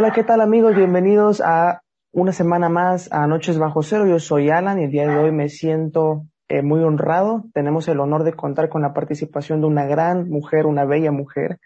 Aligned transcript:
Hola, 0.00 0.12
¿qué 0.14 0.24
tal 0.24 0.40
amigos? 0.40 0.74
Bienvenidos 0.74 1.42
a 1.42 1.82
una 2.10 2.32
semana 2.32 2.70
más 2.70 3.12
a 3.12 3.26
Noches 3.26 3.58
Bajo 3.58 3.82
Cero. 3.82 4.06
Yo 4.06 4.18
soy 4.18 4.48
Alan 4.48 4.80
y 4.80 4.84
el 4.84 4.90
día 4.90 5.06
de 5.06 5.18
hoy 5.18 5.30
me 5.30 5.50
siento 5.50 6.22
eh, 6.48 6.62
muy 6.62 6.82
honrado. 6.82 7.44
Tenemos 7.52 7.86
el 7.86 8.00
honor 8.00 8.24
de 8.24 8.32
contar 8.32 8.70
con 8.70 8.80
la 8.80 8.94
participación 8.94 9.60
de 9.60 9.66
una 9.66 9.84
gran 9.84 10.26
mujer, 10.30 10.64
una 10.64 10.86
bella 10.86 11.12
mujer 11.12 11.58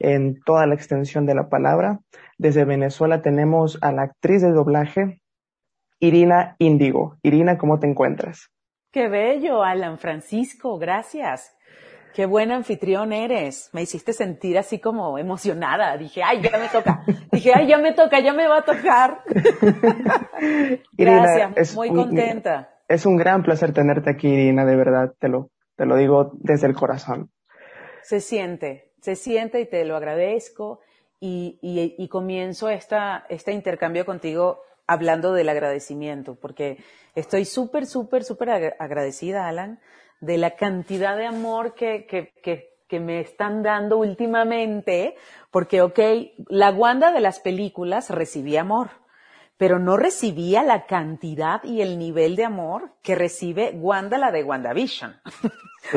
en 0.00 0.40
toda 0.44 0.66
la 0.66 0.74
extensión 0.74 1.26
de 1.26 1.36
la 1.36 1.48
palabra. 1.48 2.00
Desde 2.38 2.64
Venezuela 2.64 3.22
tenemos 3.22 3.78
a 3.80 3.92
la 3.92 4.02
actriz 4.02 4.42
de 4.42 4.50
doblaje, 4.50 5.20
Irina 6.00 6.56
Índigo. 6.58 7.18
Irina, 7.22 7.56
¿cómo 7.56 7.78
te 7.78 7.86
encuentras? 7.86 8.50
Qué 8.90 9.06
bello, 9.08 9.62
Alan 9.62 9.98
Francisco, 9.98 10.76
gracias. 10.76 11.55
Qué 12.16 12.24
buen 12.24 12.50
anfitrión 12.50 13.12
eres. 13.12 13.68
Me 13.74 13.82
hiciste 13.82 14.14
sentir 14.14 14.56
así 14.56 14.78
como 14.78 15.18
emocionada. 15.18 15.98
Dije, 15.98 16.22
ay, 16.22 16.40
ya 16.40 16.56
me 16.56 16.68
toca. 16.68 17.04
Dije, 17.30 17.52
ay, 17.54 17.66
ya 17.66 17.76
me 17.76 17.92
toca, 17.92 18.20
ya 18.20 18.32
me 18.32 18.48
va 18.48 18.60
a 18.60 18.62
tocar. 18.62 19.22
Gracias, 20.92 21.74
muy 21.74 21.90
contenta. 21.90 22.70
Es 22.88 23.04
un 23.04 23.18
gran 23.18 23.42
placer 23.42 23.74
tenerte 23.74 24.08
aquí, 24.08 24.28
Irina, 24.28 24.64
de 24.64 24.76
verdad, 24.76 25.12
te 25.18 25.28
lo, 25.28 25.50
te 25.76 25.84
lo 25.84 25.94
digo 25.96 26.30
desde 26.38 26.66
el 26.66 26.74
corazón. 26.74 27.30
Se 28.00 28.20
siente, 28.20 28.94
se 29.02 29.14
siente 29.14 29.60
y 29.60 29.66
te 29.66 29.84
lo 29.84 29.94
agradezco. 29.94 30.80
Y, 31.20 31.58
y, 31.60 32.02
y 32.02 32.08
comienzo 32.08 32.70
esta, 32.70 33.26
este 33.28 33.52
intercambio 33.52 34.06
contigo 34.06 34.62
hablando 34.86 35.34
del 35.34 35.50
agradecimiento, 35.50 36.34
porque 36.36 36.78
estoy 37.14 37.44
súper, 37.44 37.84
súper, 37.84 38.24
súper 38.24 38.74
agradecida, 38.78 39.48
Alan, 39.48 39.80
de 40.20 40.38
la 40.38 40.56
cantidad 40.56 41.16
de 41.16 41.26
amor 41.26 41.74
que, 41.74 42.06
que, 42.06 42.32
que, 42.42 42.76
que 42.88 43.00
me 43.00 43.20
están 43.20 43.62
dando 43.62 43.98
últimamente, 43.98 45.16
porque, 45.50 45.82
ok, 45.82 45.98
la 46.48 46.70
Wanda 46.70 47.12
de 47.12 47.20
las 47.20 47.40
películas 47.40 48.10
recibía 48.10 48.62
amor, 48.62 48.90
pero 49.56 49.78
no 49.78 49.96
recibía 49.96 50.62
la 50.62 50.86
cantidad 50.86 51.64
y 51.64 51.80
el 51.80 51.98
nivel 51.98 52.36
de 52.36 52.44
amor 52.44 52.92
que 53.02 53.14
recibe 53.14 53.70
Wanda, 53.74 54.18
la 54.18 54.30
de 54.30 54.44
WandaVision. 54.44 55.16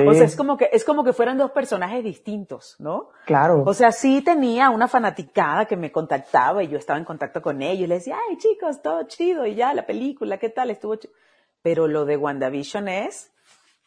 o 0.08 0.14
sea, 0.14 0.24
es 0.24 0.36
como 0.36 0.56
que, 0.56 0.70
es 0.72 0.86
como 0.86 1.04
que 1.04 1.14
fueran 1.14 1.38
dos 1.38 1.52
personajes 1.52 2.04
distintos, 2.04 2.76
¿no? 2.80 3.10
Claro. 3.26 3.64
O 3.66 3.74
sea, 3.74 3.92
sí 3.92 4.22
tenía 4.22 4.70
una 4.70 4.88
fanaticada 4.88 5.66
que 5.66 5.76
me 5.76 5.92
contactaba 5.92 6.64
y 6.64 6.70
yo 6.70 6.78
estaba 6.78 7.00
en 7.00 7.06
contacto 7.06 7.42
con 7.42 7.62
ellos 7.62 7.84
y 7.84 7.88
les 7.88 8.00
decía, 8.00 8.18
ay 8.30 8.38
chicos, 8.38 8.82
todo 8.82 9.04
chido 9.04 9.46
y 9.46 9.56
ya, 9.56 9.74
la 9.74 9.86
película, 9.86 10.38
¿qué 10.38 10.50
tal? 10.50 10.70
Estuvo 10.70 10.96
chido. 10.96 11.14
Pero 11.62 11.88
lo 11.90 12.06
de 12.06 12.16
WandaVision 12.16 12.88
es, 12.88 13.34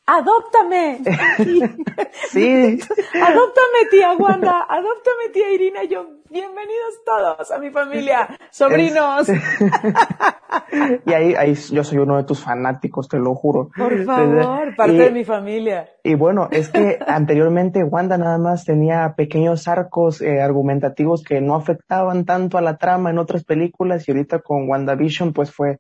adóptame. 0.07 0.99
sí. 2.31 2.79
adóptame, 3.15 3.79
tía 3.91 4.13
Wanda, 4.19 4.67
adóptame, 4.69 5.29
tía 5.33 5.53
Irina. 5.53 5.85
Yo, 5.85 6.07
bienvenidos 6.31 7.05
todos 7.05 7.51
a 7.51 7.59
mi 7.59 7.71
familia, 7.71 8.29
sobrinos. 8.51 9.29
y 11.07 11.13
ahí, 11.13 11.35
ahí 11.35 11.55
yo 11.55 11.85
soy 11.85 11.99
uno 11.99 12.17
de 12.17 12.25
tus 12.25 12.43
fanáticos, 12.43 13.09
te 13.09 13.19
lo 13.19 13.35
juro. 13.35 13.71
Por 13.77 14.05
favor, 14.05 14.75
parte 14.77 14.95
de 14.95 15.11
mi 15.11 15.25
familia. 15.25 15.89
Y 16.03 16.15
bueno, 16.15 16.49
es 16.51 16.69
que 16.69 16.99
anteriormente 17.07 17.85
Wanda 17.85 18.19
nada 18.19 18.39
más 18.39 18.65
tenía 18.65 19.15
pequeños 19.17 19.69
arcos 19.69 20.21
eh, 20.21 20.41
argumentativos 20.43 21.23
que 21.23 21.41
no 21.41 21.55
afectaban 21.55 22.25
tanto 22.25 22.59
a 22.59 22.63
la 22.63 22.77
trama 22.77 23.11
en 23.11 23.19
otras 23.19 23.45
películas 23.45 24.09
y 24.09 24.11
ahorita 24.11 24.41
con 24.41 24.69
WandaVision 24.69 25.33
pues 25.33 25.53
fue 25.53 25.79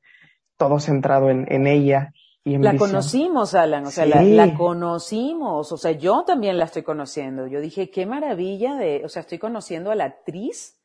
todo 0.57 0.79
centrado 0.79 1.29
en, 1.29 1.47
en 1.51 1.67
ella 1.67 2.13
la 2.45 2.77
conocimos, 2.77 3.55
Alan, 3.55 3.87
o 3.87 3.91
sea, 3.91 4.07
la, 4.07 4.55
conocimos, 4.55 5.71
o 5.71 5.77
sea, 5.77 5.93
yo 5.93 6.25
también 6.25 6.59
la 6.59 6.65
estoy 6.65 6.83
conociendo. 6.83 7.47
Yo 7.47 7.61
dije, 7.61 7.91
qué 7.91 8.05
maravilla 8.05 8.75
de, 8.75 9.03
o 9.05 9.09
sea, 9.09 9.21
estoy 9.21 9.39
conociendo 9.39 9.91
a 9.91 9.95
la 9.95 10.05
actriz, 10.05 10.81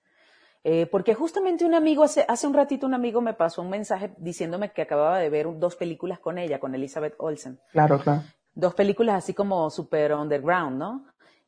eh, 0.64 0.86
porque 0.86 1.16
justamente 1.16 1.66
un 1.66 1.74
amigo, 1.74 2.04
hace, 2.04 2.26
hace 2.28 2.46
un 2.46 2.54
ratito 2.54 2.86
un 2.86 2.94
amigo 2.94 3.22
me 3.22 3.34
pasó 3.34 3.62
un 3.62 3.70
mensaje 3.70 4.14
diciéndome 4.18 4.72
que 4.72 4.82
acababa 4.82 5.18
de 5.18 5.30
ver 5.30 5.48
dos 5.58 5.76
películas 5.76 6.20
con 6.20 6.38
ella, 6.38 6.60
con 6.60 6.76
Elizabeth 6.76 7.16
Olsen. 7.18 7.60
Claro, 7.72 8.00
claro. 8.00 8.24
Dos 8.54 8.76
películas 8.76 9.24
así 9.24 9.34
como 9.34 9.70
super 9.70 10.14
underground, 10.14 10.78
¿no? 10.78 11.06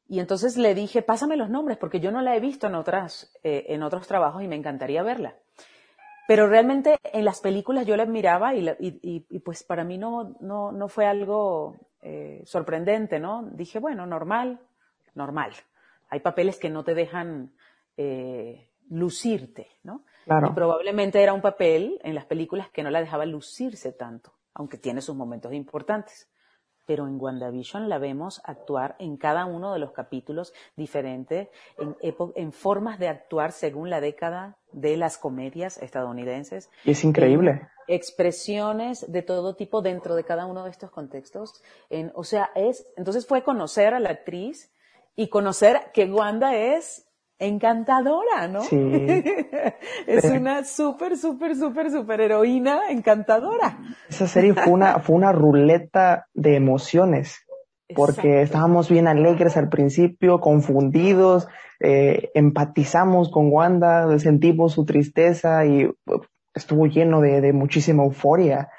Y 0.08 0.19
entonces 0.19 0.58
le 0.58 0.74
dije, 0.74 1.03
pásame 1.03 1.38
los 1.38 1.52
nombres, 1.52 1.78
porque 1.78 2.00
yo 2.00 2.12
no 2.12 2.22
la 2.22 2.36
he 2.36 2.40
visto 2.40 2.66
en 2.66 2.74
otras, 2.74 3.31
eh, 3.44 3.66
en 3.69 3.84
otros 3.84 4.08
trabajos 4.08 4.42
y 4.42 4.48
me 4.48 4.56
encantaría 4.56 5.03
verla. 5.03 5.36
Pero 6.29 6.45
realmente 6.45 7.00
en 7.06 7.25
las 7.25 7.41
películas 7.41 7.88
yo 7.88 7.97
la 7.97 8.06
miraba 8.06 8.53
y, 8.53 8.69
y, 8.79 9.40
pues 9.40 9.63
para 9.63 9.84
mí 9.84 9.97
no, 9.97 10.35
no, 10.41 10.72
no 10.72 10.88
fue 10.88 11.07
algo 11.07 11.75
eh, 12.03 12.44
sorprendente, 12.45 13.19
¿no? 13.19 13.50
Dije, 13.53 13.79
bueno, 13.79 14.06
normal, 14.06 14.59
normal. 15.16 15.53
Hay 16.07 16.19
papeles 16.19 16.59
que 16.59 16.69
no 16.69 16.84
te 16.84 16.94
dejan 16.94 17.51
eh, 17.97 18.69
lucirte, 18.91 19.69
¿no? 19.81 20.03
Claro. 20.25 20.50
Y 20.51 20.53
probablemente 20.53 21.19
era 21.23 21.34
un 21.34 21.41
papel 21.41 22.00
en 22.03 22.13
las 22.13 22.25
películas 22.25 22.69
que 22.69 22.84
no 22.84 22.91
la 22.91 23.00
dejaba 23.01 23.25
lucirse 23.25 23.91
tanto, 23.91 24.31
aunque 24.53 24.78
tiene 24.78 25.01
sus 25.01 25.16
momentos 25.16 25.51
importantes 25.51 26.28
pero 26.89 27.07
en 27.07 27.22
WandaVision 27.22 27.88
la 27.88 28.00
vemos 28.00 28.41
actuar 28.45 28.95
en 28.97 29.16
cada 29.16 29.45
uno 29.45 29.73
de 29.73 29.77
los 29.77 29.91
capítulos 29.91 30.53
diferentes, 30.75 31.47
en, 31.77 31.95
en 32.01 32.51
formas 32.51 32.97
de 32.97 33.07
actuar 33.07 33.51
según 33.51 33.91
la 33.91 34.01
década 34.01 34.57
de 34.72 34.97
las 34.97 35.19
comedias 35.19 35.77
estadounidenses. 35.83 36.72
Y 36.85 36.89
es 36.89 37.03
increíble. 37.03 37.61
expresiones 37.88 39.05
de 39.11 39.22
todo 39.22 39.55
tipo 39.55 39.83
dentro 39.83 40.16
de 40.16 40.23
cada 40.23 40.47
uno 40.47 40.63
de 40.63 40.72
estos 40.72 40.89
contextos. 40.89 41.61
En, 41.91 42.11
o 42.16 42.23
sea, 42.23 42.50
es, 42.55 42.88
entonces 42.97 43.27
fue 43.27 43.44
conocer 43.44 43.94
a 43.94 44.00
la 44.00 44.09
actriz 44.09 44.73
y 45.16 45.29
conocer 45.29 45.91
que 45.94 46.06
Wanda 46.06 46.56
es 46.56 47.07
encantadora, 47.39 48.47
¿no? 48.47 48.61
Sí. 48.63 48.77
es 50.07 50.25
una 50.25 50.63
súper, 50.63 51.17
súper, 51.17 51.55
súper, 51.55 51.89
súper 51.89 52.22
heroína 52.22 52.89
encantadora. 52.89 53.79
Esa 54.09 54.27
serie 54.27 54.53
fue 54.53 54.72
una, 54.72 55.00
fue 55.00 55.16
una 55.16 55.31
ruleta 55.31 56.27
de 56.33 56.55
emociones, 56.55 57.45
porque 57.95 58.41
estábamos 58.41 58.89
bien 58.89 59.07
alegres 59.07 59.57
al 59.57 59.69
principio, 59.69 60.39
confundidos, 60.39 61.47
eh, 61.79 62.29
empatizamos 62.33 63.31
con 63.31 63.51
Wanda, 63.51 64.19
sentimos 64.19 64.73
su 64.73 64.85
tristeza 64.85 65.66
y 65.66 65.85
uh, 65.85 65.95
estuvo 66.53 66.88
lleno 66.88 67.21
de, 67.21 67.41
de 67.41 67.53
muchísima 67.53 68.03
euforia. 68.03 68.69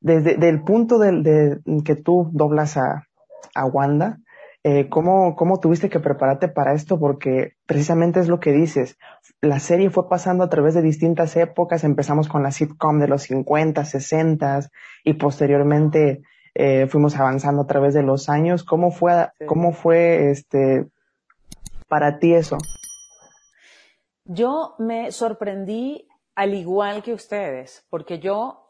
Desde 0.00 0.48
el 0.48 0.62
punto 0.62 0.98
de, 0.98 1.22
de, 1.22 1.58
que 1.82 1.96
tú 1.96 2.28
doblas 2.32 2.76
a, 2.76 3.06
a 3.54 3.64
Wanda, 3.64 4.18
eh, 4.68 4.88
¿cómo, 4.88 5.36
¿cómo 5.36 5.60
tuviste 5.60 5.88
que 5.88 6.00
prepararte 6.00 6.48
para 6.48 6.74
esto? 6.74 6.98
Porque 6.98 7.52
precisamente 7.66 8.18
es 8.18 8.26
lo 8.26 8.40
que 8.40 8.50
dices. 8.50 8.98
La 9.40 9.60
serie 9.60 9.90
fue 9.90 10.08
pasando 10.08 10.42
a 10.42 10.48
través 10.48 10.74
de 10.74 10.82
distintas 10.82 11.36
épocas. 11.36 11.84
Empezamos 11.84 12.26
con 12.26 12.42
la 12.42 12.50
sitcom 12.50 12.98
de 12.98 13.06
los 13.06 13.22
50, 13.22 13.84
60 13.84 14.68
y 15.04 15.12
posteriormente 15.12 16.22
eh, 16.56 16.88
fuimos 16.88 17.14
avanzando 17.14 17.62
a 17.62 17.66
través 17.68 17.94
de 17.94 18.02
los 18.02 18.28
años. 18.28 18.64
¿Cómo 18.64 18.90
fue, 18.90 19.28
cómo 19.46 19.70
fue 19.70 20.32
este, 20.32 20.88
para 21.86 22.18
ti 22.18 22.34
eso? 22.34 22.58
Yo 24.24 24.74
me 24.80 25.12
sorprendí 25.12 26.08
al 26.34 26.54
igual 26.54 27.04
que 27.04 27.14
ustedes, 27.14 27.86
porque 27.88 28.18
yo 28.18 28.65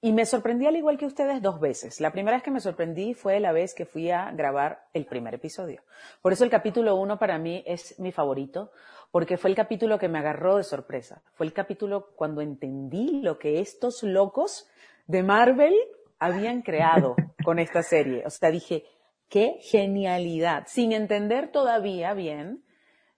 y 0.00 0.12
me 0.12 0.24
sorprendí 0.24 0.66
al 0.66 0.76
igual 0.76 0.96
que 0.96 1.06
ustedes 1.06 1.42
dos 1.42 1.60
veces. 1.60 2.00
La 2.00 2.12
primera 2.12 2.36
vez 2.36 2.42
que 2.42 2.50
me 2.50 2.60
sorprendí 2.60 3.12
fue 3.14 3.40
la 3.40 3.52
vez 3.52 3.74
que 3.74 3.84
fui 3.84 4.10
a 4.10 4.30
grabar 4.32 4.86
el 4.94 5.04
primer 5.06 5.34
episodio. 5.34 5.82
Por 6.22 6.32
eso 6.32 6.44
el 6.44 6.50
capítulo 6.50 6.96
uno 6.96 7.18
para 7.18 7.38
mí 7.38 7.62
es 7.66 7.98
mi 7.98 8.10
favorito, 8.10 8.72
porque 9.10 9.36
fue 9.36 9.50
el 9.50 9.56
capítulo 9.56 9.98
que 9.98 10.08
me 10.08 10.18
agarró 10.18 10.56
de 10.56 10.64
sorpresa. 10.64 11.22
Fue 11.34 11.44
el 11.44 11.52
capítulo 11.52 12.12
cuando 12.16 12.40
entendí 12.40 13.20
lo 13.22 13.38
que 13.38 13.60
estos 13.60 14.02
locos 14.02 14.66
de 15.06 15.22
Marvel 15.22 15.74
habían 16.18 16.62
creado 16.62 17.16
con 17.44 17.58
esta 17.58 17.82
serie. 17.82 18.22
O 18.24 18.30
sea, 18.30 18.50
dije, 18.50 18.84
qué 19.28 19.58
genialidad. 19.60 20.64
Sin 20.68 20.92
entender 20.92 21.52
todavía 21.52 22.14
bien 22.14 22.64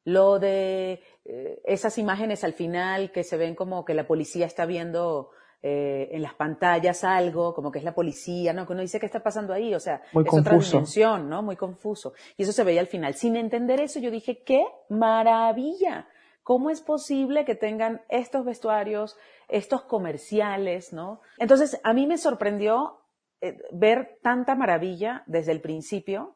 lo 0.04 0.40
de 0.40 1.02
eh, 1.24 1.60
esas 1.64 1.98
imágenes 1.98 2.42
al 2.42 2.54
final 2.54 3.12
que 3.12 3.22
se 3.22 3.36
ven 3.36 3.54
como 3.54 3.84
que 3.84 3.94
la 3.94 4.08
policía 4.08 4.46
está 4.46 4.66
viendo 4.66 5.30
eh, 5.64 6.08
en 6.10 6.22
las 6.22 6.34
pantallas 6.34 7.04
algo, 7.04 7.54
como 7.54 7.70
que 7.70 7.78
es 7.78 7.84
la 7.84 7.94
policía, 7.94 8.52
¿no? 8.52 8.66
Que 8.66 8.72
uno 8.72 8.82
dice, 8.82 8.98
¿qué 8.98 9.06
está 9.06 9.22
pasando 9.22 9.52
ahí? 9.52 9.72
O 9.74 9.78
sea, 9.78 10.02
es 10.12 10.32
otra 10.32 10.58
dimensión, 10.58 11.28
¿no? 11.28 11.40
Muy 11.42 11.54
confuso. 11.54 12.14
Y 12.36 12.42
eso 12.42 12.50
se 12.50 12.64
veía 12.64 12.80
al 12.80 12.88
final. 12.88 13.14
Sin 13.14 13.36
entender 13.36 13.80
eso, 13.80 14.00
yo 14.00 14.10
dije, 14.10 14.42
¡qué 14.42 14.64
maravilla! 14.88 16.08
¿Cómo 16.42 16.70
es 16.70 16.80
posible 16.80 17.44
que 17.44 17.54
tengan 17.54 18.02
estos 18.08 18.44
vestuarios, 18.44 19.16
estos 19.46 19.82
comerciales, 19.82 20.92
¿no? 20.92 21.20
Entonces, 21.38 21.80
a 21.84 21.92
mí 21.92 22.08
me 22.08 22.18
sorprendió 22.18 22.98
eh, 23.40 23.56
ver 23.70 24.18
tanta 24.20 24.56
maravilla 24.56 25.22
desde 25.26 25.52
el 25.52 25.60
principio, 25.60 26.34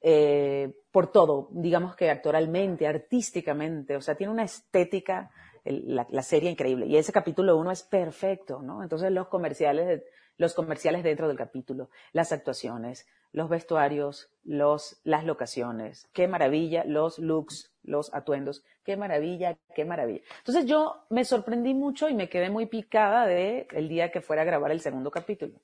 eh, 0.00 0.74
por 0.90 1.12
todo, 1.12 1.48
digamos 1.52 1.96
que 1.96 2.10
actoralmente, 2.10 2.86
artísticamente, 2.86 3.96
o 3.96 4.00
sea, 4.00 4.14
tiene 4.14 4.32
una 4.32 4.44
estética 4.44 5.30
la, 5.64 6.22
serie 6.22 6.50
increíble. 6.50 6.86
Y 6.86 6.96
ese 6.96 7.12
capítulo 7.12 7.56
uno 7.56 7.70
es 7.70 7.82
perfecto, 7.82 8.60
¿no? 8.62 8.82
Entonces 8.82 9.10
los 9.10 9.28
comerciales, 9.28 10.02
los 10.36 10.54
comerciales 10.54 11.02
dentro 11.02 11.28
del 11.28 11.36
capítulo, 11.36 11.90
las 12.12 12.32
actuaciones, 12.32 13.06
los 13.32 13.48
vestuarios, 13.48 14.30
los, 14.44 15.00
las 15.04 15.24
locaciones, 15.24 16.08
qué 16.12 16.28
maravilla, 16.28 16.84
los 16.84 17.18
looks, 17.18 17.72
los 17.82 18.12
atuendos, 18.14 18.64
qué 18.84 18.96
maravilla, 18.96 19.56
qué 19.74 19.84
maravilla. 19.84 20.20
Entonces 20.38 20.66
yo 20.66 21.06
me 21.10 21.24
sorprendí 21.24 21.74
mucho 21.74 22.08
y 22.08 22.14
me 22.14 22.28
quedé 22.28 22.50
muy 22.50 22.66
picada 22.66 23.26
de 23.26 23.66
el 23.72 23.88
día 23.88 24.10
que 24.10 24.20
fuera 24.20 24.42
a 24.42 24.44
grabar 24.44 24.70
el 24.70 24.80
segundo 24.80 25.10
capítulo. 25.10 25.60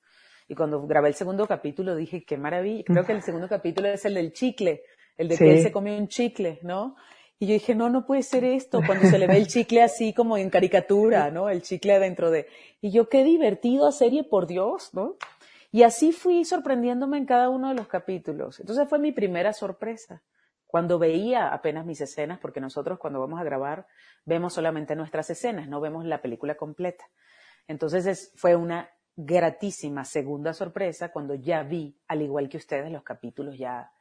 Y 0.47 0.55
cuando 0.55 0.85
grabé 0.85 1.09
el 1.09 1.15
segundo 1.15 1.47
capítulo 1.47 1.95
dije, 1.95 2.25
qué 2.25 2.37
maravilla. 2.37 2.83
Creo 2.85 3.05
que 3.05 3.13
el 3.13 3.21
segundo 3.21 3.47
capítulo 3.47 3.87
es 3.87 4.03
el 4.03 4.15
del 4.15 4.33
chicle, 4.33 4.83
el 5.17 5.29
de 5.29 5.37
que 5.37 5.51
él 5.51 5.59
se 5.59 5.71
come 5.71 5.97
un 5.97 6.07
chicle, 6.09 6.59
¿no? 6.63 6.95
Y 7.41 7.47
yo 7.47 7.53
dije, 7.53 7.73
no, 7.73 7.89
no 7.89 8.05
puede 8.05 8.21
ser 8.21 8.43
esto, 8.43 8.81
cuando 8.85 9.09
se 9.09 9.17
le 9.17 9.25
ve 9.25 9.37
el 9.37 9.47
chicle 9.47 9.81
así 9.81 10.13
como 10.13 10.37
en 10.37 10.51
caricatura, 10.51 11.31
¿no? 11.31 11.49
El 11.49 11.63
chicle 11.63 11.97
dentro 11.97 12.29
de... 12.29 12.45
Y 12.81 12.91
yo, 12.91 13.09
qué 13.09 13.23
divertido 13.23 13.91
serie, 13.91 14.23
por 14.23 14.45
Dios, 14.45 14.93
¿no? 14.93 15.15
Y 15.71 15.81
así 15.81 16.11
fui 16.11 16.45
sorprendiéndome 16.45 17.17
en 17.17 17.25
cada 17.25 17.49
uno 17.49 17.69
de 17.69 17.73
los 17.73 17.87
capítulos. 17.87 18.59
Entonces 18.59 18.87
fue 18.87 18.99
mi 18.99 19.11
primera 19.11 19.53
sorpresa. 19.53 20.21
Cuando 20.67 20.99
veía 20.99 21.51
apenas 21.51 21.83
mis 21.83 21.99
escenas, 22.01 22.37
porque 22.37 22.61
nosotros 22.61 22.99
cuando 22.99 23.19
vamos 23.19 23.41
a 23.41 23.43
grabar 23.43 23.87
vemos 24.23 24.53
solamente 24.53 24.95
nuestras 24.95 25.31
escenas, 25.31 25.67
no 25.67 25.81
vemos 25.81 26.05
la 26.05 26.21
película 26.21 26.53
completa. 26.53 27.05
Entonces 27.67 28.33
fue 28.35 28.55
una 28.55 28.91
gratísima 29.15 30.05
segunda 30.05 30.53
sorpresa 30.53 31.11
cuando 31.11 31.33
ya 31.33 31.63
vi, 31.63 31.97
al 32.07 32.21
igual 32.21 32.49
que 32.49 32.57
ustedes, 32.57 32.91
los 32.91 33.01
capítulos 33.01 33.57
ya 33.57 33.91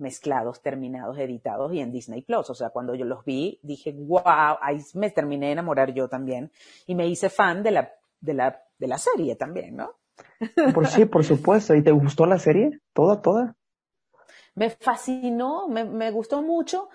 mezclados, 0.00 0.62
terminados, 0.62 1.18
editados 1.18 1.72
y 1.72 1.80
en 1.80 1.92
Disney 1.92 2.22
Plus. 2.22 2.50
O 2.50 2.54
sea, 2.54 2.70
cuando 2.70 2.94
yo 2.94 3.04
los 3.04 3.24
vi, 3.24 3.60
dije, 3.62 3.92
wow, 3.92 4.22
ahí 4.60 4.78
me 4.94 5.10
terminé 5.10 5.46
de 5.46 5.52
enamorar 5.52 5.92
yo 5.92 6.08
también. 6.08 6.50
Y 6.86 6.94
me 6.94 7.06
hice 7.06 7.30
fan 7.30 7.62
de 7.62 7.70
la, 7.70 7.92
de 8.20 8.34
la, 8.34 8.62
de 8.78 8.86
la 8.86 8.98
serie 8.98 9.36
también, 9.36 9.76
¿no? 9.76 9.96
Por 10.74 10.86
sí, 10.86 11.06
por 11.06 11.24
supuesto. 11.24 11.74
¿Y 11.74 11.82
te 11.82 11.92
gustó 11.92 12.26
la 12.26 12.38
serie? 12.38 12.80
¿Toda, 12.92 13.22
toda? 13.22 13.56
Me 14.54 14.70
fascinó, 14.70 15.68
me, 15.68 15.84
me 15.84 16.10
gustó 16.10 16.42
mucho. 16.42 16.90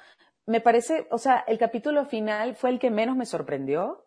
Me 0.46 0.62
parece, 0.62 1.08
o 1.10 1.18
sea, 1.18 1.44
el 1.48 1.58
capítulo 1.58 2.06
final 2.06 2.56
fue 2.56 2.70
el 2.70 2.78
que 2.80 2.92
menos 2.92 3.16
me 3.16 3.26
sorprendió, 3.26 4.06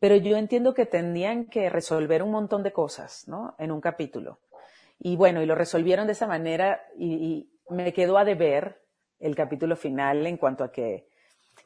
pero 0.00 0.16
yo 0.16 0.36
entiendo 0.36 0.74
que 0.74 0.86
tendrían 0.86 1.46
que 1.46 1.70
resolver 1.70 2.22
un 2.22 2.32
montón 2.32 2.62
de 2.62 2.72
cosas, 2.72 3.28
¿no? 3.28 3.54
En 3.58 3.70
un 3.70 3.80
capítulo. 3.80 4.40
Y 4.98 5.16
bueno, 5.16 5.42
y 5.42 5.46
lo 5.46 5.54
resolvieron 5.54 6.06
de 6.06 6.12
esa 6.12 6.26
manera 6.26 6.82
y, 6.98 7.49
me 7.70 7.92
quedó 7.92 8.18
a 8.18 8.24
deber 8.24 8.82
el 9.18 9.34
capítulo 9.34 9.76
final 9.76 10.26
en 10.26 10.36
cuanto 10.36 10.64
a 10.64 10.72
que 10.72 11.08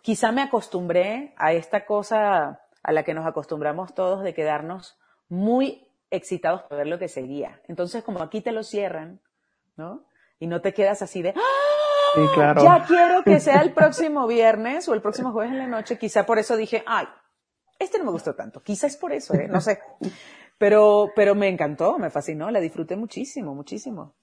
quizá 0.02 0.32
me 0.32 0.42
acostumbré 0.42 1.34
a 1.36 1.52
esta 1.52 1.86
cosa 1.86 2.60
a 2.82 2.92
la 2.92 3.02
que 3.02 3.14
nos 3.14 3.26
acostumbramos 3.26 3.94
todos 3.94 4.22
de 4.22 4.34
quedarnos 4.34 4.98
muy 5.28 5.88
excitados 6.10 6.62
por 6.62 6.78
ver 6.78 6.86
lo 6.86 6.98
que 6.98 7.08
seguía. 7.08 7.60
Entonces, 7.68 8.04
como 8.04 8.22
aquí 8.22 8.40
te 8.40 8.52
lo 8.52 8.62
cierran, 8.62 9.20
¿no? 9.76 10.04
Y 10.38 10.46
no 10.46 10.60
te 10.60 10.74
quedas 10.74 11.00
así 11.02 11.22
de, 11.22 11.30
¡Ah! 11.30 12.30
claro. 12.34 12.62
ya 12.62 12.84
quiero 12.86 13.22
que 13.22 13.40
sea 13.40 13.62
el 13.62 13.72
próximo 13.72 14.26
viernes 14.26 14.88
o 14.88 14.94
el 14.94 15.00
próximo 15.00 15.32
jueves 15.32 15.52
en 15.52 15.58
la 15.58 15.66
noche. 15.66 15.98
Quizá 15.98 16.26
por 16.26 16.38
eso 16.38 16.56
dije, 16.56 16.84
ay, 16.86 17.06
este 17.78 17.98
no 17.98 18.04
me 18.04 18.10
gustó 18.10 18.34
tanto. 18.34 18.62
Quizá 18.62 18.86
es 18.86 18.96
por 18.96 19.12
eso, 19.12 19.34
¿eh? 19.34 19.48
No 19.48 19.60
sé. 19.60 19.78
Pero, 20.56 21.10
pero 21.16 21.34
me 21.34 21.48
encantó, 21.48 21.98
me 21.98 22.10
fascinó, 22.10 22.48
la 22.48 22.60
disfruté 22.60 22.94
muchísimo, 22.94 23.56
muchísimo. 23.56 24.14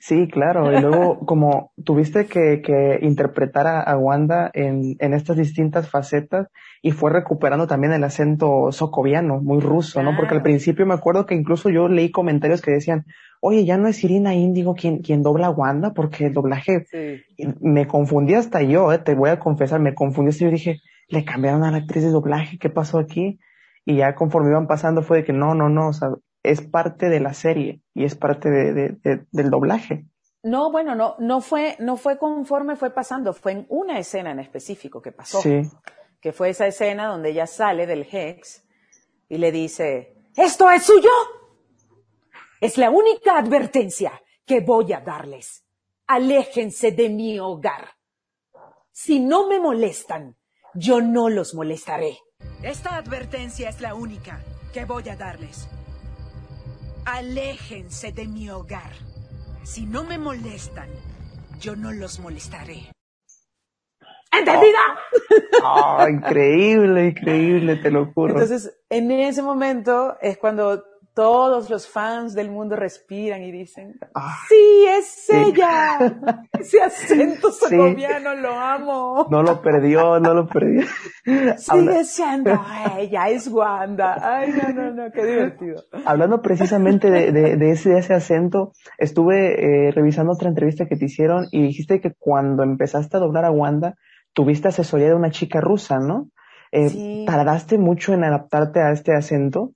Sí, 0.00 0.28
claro. 0.28 0.72
Y 0.72 0.80
luego, 0.80 1.18
como 1.26 1.72
tuviste 1.84 2.26
que, 2.26 2.62
que 2.62 3.00
interpretar 3.02 3.66
a, 3.66 3.96
Wanda 3.98 4.50
en, 4.54 4.96
en, 5.00 5.12
estas 5.12 5.36
distintas 5.36 5.90
facetas 5.90 6.48
y 6.82 6.92
fue 6.92 7.10
recuperando 7.10 7.66
también 7.66 7.92
el 7.92 8.04
acento 8.04 8.70
socoviano, 8.70 9.40
muy 9.40 9.60
ruso, 9.60 10.02
¿no? 10.02 10.16
Porque 10.16 10.34
al 10.34 10.42
principio 10.42 10.86
me 10.86 10.94
acuerdo 10.94 11.26
que 11.26 11.34
incluso 11.34 11.68
yo 11.68 11.88
leí 11.88 12.10
comentarios 12.10 12.62
que 12.62 12.70
decían, 12.70 13.06
oye, 13.40 13.64
ya 13.64 13.76
no 13.76 13.88
es 13.88 14.02
Irina 14.04 14.34
Índigo 14.34 14.74
quien, 14.74 15.00
quien 15.02 15.22
dobla 15.22 15.48
a 15.48 15.50
Wanda, 15.50 15.92
porque 15.94 16.26
el 16.26 16.32
doblaje 16.32 16.86
me 17.60 17.86
confundí 17.86 18.34
hasta 18.34 18.62
yo, 18.62 18.92
eh, 18.92 18.98
te 18.98 19.14
voy 19.14 19.30
a 19.30 19.38
confesar, 19.38 19.80
me 19.80 19.94
confundí 19.94 20.30
hasta 20.30 20.44
yo 20.44 20.50
dije, 20.50 20.80
le 21.08 21.24
cambiaron 21.24 21.64
a 21.64 21.70
la 21.70 21.78
actriz 21.78 22.04
de 22.04 22.10
doblaje, 22.10 22.58
¿qué 22.58 22.70
pasó 22.70 22.98
aquí? 22.98 23.40
Y 23.84 23.96
ya 23.96 24.14
conforme 24.14 24.50
iban 24.50 24.66
pasando 24.66 25.02
fue 25.02 25.18
de 25.18 25.24
que 25.24 25.32
no, 25.32 25.54
no, 25.54 25.68
no, 25.68 25.88
o 25.88 25.92
sea, 25.92 26.10
es 26.42 26.62
parte 26.62 27.08
de 27.08 27.20
la 27.20 27.34
serie 27.34 27.82
y 27.94 28.04
es 28.04 28.14
parte 28.14 28.50
de, 28.50 29.26
del 29.30 29.50
doblaje. 29.50 30.06
No, 30.42 30.70
bueno, 30.70 30.94
no, 30.94 31.16
no 31.18 31.40
fue, 31.40 31.76
no 31.80 31.96
fue 31.96 32.16
conforme 32.18 32.76
fue 32.76 32.90
pasando, 32.90 33.32
fue 33.32 33.52
en 33.52 33.66
una 33.68 33.98
escena 33.98 34.30
en 34.30 34.38
específico 34.38 35.02
que 35.02 35.12
pasó. 35.12 35.40
Sí. 35.40 35.62
Que 36.20 36.32
fue 36.32 36.50
esa 36.50 36.66
escena 36.66 37.08
donde 37.08 37.30
ella 37.30 37.46
sale 37.46 37.86
del 37.86 38.06
Hex 38.10 38.64
y 39.28 39.38
le 39.38 39.52
dice, 39.52 40.16
¿esto 40.36 40.70
es 40.70 40.84
suyo? 40.84 41.10
Es 42.60 42.78
la 42.78 42.90
única 42.90 43.36
advertencia 43.36 44.20
que 44.46 44.60
voy 44.60 44.92
a 44.92 45.00
darles. 45.00 45.64
Aléjense 46.06 46.92
de 46.92 47.08
mi 47.08 47.38
hogar. 47.38 47.90
Si 48.90 49.20
no 49.20 49.48
me 49.48 49.60
molestan, 49.60 50.36
yo 50.74 51.00
no 51.00 51.28
los 51.28 51.54
molestaré. 51.54 52.18
Esta 52.62 52.96
advertencia 52.96 53.68
es 53.68 53.80
la 53.80 53.94
única 53.94 54.40
que 54.72 54.84
voy 54.84 55.08
a 55.08 55.16
darles. 55.16 55.68
Aléjense 57.10 58.12
de 58.12 58.28
mi 58.28 58.50
hogar. 58.50 58.92
Si 59.62 59.86
no 59.86 60.04
me 60.04 60.18
molestan, 60.18 60.90
yo 61.58 61.74
no 61.74 61.90
los 61.90 62.20
molestaré. 62.20 62.92
¿Entendida? 64.30 64.78
Oh, 65.64 66.06
increíble, 66.06 67.06
increíble, 67.06 67.76
te 67.76 67.90
lo 67.90 68.12
juro. 68.12 68.34
Entonces, 68.34 68.78
en 68.90 69.10
ese 69.10 69.40
momento 69.40 70.18
es 70.20 70.36
cuando 70.36 70.84
todos 71.18 71.68
los 71.68 71.88
fans 71.88 72.32
del 72.32 72.48
mundo 72.48 72.76
respiran 72.76 73.42
y 73.42 73.50
dicen, 73.50 73.98
ah, 74.14 74.36
sí, 74.48 74.86
es 74.88 75.28
ella. 75.28 75.98
Ese 76.52 76.80
acento 76.80 77.50
segoviano 77.50 78.36
lo 78.36 78.52
amo. 78.52 79.26
No 79.28 79.42
lo 79.42 79.60
perdió, 79.60 80.20
no 80.20 80.32
lo 80.32 80.46
perdió. 80.46 80.86
Sigue 81.56 82.04
siendo 82.04 82.52
ella, 82.96 83.30
es 83.30 83.48
Wanda. 83.48 84.16
Ay, 84.22 84.52
no, 84.52 84.72
no, 84.72 84.92
no, 84.92 85.10
qué 85.10 85.26
divertido. 85.26 85.82
Hablando 86.04 86.40
precisamente 86.40 87.10
de, 87.10 87.32
de, 87.32 87.70
ese, 87.72 87.98
ese 87.98 88.14
acento, 88.14 88.70
estuve 88.96 89.88
eh, 89.88 89.90
revisando 89.90 90.34
otra 90.34 90.48
entrevista 90.48 90.86
que 90.86 90.94
te 90.94 91.06
hicieron 91.06 91.48
y 91.50 91.62
dijiste 91.62 92.00
que 92.00 92.12
cuando 92.16 92.62
empezaste 92.62 93.16
a 93.16 93.20
doblar 93.20 93.44
a 93.44 93.50
Wanda, 93.50 93.96
tuviste 94.34 94.68
asesoría 94.68 95.08
de 95.08 95.14
una 95.14 95.32
chica 95.32 95.60
rusa, 95.60 95.98
¿no? 95.98 96.28
Eh, 96.70 97.24
¿Tardaste 97.26 97.76
mucho 97.76 98.12
en 98.12 98.22
adaptarte 98.22 98.78
a 98.78 98.92
este 98.92 99.16
acento? 99.16 99.72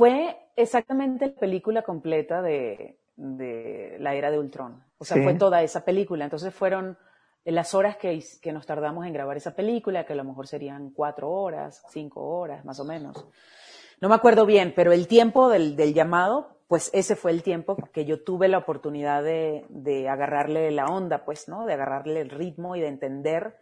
Fue 0.00 0.34
exactamente 0.56 1.26
la 1.26 1.34
película 1.34 1.82
completa 1.82 2.40
de, 2.40 2.98
la 3.18 4.14
era 4.14 4.30
de 4.30 4.38
Ultron. 4.38 4.82
O 4.96 5.04
sea, 5.04 5.22
fue 5.22 5.34
toda 5.34 5.62
esa 5.62 5.84
película. 5.84 6.24
Entonces 6.24 6.54
fueron 6.54 6.96
las 7.44 7.74
horas 7.74 7.98
que, 7.98 8.18
que, 8.40 8.50
nos 8.50 8.64
tardamos 8.64 9.06
en 9.06 9.12
grabar 9.12 9.36
esa 9.36 9.54
película, 9.54 10.06
que 10.06 10.14
a 10.14 10.16
lo 10.16 10.24
mejor 10.24 10.46
serían 10.46 10.88
cuatro 10.90 11.30
horas, 11.30 11.84
cinco 11.90 12.22
horas, 12.22 12.64
más 12.64 12.80
o 12.80 12.84
menos. 12.86 13.26
No 14.00 14.08
me 14.08 14.14
acuerdo 14.14 14.46
bien, 14.46 14.72
pero 14.74 14.92
el 14.92 15.06
tiempo 15.06 15.50
del, 15.50 15.76
llamado, 15.92 16.56
pues 16.66 16.88
ese 16.94 17.14
fue 17.14 17.32
el 17.32 17.42
tiempo 17.42 17.76
que 17.92 18.06
yo 18.06 18.24
tuve 18.24 18.48
la 18.48 18.56
oportunidad 18.56 19.22
de, 19.22 19.66
de 19.68 20.08
agarrarle 20.08 20.70
la 20.70 20.86
onda, 20.86 21.26
pues, 21.26 21.46
¿no? 21.46 21.66
De 21.66 21.74
agarrarle 21.74 22.22
el 22.22 22.30
ritmo 22.30 22.74
y 22.74 22.80
de 22.80 22.88
entender 22.88 23.58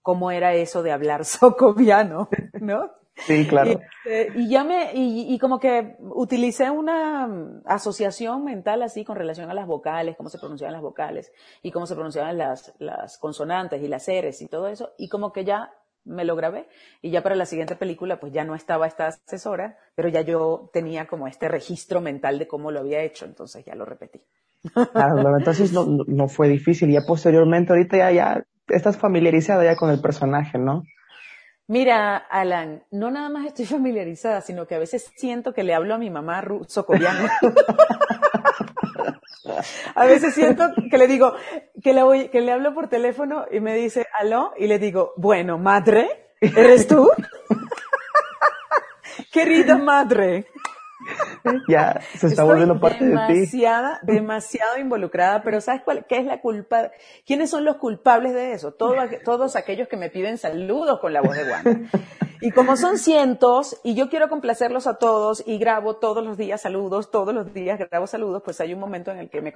cómo 0.00 0.30
era 0.30 0.54
eso 0.54 0.82
de 0.82 0.92
hablar 0.92 1.24
socoviano, 1.26 2.30
¿no? 2.54 3.01
Sí, 3.16 3.46
claro. 3.46 3.70
Este, 3.70 4.32
y, 4.36 4.48
ya 4.48 4.64
me, 4.64 4.90
y, 4.94 5.38
como 5.38 5.58
que 5.58 5.96
utilicé 6.00 6.70
una 6.70 7.60
asociación 7.66 8.44
mental 8.44 8.82
así 8.82 9.04
con 9.04 9.16
relación 9.16 9.50
a 9.50 9.54
las 9.54 9.66
vocales, 9.66 10.16
cómo 10.16 10.28
se 10.28 10.38
pronunciaban 10.38 10.72
las 10.72 10.82
vocales 10.82 11.32
y 11.62 11.70
cómo 11.70 11.86
se 11.86 11.94
pronunciaban 11.94 12.38
las, 12.38 12.74
las 12.78 13.18
consonantes 13.18 13.82
y 13.82 13.88
las 13.88 14.08
eres 14.08 14.40
y 14.42 14.48
todo 14.48 14.68
eso. 14.68 14.92
Y 14.98 15.08
como 15.08 15.32
que 15.32 15.44
ya 15.44 15.72
me 16.04 16.24
lo 16.24 16.34
grabé 16.34 16.66
y 17.00 17.10
ya 17.10 17.22
para 17.22 17.36
la 17.36 17.46
siguiente 17.46 17.76
película 17.76 18.18
pues 18.18 18.32
ya 18.32 18.44
no 18.44 18.54
estaba 18.54 18.86
esta 18.86 19.08
asesora, 19.08 19.78
pero 19.94 20.08
ya 20.08 20.22
yo 20.22 20.70
tenía 20.72 21.06
como 21.06 21.28
este 21.28 21.48
registro 21.48 22.00
mental 22.00 22.38
de 22.38 22.48
cómo 22.48 22.70
lo 22.70 22.80
había 22.80 23.02
hecho, 23.02 23.24
entonces 23.24 23.64
ya 23.64 23.74
lo 23.74 23.84
repetí. 23.84 24.20
Claro, 24.92 25.36
entonces 25.38 25.72
no, 25.72 25.86
no 26.06 26.28
fue 26.28 26.48
difícil. 26.48 26.90
Ya 26.90 27.00
posteriormente, 27.06 27.72
ahorita 27.72 27.96
ya, 27.96 28.12
ya 28.12 28.44
estás 28.68 28.96
familiarizada 28.96 29.64
ya 29.64 29.76
con 29.76 29.90
el 29.90 30.00
personaje, 30.00 30.58
¿no? 30.58 30.84
Mira, 31.68 32.16
Alan, 32.16 32.82
no 32.90 33.10
nada 33.10 33.28
más 33.28 33.46
estoy 33.46 33.66
familiarizada, 33.66 34.40
sino 34.40 34.66
que 34.66 34.74
a 34.74 34.78
veces 34.78 35.12
siento 35.16 35.52
que 35.52 35.62
le 35.62 35.74
hablo 35.74 35.94
a 35.94 35.98
mi 35.98 36.10
mamá 36.10 36.42
socoviano. 36.66 37.28
a 39.94 40.06
veces 40.06 40.34
siento 40.34 40.68
que 40.90 40.98
le 40.98 41.06
digo, 41.06 41.34
que 41.82 41.92
le, 41.92 42.02
voy, 42.02 42.28
que 42.28 42.40
le 42.40 42.52
hablo 42.52 42.74
por 42.74 42.88
teléfono 42.88 43.44
y 43.50 43.60
me 43.60 43.74
dice, 43.74 44.06
aló, 44.18 44.52
y 44.56 44.66
le 44.66 44.78
digo, 44.78 45.12
bueno, 45.16 45.58
madre, 45.58 46.34
¿eres 46.40 46.86
tú? 46.86 47.10
Querida 49.32 49.78
madre. 49.78 50.46
ya 51.68 52.00
se 52.16 52.28
está 52.28 52.44
volviendo 52.44 52.80
parte 52.80 53.04
de 53.04 53.16
ti. 53.26 53.64
Demasiado 54.02 54.78
involucrada, 54.78 55.42
pero 55.42 55.60
¿sabes 55.60 55.82
cuál, 55.84 56.06
qué 56.08 56.18
es 56.18 56.24
la 56.24 56.40
culpa? 56.40 56.90
¿Quiénes 57.26 57.50
son 57.50 57.64
los 57.64 57.76
culpables 57.76 58.34
de 58.34 58.52
eso? 58.52 58.72
Todos, 58.72 58.96
todos 59.24 59.56
aquellos 59.56 59.88
que 59.88 59.96
me 59.96 60.10
piden 60.10 60.38
saludos 60.38 61.00
con 61.00 61.12
la 61.12 61.20
voz 61.20 61.36
de 61.36 61.44
Juan. 61.44 61.90
Y 62.42 62.50
como 62.50 62.76
son 62.76 62.98
cientos, 62.98 63.80
y 63.84 63.94
yo 63.94 64.08
quiero 64.08 64.28
complacerlos 64.28 64.88
a 64.88 64.94
todos, 64.94 65.44
y 65.46 65.58
grabo 65.58 65.96
todos 65.96 66.24
los 66.24 66.36
días 66.36 66.60
saludos, 66.60 67.10
todos 67.12 67.32
los 67.32 67.54
días 67.54 67.78
grabo 67.78 68.08
saludos, 68.08 68.42
pues 68.44 68.60
hay 68.60 68.74
un 68.74 68.80
momento 68.80 69.12
en 69.12 69.18
el 69.18 69.30
que 69.30 69.40
me 69.40 69.52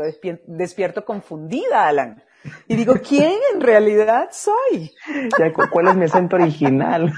despierto 0.47 1.05
confundida, 1.05 1.89
Alan. 1.89 2.23
Y 2.69 2.77
digo, 2.77 2.95
¿quién 3.07 3.33
en 3.55 3.61
realidad 3.61 4.29
soy? 4.31 4.93
¿Cuál 5.71 5.89
es 5.89 5.97
mi 5.97 6.05
acento 6.05 6.37
original? 6.37 7.13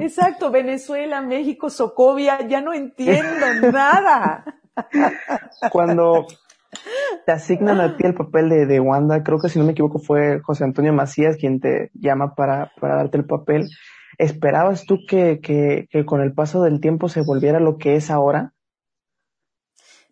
Exacto, 0.00 0.50
Venezuela, 0.50 1.20
México, 1.20 1.68
Socovia, 1.68 2.46
ya 2.48 2.62
no 2.62 2.72
entiendo 2.72 3.46
nada. 3.70 4.44
Cuando 5.70 6.26
te 7.26 7.32
asignan 7.32 7.80
a 7.80 7.96
ti 7.96 8.06
el 8.06 8.14
papel 8.14 8.48
de, 8.48 8.66
de, 8.66 8.80
Wanda, 8.80 9.22
creo 9.22 9.38
que 9.38 9.50
si 9.50 9.58
no 9.58 9.66
me 9.66 9.72
equivoco 9.72 9.98
fue 9.98 10.40
José 10.40 10.64
Antonio 10.64 10.92
Macías 10.94 11.36
quien 11.36 11.60
te 11.60 11.90
llama 11.92 12.34
para, 12.34 12.72
para 12.80 12.96
darte 12.96 13.18
el 13.18 13.26
papel. 13.26 13.68
¿Esperabas 14.18 14.84
tú 14.86 15.00
que, 15.08 15.40
que, 15.40 15.88
que 15.90 16.04
con 16.04 16.20
el 16.20 16.32
paso 16.32 16.62
del 16.62 16.80
tiempo 16.80 17.08
se 17.08 17.22
volviera 17.22 17.60
lo 17.60 17.78
que 17.78 17.96
es 17.96 18.10
ahora? 18.10 18.54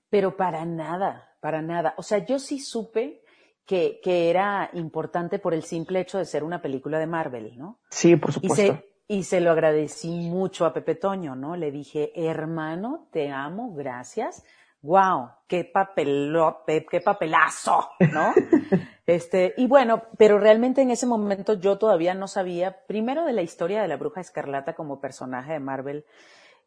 Pero 0.09 0.37
para 0.37 0.65
nada, 0.65 1.37
para 1.41 1.63
nada. 1.63 1.95
O 1.97 2.03
sea, 2.03 2.25
yo 2.25 2.39
sí 2.39 2.59
supe 2.59 3.23
que, 3.65 4.01
que, 4.03 4.31
era 4.31 4.71
importante 4.73 5.39
por 5.39 5.55
el 5.55 5.63
simple 5.63 6.01
hecho 6.01 6.19
de 6.19 6.25
ser 6.25 6.43
una 6.43 6.61
película 6.61 6.99
de 6.99 7.07
Marvel, 7.07 7.57
¿no? 7.57 7.79
Sí, 7.91 8.17
por 8.17 8.33
supuesto. 8.33 8.63
Y 8.63 8.67
se, 8.67 8.85
y 9.09 9.23
se 9.25 9.41
lo 9.41 9.53
agradecí 9.53 10.29
mucho 10.29 10.67
a 10.67 10.73
Pepe 10.73 10.97
Toño, 10.97 11.37
¿no? 11.37 11.57
Le 11.57 11.71
dije, 11.71 12.13
hermano, 12.15 13.09
te 13.13 13.31
amo, 13.31 13.73
gracias 13.75 14.45
wow, 14.83 15.31
qué 15.47 15.65
papelo, 15.65 16.65
qué 16.67 17.01
papelazo, 17.01 17.91
¿no? 18.13 18.33
este, 19.07 19.55
y 19.57 19.67
bueno, 19.67 20.05
pero 20.17 20.39
realmente 20.39 20.83
en 20.83 20.91
ese 20.91 21.07
momento 21.07 21.55
yo 21.55 21.79
todavía 21.79 22.15
no 22.15 22.29
sabía, 22.29 22.85
primero 22.87 23.25
de 23.25 23.33
la 23.33 23.43
historia 23.43 23.83
de 23.83 23.89
la 23.89 23.97
bruja 23.97 24.21
escarlata 24.21 24.75
como 24.75 25.01
personaje 25.01 25.53
de 25.53 25.61
Marvel 25.61 26.05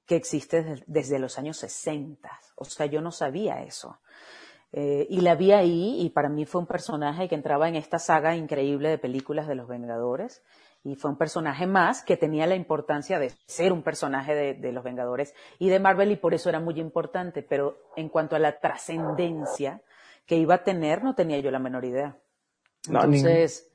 que 0.05 0.15
existe 0.15 0.84
desde, 0.86 1.20
los 1.20 1.39
años 1.39 1.58
60. 1.58 2.29
O 2.55 2.65
sea, 2.65 2.86
yo 2.86 3.01
no 3.01 3.12
sabía 3.12 3.63
eso. 3.63 4.00
Eh, 4.72 5.08
y 5.10 5.22
la 5.22 5.36
vi 5.36 5.51
ahí 5.51 6.01
y 6.01 6.10
para 6.10 6.29
mí 6.29 6.46
fue 6.46 6.62
un 6.62 6.67
personaje 6.67 7.29
que 7.29 7.36
entraba 7.36 7.70
en 7.70 7.75
esta 7.75 8.00
saga 8.00 8.36
increíble 8.36 8.89
de 8.89 8.98
películas 8.98 9.48
de 9.48 9.55
los 9.55 9.67
Vengadores 9.67 10.41
y 10.83 10.95
fue 10.95 11.11
un 11.11 11.17
personaje 11.17 11.65
más 11.65 12.03
que 12.03 12.17
tenía 12.17 12.45
la 12.45 12.55
importancia 12.55 13.17
de 13.17 13.31
ser 13.45 13.71
un 13.71 13.83
personaje 13.83 14.53
de, 14.53 14.71
los 14.71 14.83
Vengadores 14.83 15.33
y 15.57 15.69
de 15.69 15.79
Marvel 15.79 16.11
y 16.11 16.17
por 16.17 16.33
eso 16.33 16.49
era 16.49 16.59
muy 16.59 16.79
importante, 16.79 17.41
pero 17.41 17.77
en 17.95 18.09
cuanto 18.09 18.35
a 18.35 18.39
la 18.39 18.59
trascendencia 18.59 19.81
que 20.25 20.35
iba 20.35 20.55
a 20.55 20.63
tener, 20.63 21.03
no 21.03 21.15
tenía 21.15 21.39
yo 21.39 21.51
la 21.51 21.59
menor 21.59 21.85
idea. 21.85 22.17
Entonces, 22.87 23.71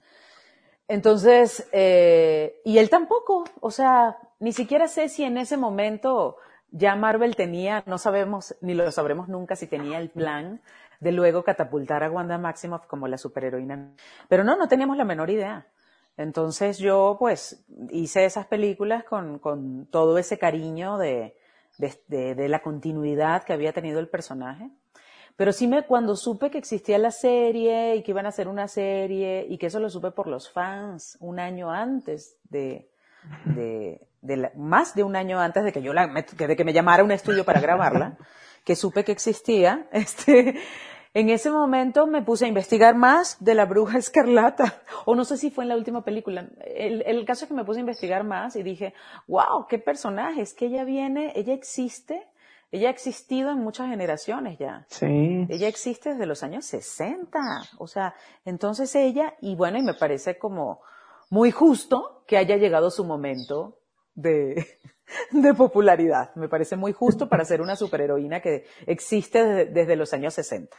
entonces 0.87 1.67
eh, 1.73 2.61
y 2.65 2.79
él 2.79 2.91
tampoco, 2.91 3.45
o 3.61 3.71
sea, 3.71 4.19
ni 4.39 4.53
siquiera 4.53 4.87
sé 4.87 5.09
si 5.09 5.25
en 5.25 5.39
ese 5.39 5.57
momento 5.57 6.37
ya 6.71 6.95
Marvel 6.95 7.37
tenía, 7.37 7.83
no 7.87 7.97
sabemos, 7.97 8.55
ni 8.61 8.75
lo 8.75 8.91
sabremos 8.93 9.29
nunca 9.29 9.57
si 9.57 9.67
tenía 9.67 9.99
el 9.99 10.11
plan 10.11 10.61
de 11.01 11.13
luego 11.13 11.43
catapultar 11.43 12.03
a 12.03 12.11
Wanda 12.11 12.37
Maximoff 12.37 12.87
como 12.87 13.09
la 13.09 13.17
superheroína. 13.17 13.95
Pero 14.29 14.45
no, 14.45 14.57
no 14.57 14.69
teníamos 14.69 14.99
la 14.99 15.05
menor 15.05 15.31
idea. 15.31 15.67
Entonces 16.19 16.79
yo 16.79 17.17
pues 17.19 17.65
hice 17.91 18.25
esas 18.25 18.47
películas 18.47 19.05
con, 19.05 19.39
con 19.39 19.87
todo 19.87 20.19
ese 20.19 20.37
cariño 20.37 20.99
de, 20.99 21.37
de, 21.79 22.49
la 22.49 22.61
continuidad 22.61 23.45
que 23.45 23.53
había 23.53 23.73
tenido 23.73 24.01
el 24.01 24.09
personaje. 24.09 24.69
Pero 25.37 25.53
sí 25.53 25.69
me, 25.69 25.87
cuando 25.87 26.17
supe 26.17 26.51
que 26.51 26.59
existía 26.59 26.99
la 26.99 27.13
serie 27.13 27.95
y 27.95 28.03
que 28.03 28.11
iban 28.11 28.27
a 28.27 28.31
hacer 28.31 28.49
una 28.49 28.67
serie 28.67 29.47
y 29.49 29.59
que 29.59 29.67
eso 29.67 29.79
lo 29.79 29.89
supe 29.89 30.11
por 30.11 30.27
los 30.27 30.51
fans 30.51 31.17
un 31.21 31.39
año 31.39 31.71
antes 31.71 32.37
de, 32.51 32.91
de, 33.45 34.09
de 34.21 34.51
más 34.57 34.97
de 34.97 35.05
un 35.05 35.15
año 35.15 35.39
antes 35.39 35.63
de 35.63 35.73
que 35.73 35.83
yo 35.83 35.93
la, 35.93 36.09
de 36.09 36.57
que 36.57 36.65
me 36.65 36.73
llamara 36.73 37.05
un 37.05 37.13
estudio 37.13 37.45
para 37.45 37.61
grabarla, 37.61 38.19
que 38.65 38.75
supe 38.75 39.05
que 39.05 39.13
existía, 39.13 39.87
este, 39.93 40.57
en 41.19 41.31
ese 41.31 41.51
momento 41.51 42.07
me 42.07 42.23
puse 42.23 42.45
a 42.45 42.49
investigar 42.49 42.95
más 42.95 43.37
de 43.41 43.57
la 43.57 43.67
bruja 43.67 43.99
escarlata, 43.99 44.83
o 45.05 45.17
no 45.17 45.25
sé 45.25 45.37
si 45.37 45.51
fue 45.51 45.65
en 45.65 45.71
la 45.71 45.77
última 45.77 46.05
película. 46.05 46.49
El, 46.65 47.25
caso 47.25 47.45
es 47.45 47.49
que 47.49 47.55
me 47.55 47.65
puse 47.65 47.81
a 47.81 47.81
investigar 47.81 48.23
más 48.23 48.55
y 48.55 48.63
dije, 48.63 48.95
wow, 49.27 49.67
qué 49.69 49.81
personaje, 49.81 50.43
es 50.43 50.55
que 50.55 50.67
ella 50.67 50.85
viene, 50.85 51.33
ella 51.35 51.55
existe, 51.55 52.29
ella 52.71 52.87
ha 52.87 52.93
existido 52.93 53.51
en 53.51 53.59
muchas 53.59 53.89
generaciones 53.89 54.59
ya. 54.61 54.87
Sí. 54.91 55.45
Ella 55.49 55.67
existe 55.67 56.11
desde 56.11 56.25
los 56.25 56.45
años 56.45 56.67
60. 56.67 57.37
O 57.79 57.89
sea, 57.89 58.15
entonces 58.45 58.95
ella, 58.95 59.35
y 59.41 59.57
bueno, 59.57 59.79
y 59.79 59.83
me 59.83 59.95
parece 59.95 60.39
como 60.39 60.83
muy 61.31 61.51
justo 61.51 62.23
que 62.29 62.37
haya 62.37 62.57
llegado 62.59 62.93
su 62.93 63.05
momento 63.05 63.81
de, 64.15 64.65
de 65.33 65.53
popularidad. 65.53 66.33
Me 66.37 66.49
parece 66.49 66.77
muy 66.77 66.93
justo 66.93 67.29
para 67.29 67.45
ser 67.45 67.61
una 67.61 67.75
superheroína 67.75 68.41
que 68.41 68.67
existe 68.87 69.45
desde, 69.45 69.73
desde 69.73 69.97
los 69.97 70.13
años 70.13 70.35
60. 70.35 70.77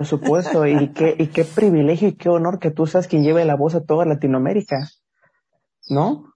Por 0.00 0.06
supuesto, 0.06 0.66
y 0.66 0.94
qué, 0.94 1.14
y 1.18 1.26
qué 1.26 1.44
privilegio 1.44 2.08
y 2.08 2.16
qué 2.16 2.30
honor 2.30 2.58
que 2.58 2.70
tú 2.70 2.86
seas 2.86 3.06
quien 3.06 3.22
lleve 3.22 3.44
la 3.44 3.54
voz 3.54 3.74
a 3.74 3.84
toda 3.84 4.06
Latinoamérica, 4.06 4.88
¿no? 5.90 6.32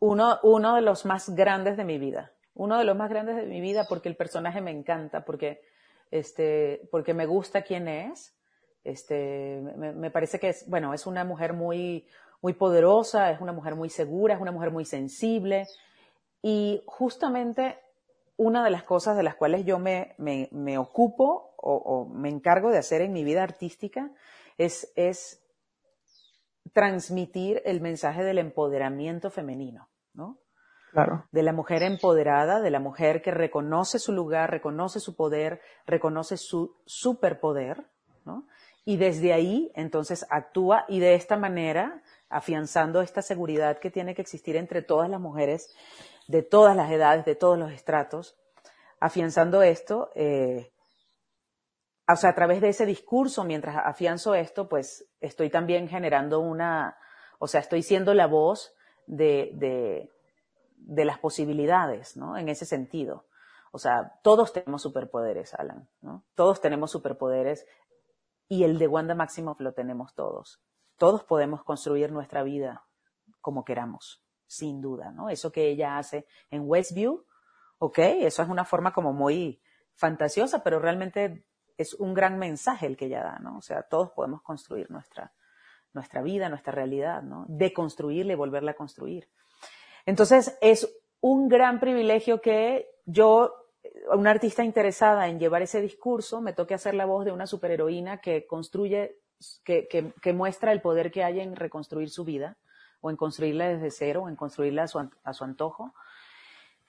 Uno, 0.00 0.40
uno 0.42 0.74
de 0.74 0.80
los 0.80 1.06
más 1.06 1.30
grandes 1.30 1.76
de 1.76 1.84
mi 1.84 1.96
vida, 1.96 2.32
uno 2.54 2.76
de 2.76 2.82
los 2.82 2.96
más 2.96 3.08
grandes 3.08 3.36
de 3.36 3.46
mi 3.46 3.60
vida 3.60 3.86
porque 3.88 4.08
el 4.08 4.16
personaje 4.16 4.60
me 4.60 4.72
encanta, 4.72 5.24
porque, 5.24 5.60
este, 6.10 6.88
porque 6.90 7.14
me 7.14 7.26
gusta 7.26 7.62
quién 7.62 7.86
es, 7.86 8.36
este, 8.82 9.60
me, 9.76 9.92
me 9.92 10.10
parece 10.10 10.40
que 10.40 10.48
es, 10.48 10.68
bueno, 10.68 10.92
es 10.92 11.06
una 11.06 11.22
mujer 11.22 11.52
muy, 11.52 12.04
muy 12.42 12.54
poderosa, 12.54 13.30
es 13.30 13.40
una 13.40 13.52
mujer 13.52 13.76
muy 13.76 13.90
segura, 13.90 14.34
es 14.34 14.40
una 14.40 14.50
mujer 14.50 14.72
muy 14.72 14.84
sensible, 14.84 15.68
y 16.42 16.82
justamente 16.86 17.78
una 18.36 18.64
de 18.64 18.70
las 18.70 18.82
cosas 18.82 19.16
de 19.16 19.22
las 19.22 19.36
cuales 19.36 19.64
yo 19.64 19.78
me, 19.78 20.16
me, 20.18 20.48
me 20.50 20.78
ocupo 20.78 21.53
o, 21.64 22.06
me 22.06 22.28
encargo 22.28 22.70
de 22.70 22.78
hacer 22.78 23.00
en 23.00 23.12
mi 23.12 23.24
vida 23.24 23.42
artística 23.42 24.10
es, 24.58 24.92
es 24.96 25.42
transmitir 26.72 27.62
el 27.64 27.80
mensaje 27.80 28.22
del 28.22 28.38
empoderamiento 28.38 29.30
femenino, 29.30 29.88
¿no? 30.12 30.38
Claro. 30.92 31.26
De 31.32 31.42
la 31.42 31.52
mujer 31.52 31.82
empoderada, 31.82 32.60
de 32.60 32.70
la 32.70 32.78
mujer 32.78 33.20
que 33.20 33.32
reconoce 33.32 33.98
su 33.98 34.12
lugar, 34.12 34.50
reconoce 34.50 35.00
su 35.00 35.16
poder, 35.16 35.60
reconoce 35.86 36.36
su 36.36 36.76
superpoder, 36.86 37.84
¿no? 38.24 38.46
Y 38.84 38.96
desde 38.96 39.32
ahí, 39.32 39.72
entonces, 39.74 40.26
actúa 40.30 40.84
y 40.88 41.00
de 41.00 41.14
esta 41.14 41.36
manera, 41.36 42.02
afianzando 42.28 43.00
esta 43.00 43.22
seguridad 43.22 43.78
que 43.78 43.90
tiene 43.90 44.14
que 44.14 44.22
existir 44.22 44.56
entre 44.56 44.82
todas 44.82 45.08
las 45.08 45.20
mujeres 45.20 45.74
de 46.28 46.42
todas 46.42 46.76
las 46.76 46.90
edades, 46.90 47.24
de 47.24 47.34
todos 47.34 47.58
los 47.58 47.72
estratos, 47.72 48.36
afianzando 49.00 49.62
esto, 49.62 50.10
eh, 50.14 50.73
o 52.06 52.16
sea, 52.16 52.30
a 52.30 52.34
través 52.34 52.60
de 52.60 52.68
ese 52.68 52.86
discurso, 52.86 53.44
mientras 53.44 53.76
afianzo 53.76 54.34
esto, 54.34 54.68
pues 54.68 55.08
estoy 55.20 55.50
también 55.50 55.88
generando 55.88 56.40
una, 56.40 56.98
o 57.38 57.46
sea, 57.46 57.60
estoy 57.60 57.82
siendo 57.82 58.12
la 58.14 58.26
voz 58.26 58.74
de, 59.06 59.50
de, 59.54 60.10
de 60.76 61.04
las 61.04 61.18
posibilidades, 61.18 62.16
¿no? 62.16 62.36
En 62.36 62.48
ese 62.48 62.66
sentido. 62.66 63.26
O 63.72 63.78
sea, 63.78 64.20
todos 64.22 64.52
tenemos 64.52 64.82
superpoderes, 64.82 65.54
Alan, 65.54 65.88
¿no? 66.00 66.24
Todos 66.34 66.60
tenemos 66.60 66.90
superpoderes 66.90 67.66
y 68.48 68.64
el 68.64 68.78
de 68.78 68.86
Wanda 68.86 69.14
Maximoff 69.14 69.60
lo 69.60 69.72
tenemos 69.72 70.14
todos. 70.14 70.62
Todos 70.98 71.24
podemos 71.24 71.64
construir 71.64 72.12
nuestra 72.12 72.42
vida 72.42 72.84
como 73.40 73.64
queramos, 73.64 74.22
sin 74.46 74.80
duda, 74.80 75.10
¿no? 75.10 75.28
Eso 75.28 75.50
que 75.50 75.68
ella 75.70 75.98
hace 75.98 76.26
en 76.50 76.62
Westview, 76.66 77.24
ok, 77.78 77.98
eso 77.98 78.42
es 78.42 78.48
una 78.48 78.64
forma 78.64 78.92
como 78.92 79.12
muy 79.12 79.60
fantasiosa, 79.94 80.62
pero 80.62 80.78
realmente 80.78 81.44
es 81.76 81.94
un 81.94 82.14
gran 82.14 82.38
mensaje 82.38 82.86
el 82.86 82.96
que 82.96 83.06
ella 83.06 83.22
da, 83.22 83.38
¿no? 83.40 83.58
O 83.58 83.62
sea, 83.62 83.82
todos 83.82 84.10
podemos 84.12 84.42
construir 84.42 84.90
nuestra, 84.90 85.32
nuestra 85.92 86.22
vida, 86.22 86.48
nuestra 86.48 86.72
realidad, 86.72 87.22
¿no? 87.22 87.44
Deconstruirla 87.48 88.32
y 88.32 88.36
volverla 88.36 88.72
a 88.72 88.74
construir. 88.74 89.28
Entonces, 90.06 90.56
es 90.60 90.88
un 91.20 91.48
gran 91.48 91.80
privilegio 91.80 92.40
que 92.40 92.88
yo, 93.06 93.54
una 94.12 94.30
artista 94.30 94.64
interesada 94.64 95.28
en 95.28 95.38
llevar 95.38 95.62
ese 95.62 95.80
discurso, 95.80 96.40
me 96.40 96.52
toque 96.52 96.74
hacer 96.74 96.94
la 96.94 97.06
voz 97.06 97.24
de 97.24 97.32
una 97.32 97.46
superheroína 97.46 98.20
que 98.20 98.46
construye 98.46 99.18
que, 99.64 99.88
que, 99.88 100.32
muestra 100.32 100.72
el 100.72 100.80
poder 100.80 101.10
que 101.10 101.24
hay 101.24 101.40
en 101.40 101.56
reconstruir 101.56 102.10
su 102.10 102.24
vida, 102.24 102.56
o 103.00 103.10
en 103.10 103.16
construirla 103.16 103.68
desde 103.68 103.90
cero, 103.90 104.22
o 104.24 104.28
en 104.28 104.36
construirla 104.36 104.84
a 104.84 104.88
su, 104.88 104.98
a 104.98 105.32
su 105.32 105.44
antojo. 105.44 105.94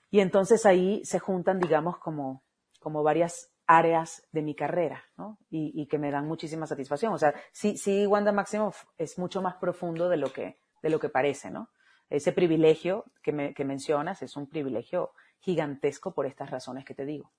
Y 0.10 0.20
entonces 0.20 0.66
ahí 0.66 1.04
se 1.04 1.20
juntan, 1.20 1.60
digamos, 1.60 1.98
como, 1.98 2.44
como 2.80 3.04
varias 3.04 3.52
áreas 3.68 4.28
de 4.32 4.42
mi 4.42 4.56
carrera, 4.56 5.04
¿no? 5.18 5.38
Y, 5.50 5.88
que 5.88 5.98
me 5.98 6.12
dan 6.12 6.28
muchísima 6.28 6.68
satisfacción. 6.68 7.14
O 7.14 7.18
sea, 7.18 7.34
sí, 7.52 7.78
sí, 7.78 8.06
Wanda 8.06 8.32
Maximoff 8.32 8.84
es 8.98 9.18
mucho 9.18 9.42
más 9.42 9.56
profundo 9.56 10.10
de 10.10 10.18
lo 10.18 10.32
que, 10.32 10.58
de 10.82 10.90
lo 10.90 11.00
que 11.00 11.10
parece, 11.10 11.52
¿no? 11.52 11.70
Ese 12.10 12.32
privilegio 12.32 13.06
que, 13.24 13.32
me, 13.32 13.54
que 13.54 13.66
mencionas 13.66 14.22
es 14.22 14.36
un 14.36 14.48
privilegio 14.48 15.12
gigantesco 15.40 16.14
por 16.14 16.26
estas 16.26 16.52
razones 16.52 16.86
que 16.86 16.94
te 16.94 17.06
digo. 17.06 17.32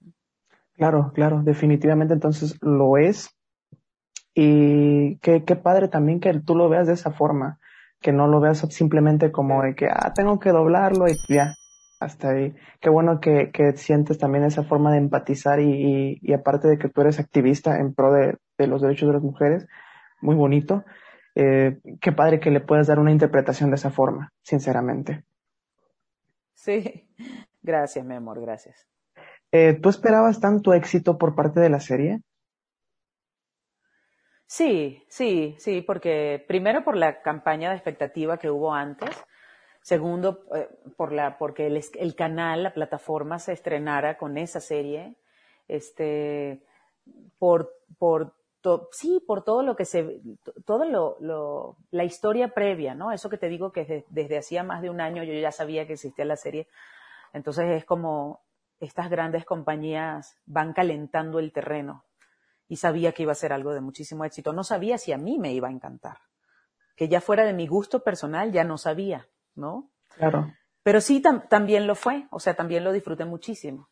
Claro, 0.74 1.12
claro, 1.14 1.42
definitivamente 1.42 2.14
entonces 2.14 2.56
lo 2.60 2.96
es. 2.96 3.30
Y 4.34 5.16
qué, 5.18 5.44
qué 5.44 5.56
padre 5.56 5.88
también 5.88 6.20
que 6.20 6.32
tú 6.40 6.54
lo 6.54 6.68
veas 6.68 6.86
de 6.88 6.92
esa 6.92 7.10
forma, 7.10 7.58
que 8.00 8.12
no 8.12 8.26
lo 8.26 8.40
veas 8.40 8.58
simplemente 8.70 9.32
como 9.32 9.62
de 9.62 9.74
que, 9.74 9.86
ah, 9.86 10.12
tengo 10.14 10.38
que 10.38 10.50
doblarlo 10.50 11.08
y 11.08 11.16
ya, 11.28 11.54
hasta 12.00 12.30
ahí. 12.30 12.54
Qué 12.80 12.90
bueno 12.90 13.20
que, 13.20 13.50
que 13.52 13.72
sientes 13.76 14.18
también 14.18 14.44
esa 14.44 14.64
forma 14.64 14.92
de 14.92 14.98
empatizar 14.98 15.60
y, 15.60 16.18
y, 16.20 16.32
aparte 16.32 16.68
de 16.68 16.78
que 16.78 16.88
tú 16.88 17.00
eres 17.00 17.18
activista 17.18 17.78
en 17.78 17.94
pro 17.94 18.12
de, 18.12 18.36
de 18.58 18.66
los 18.66 18.82
derechos 18.82 19.08
de 19.08 19.14
las 19.14 19.22
mujeres, 19.22 19.66
muy 20.20 20.34
bonito. 20.34 20.84
Eh, 21.34 21.78
qué 22.00 22.12
padre 22.12 22.40
que 22.40 22.50
le 22.50 22.60
puedas 22.60 22.86
dar 22.86 22.98
una 22.98 23.12
interpretación 23.12 23.70
de 23.70 23.76
esa 23.76 23.90
forma, 23.90 24.32
sinceramente. 24.42 25.24
Sí, 26.54 27.08
gracias, 27.62 28.04
mi 28.04 28.14
amor, 28.14 28.40
gracias. 28.40 28.86
Eh, 29.52 29.74
¿Tú 29.80 29.88
esperabas 29.88 30.40
tanto 30.40 30.72
éxito 30.72 31.18
por 31.18 31.34
parte 31.34 31.60
de 31.60 31.70
la 31.70 31.80
serie? 31.80 32.20
Sí, 34.46 35.02
sí, 35.08 35.56
sí, 35.58 35.82
porque 35.82 36.44
primero 36.46 36.84
por 36.84 36.96
la 36.96 37.20
campaña 37.20 37.70
de 37.70 37.76
expectativa 37.76 38.38
que 38.38 38.50
hubo 38.50 38.72
antes, 38.72 39.10
segundo 39.86 40.40
eh, 40.52 40.68
por 40.96 41.12
la, 41.12 41.38
porque 41.38 41.68
el, 41.68 41.80
el, 41.94 42.16
canal, 42.16 42.64
la 42.64 42.74
plataforma 42.74 43.38
se 43.38 43.52
estrenara 43.52 44.18
con 44.18 44.36
esa 44.36 44.58
serie, 44.58 45.14
este, 45.68 46.60
por, 47.38 47.72
por 47.96 48.34
sí, 48.90 49.22
por 49.24 49.44
todo 49.44 49.62
lo 49.62 49.76
que 49.76 49.84
se, 49.84 50.20
todo 50.64 50.84
lo, 50.86 51.76
la 51.92 52.02
historia 52.02 52.48
previa, 52.48 52.96
¿no? 52.96 53.12
Eso 53.12 53.30
que 53.30 53.38
te 53.38 53.48
digo 53.48 53.70
que 53.70 54.04
desde 54.08 54.38
hacía 54.38 54.64
más 54.64 54.82
de 54.82 54.90
un 54.90 55.00
año 55.00 55.22
yo 55.22 55.32
ya 55.34 55.52
sabía 55.52 55.86
que 55.86 55.92
existía 55.92 56.24
la 56.24 56.34
serie. 56.34 56.66
Entonces 57.32 57.66
es 57.70 57.84
como 57.84 58.40
estas 58.80 59.08
grandes 59.08 59.44
compañías 59.44 60.36
van 60.46 60.72
calentando 60.72 61.38
el 61.38 61.52
terreno 61.52 62.04
y 62.66 62.78
sabía 62.78 63.12
que 63.12 63.22
iba 63.22 63.30
a 63.30 63.36
ser 63.36 63.52
algo 63.52 63.72
de 63.72 63.82
muchísimo 63.82 64.24
éxito. 64.24 64.52
No 64.52 64.64
sabía 64.64 64.98
si 64.98 65.12
a 65.12 65.16
mí 65.16 65.38
me 65.38 65.52
iba 65.52 65.68
a 65.68 65.70
encantar. 65.70 66.18
Que 66.96 67.08
ya 67.08 67.20
fuera 67.20 67.44
de 67.44 67.52
mi 67.52 67.68
gusto 67.68 68.02
personal, 68.02 68.50
ya 68.50 68.64
no 68.64 68.78
sabía, 68.78 69.28
¿no? 69.56 69.90
Claro. 70.16 70.52
Pero 70.82 71.00
sí 71.00 71.20
también 71.48 71.86
lo 71.86 71.94
fue, 71.94 72.26
o 72.30 72.38
sea, 72.38 72.54
también 72.54 72.84
lo 72.84 72.92
disfruté 72.92 73.24
muchísimo. 73.24 73.88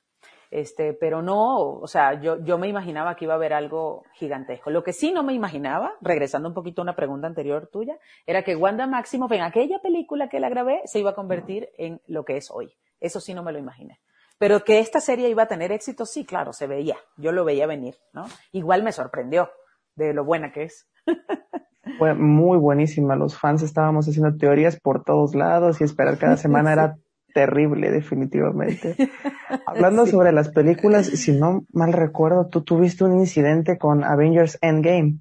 Este, 0.51 0.93
pero 0.93 1.21
no, 1.21 1.59
o 1.59 1.87
sea, 1.89 2.21
yo, 2.21 2.41
yo 2.45 2.59
me 2.59 2.69
imaginaba 2.69 3.17
que 3.17 3.25
iba 3.25 3.35
a 3.35 3.37
haber 3.37 3.53
algo 3.53 4.05
gigantesco. 4.13 4.71
Lo 4.71 4.85
que 4.85 4.93
sí 4.93 5.11
no 5.11 5.25
me 5.25 5.33
imaginaba, 5.33 5.95
regresando 6.01 6.49
un 6.49 6.55
poquito 6.55 6.81
a 6.81 6.85
una 6.85 6.95
pregunta 6.95 7.27
anterior 7.27 7.69
tuya, 7.73 7.99
era 8.25 8.45
que 8.45 8.55
Wanda 8.55 8.87
Maximoff 8.87 9.33
en 9.33 9.43
aquella 9.43 9.81
película 9.81 10.29
que 10.29 10.39
la 10.39 10.49
grabé 10.49 10.83
se 10.85 11.01
iba 11.01 11.11
a 11.11 11.15
convertir 11.17 11.71
en 11.77 12.01
lo 12.07 12.25
que 12.25 12.37
es 12.37 12.53
hoy. 12.53 12.73
Eso 13.01 13.19
sí 13.19 13.35
no 13.35 13.43
me 13.43 13.51
lo 13.51 13.59
imaginé. 13.59 14.01
Pero 14.39 14.63
que 14.63 14.79
esta 14.79 15.01
serie 15.01 15.29
iba 15.29 15.43
a 15.43 15.49
tener 15.49 15.73
éxito, 15.73 16.07
sí, 16.07 16.25
claro, 16.25 16.53
se 16.53 16.69
veía. 16.69 16.97
Yo 17.17 17.33
lo 17.33 17.45
veía 17.45 17.67
venir, 17.67 17.97
¿no? 18.13 18.27
Igual 18.53 18.85
me 18.85 18.93
sorprendió 18.93 19.51
de 19.97 20.15
lo 20.15 20.25
buena 20.25 20.53
que 20.53 20.63
es. 20.65 20.89
Fue 21.99 22.15
muy 22.15 22.59
buenísima. 22.59 23.17
Los 23.17 23.39
fans 23.39 23.63
estábamos 23.63 24.09
haciendo 24.09 24.37
teorías 24.37 24.79
por 24.81 25.05
todos 25.05 25.35
lados 25.35 25.81
y 25.81 25.85
esperar 25.85 26.19
cada 26.19 26.37
semana 26.37 26.73
era 26.73 26.97
terrible, 27.35 27.91
definitivamente. 27.91 28.97
Hablando 29.67 30.07
sobre 30.07 30.33
las 30.33 30.49
películas, 30.49 31.07
si 31.07 31.33
no 31.33 31.65
mal 31.73 31.93
recuerdo, 31.93 32.49
tú 32.49 32.63
tuviste 32.63 33.05
un 33.05 33.19
incidente 33.19 33.77
con 33.77 34.05
Avengers 34.05 34.59
Endgame, 34.63 35.19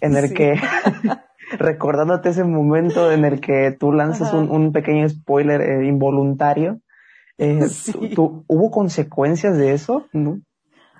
en 0.00 0.16
el 0.16 0.34
que, 0.34 0.60
recordándote 1.58 2.30
ese 2.30 2.44
momento 2.44 3.12
en 3.12 3.24
el 3.24 3.40
que 3.40 3.74
tú 3.78 3.92
lanzas 3.92 4.34
un, 4.34 4.72
pequeño 4.72 5.08
spoiler 5.08 5.60
eh, 5.60 5.86
involuntario, 5.86 6.80
eh, 7.38 7.66
¿hubo 8.16 8.70
consecuencias 8.70 9.56
de 9.56 9.72
eso? 9.72 10.06
¿No? 10.12 10.40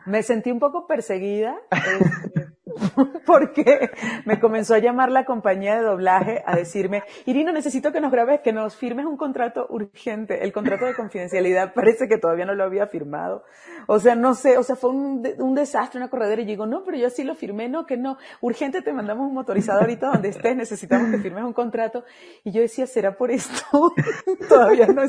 Me 0.06 0.22
sentí 0.22 0.50
un 0.50 0.60
poco 0.60 0.86
perseguida. 0.86 1.56
Este, 1.70 2.43
porque 3.26 3.90
me 4.24 4.40
comenzó 4.40 4.74
a 4.74 4.78
llamar 4.78 5.10
la 5.10 5.24
compañía 5.24 5.76
de 5.76 5.82
doblaje 5.82 6.42
a 6.46 6.56
decirme, 6.56 7.02
Irina, 7.26 7.52
necesito 7.52 7.92
que 7.92 8.00
nos 8.00 8.12
grabes, 8.12 8.40
que 8.40 8.52
nos 8.52 8.76
firmes 8.76 9.06
un 9.06 9.16
contrato 9.16 9.66
urgente. 9.68 10.44
El 10.44 10.52
contrato 10.52 10.84
de 10.86 10.94
confidencialidad 10.94 11.74
parece 11.74 12.08
que 12.08 12.18
todavía 12.18 12.46
no 12.46 12.54
lo 12.54 12.64
había 12.64 12.86
firmado. 12.86 13.44
O 13.86 13.98
sea, 13.98 14.14
no 14.14 14.34
sé, 14.34 14.58
o 14.58 14.62
sea, 14.62 14.76
fue 14.76 14.90
un, 14.90 15.22
desastre, 15.54 15.98
una 15.98 16.08
corredera. 16.08 16.42
Y 16.42 16.46
digo, 16.46 16.66
no, 16.66 16.84
pero 16.84 16.96
yo 16.96 17.10
sí 17.10 17.24
lo 17.24 17.34
firmé, 17.34 17.68
no, 17.68 17.86
que 17.86 17.96
no. 17.96 18.16
Urgente, 18.40 18.82
te 18.82 18.92
mandamos 18.92 19.28
un 19.28 19.34
motorizado 19.34 19.80
ahorita 19.80 20.08
donde 20.12 20.28
estés, 20.30 20.56
necesitamos 20.56 21.10
que 21.10 21.18
firmes 21.18 21.44
un 21.44 21.52
contrato. 21.52 22.04
Y 22.42 22.52
yo 22.52 22.60
decía, 22.60 22.86
¿será 22.86 23.16
por 23.16 23.30
esto? 23.30 23.92
todavía 24.48 24.86
no. 24.86 25.02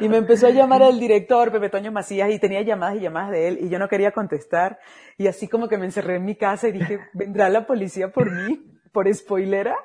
Y 0.00 0.08
me 0.08 0.18
empezó 0.18 0.46
a 0.46 0.50
llamar 0.50 0.82
el 0.82 0.98
director, 1.00 1.50
Pepe 1.50 1.68
Toño 1.68 1.92
Macías, 1.92 2.30
y 2.30 2.38
tenía 2.38 2.62
llamadas 2.62 2.96
y 2.96 3.00
llamadas 3.00 3.32
de 3.32 3.48
él, 3.48 3.58
y 3.62 3.68
yo 3.68 3.78
no 3.78 3.88
quería 3.88 4.12
contestar. 4.12 4.78
Y 5.16 5.26
así 5.26 5.48
como 5.48 5.68
que 5.68 5.78
me 5.78 5.86
encerré 5.86 6.16
en 6.16 6.24
mi 6.24 6.36
casa 6.36 6.68
y 6.68 6.72
dije, 6.78 7.00
¿vendrá 7.12 7.48
la 7.48 7.66
policía 7.66 8.12
por 8.12 8.30
mí? 8.30 8.64
¿Por 8.92 9.12
spoilera? 9.14 9.76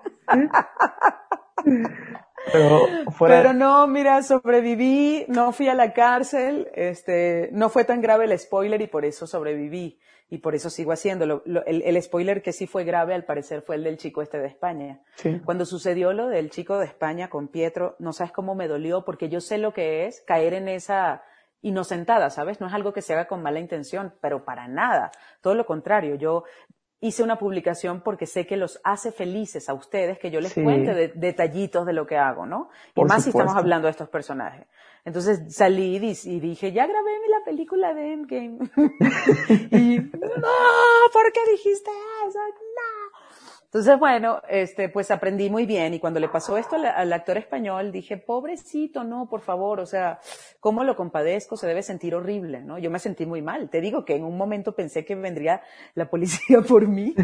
Pero, 3.19 3.53
no, 3.53 3.87
mira, 3.87 4.21
sobreviví, 4.21 5.25
no 5.27 5.51
fui 5.53 5.69
a 5.69 5.73
la 5.73 5.93
cárcel, 5.93 6.69
este, 6.73 7.49
no 7.53 7.69
fue 7.69 7.85
tan 7.85 8.01
grave 8.01 8.25
el 8.25 8.37
spoiler 8.37 8.81
y 8.81 8.87
por 8.87 9.05
eso 9.05 9.27
sobreviví. 9.27 9.99
Y 10.29 10.39
por 10.39 10.55
eso 10.55 10.69
sigo 10.71 10.91
haciéndolo. 10.91 11.43
el, 11.45 12.01
spoiler 12.01 12.41
que 12.41 12.53
sí 12.53 12.65
fue 12.65 12.85
grave, 12.85 13.13
al 13.13 13.23
parecer, 13.23 13.61
fue 13.61 13.75
el 13.75 13.83
del 13.83 13.97
chico 13.97 14.21
este 14.21 14.39
de 14.39 14.47
España. 14.47 15.01
Cuando 15.45 15.63
sucedió 15.65 16.11
lo 16.11 16.27
del 16.27 16.49
chico 16.49 16.79
de 16.79 16.85
España 16.85 17.29
con 17.29 17.49
Pietro, 17.49 17.95
no 17.99 18.13
sabes 18.13 18.31
cómo 18.31 18.55
me 18.55 18.67
dolió, 18.67 19.05
porque 19.05 19.29
yo 19.29 19.41
sé 19.41 19.59
lo 19.59 19.73
que 19.73 20.07
es 20.07 20.21
caer 20.21 20.55
en 20.55 20.69
esa, 20.69 21.21
inocentada, 21.63 22.29
¿sabes? 22.29 22.61
No 22.61 22.67
es 22.67 22.73
algo 22.73 22.93
que 22.93 23.01
se 23.01 23.13
haga 23.13 23.25
con 23.25 23.41
mala 23.41 23.59
intención, 23.59 24.13
pero 24.21 24.45
para 24.45 24.67
nada. 24.67 25.11
Todo 25.41 25.55
lo 25.55 25.65
contrario, 25.65 26.15
yo 26.15 26.43
hice 27.03 27.21
una 27.21 27.37
publicación 27.37 28.01
porque 28.01 28.25
sé 28.25 28.47
que 28.47 28.55
los 28.55 28.79
hace 28.83 29.11
felices 29.11 29.67
a 29.67 29.73
ustedes 29.73 30.17
que 30.17 30.31
yo 30.31 30.39
les 30.39 30.53
cuente 30.53 31.11
detallitos 31.15 31.85
de 31.85 31.91
lo 31.91 32.07
que 32.07 32.17
hago, 32.17 32.45
¿no? 32.45 32.69
y 32.95 33.03
más 33.03 33.23
si 33.23 33.29
estamos 33.29 33.55
hablando 33.55 33.87
de 33.87 33.91
estos 33.91 34.07
personajes. 34.09 34.65
Entonces 35.03 35.53
salí 35.53 35.97
y 35.97 36.39
dije, 36.39 36.71
ya 36.71 36.87
grabé 36.87 37.11
la 37.29 37.43
película 37.43 37.93
de 37.93 38.13
Endgame. 38.13 38.57
y, 39.71 39.99
no, 39.99 41.09
¿por 41.11 41.31
qué 41.33 41.41
dijiste 41.51 41.91
eso? 42.25 42.39
No. 42.39 42.92
Entonces, 43.73 43.97
bueno, 43.97 44.39
este, 44.49 44.87
pues 44.87 45.09
aprendí 45.09 45.49
muy 45.49 45.65
bien 45.65 45.95
y 45.95 45.99
cuando 45.99 46.19
le 46.19 46.29
pasó 46.29 46.59
esto 46.59 46.75
al, 46.75 47.11
actor 47.11 47.39
español, 47.39 47.91
dije, 47.91 48.17
pobrecito, 48.17 49.03
no, 49.03 49.27
por 49.27 49.41
favor, 49.41 49.79
o 49.79 49.87
sea, 49.87 50.19
¿cómo 50.59 50.83
lo 50.83 50.95
compadezco? 50.95 51.57
Se 51.57 51.65
debe 51.65 51.81
sentir 51.81 52.13
horrible, 52.13 52.61
¿no? 52.61 52.77
Yo 52.77 52.91
me 52.91 52.99
sentí 52.99 53.25
muy 53.25 53.41
mal. 53.41 53.71
Te 53.71 53.81
digo 53.81 54.05
que 54.05 54.15
en 54.15 54.25
un 54.25 54.37
momento 54.37 54.75
pensé 54.75 55.05
que 55.05 55.15
vendría 55.15 55.63
la 55.95 56.07
policía 56.07 56.61
por 56.69 56.87
mí. 56.87 57.15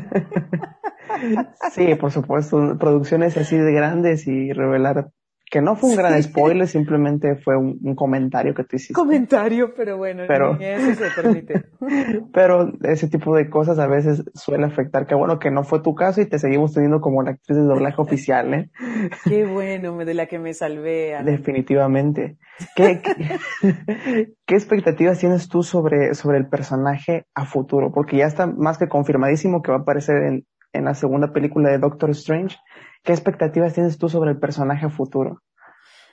Sí, 1.72 1.94
por 1.94 2.12
supuesto, 2.12 2.80
producciones 2.80 3.38
así 3.38 3.56
de 3.56 3.72
grandes 3.72 4.26
y 4.26 4.52
revelar 4.52 5.12
que 5.50 5.62
no 5.62 5.76
fue 5.76 5.90
un 5.90 5.96
gran 5.96 6.22
spoiler, 6.22 6.68
simplemente 6.68 7.36
fue 7.36 7.58
un, 7.58 7.96
comentario 7.96 8.54
que 8.54 8.64
tú 8.64 8.76
hiciste. 8.76 8.94
Comentario, 8.94 9.74
pero 9.76 9.98
bueno, 9.98 10.24
pero, 10.28 10.56
eso 10.60 10.94
se 10.94 11.22
permite. 11.22 11.66
pero 12.34 12.72
ese 12.84 13.08
tipo 13.10 13.36
de 13.36 13.50
cosas 13.50 13.80
a 13.80 13.88
veces 13.88 14.24
suele 14.36 14.66
afectar. 14.66 15.08
Que 15.08 15.16
bueno 15.16 15.40
que 15.40 15.50
no 15.50 15.64
fue 15.64 15.82
tu 15.82 15.96
caso 15.96 16.22
y 16.22 16.28
te 16.28 16.38
seguimos 16.38 16.74
teniendo 16.74 17.02
como 17.02 17.24
la 17.24 17.32
actriz 17.32 17.58
de 17.58 17.64
doblaje 17.64 18.00
oficial, 18.00 18.54
¿eh? 18.54 18.70
Qué 19.26 19.46
bueno, 19.46 19.98
de 19.98 20.14
la 20.14 20.28
que 20.28 20.38
me 20.38 20.54
salvé. 20.54 21.18
Definitivamente. 21.24 22.38
¿Qué, 22.76 23.02
qué, 24.46 24.56
expectativas 24.56 25.18
tienes 25.18 25.50
tú 25.50 25.64
sobre, 25.64 26.14
sobre 26.14 26.38
el 26.38 26.48
personaje 26.48 27.26
a 27.34 27.46
futuro? 27.46 27.92
Porque 27.92 28.18
ya 28.18 28.26
está 28.26 28.46
más 28.46 28.78
que 28.78 28.88
confirmadísimo 28.88 29.64
que 29.64 29.72
va 29.72 29.80
a 29.80 29.82
aparecer 29.82 30.18
en, 30.24 30.46
en 30.74 30.86
la 30.86 30.94
segunda 30.94 31.34
película 31.34 31.70
de 31.70 31.80
Doctor 31.80 32.12
Strange. 32.12 32.58
¿Qué 33.04 33.14
expectativas 33.14 33.74
tienes 33.74 33.98
tú 33.98 34.10
sobre 34.10 34.32
el 34.32 34.40
personaje 34.40 34.90
futuro? 34.90 35.42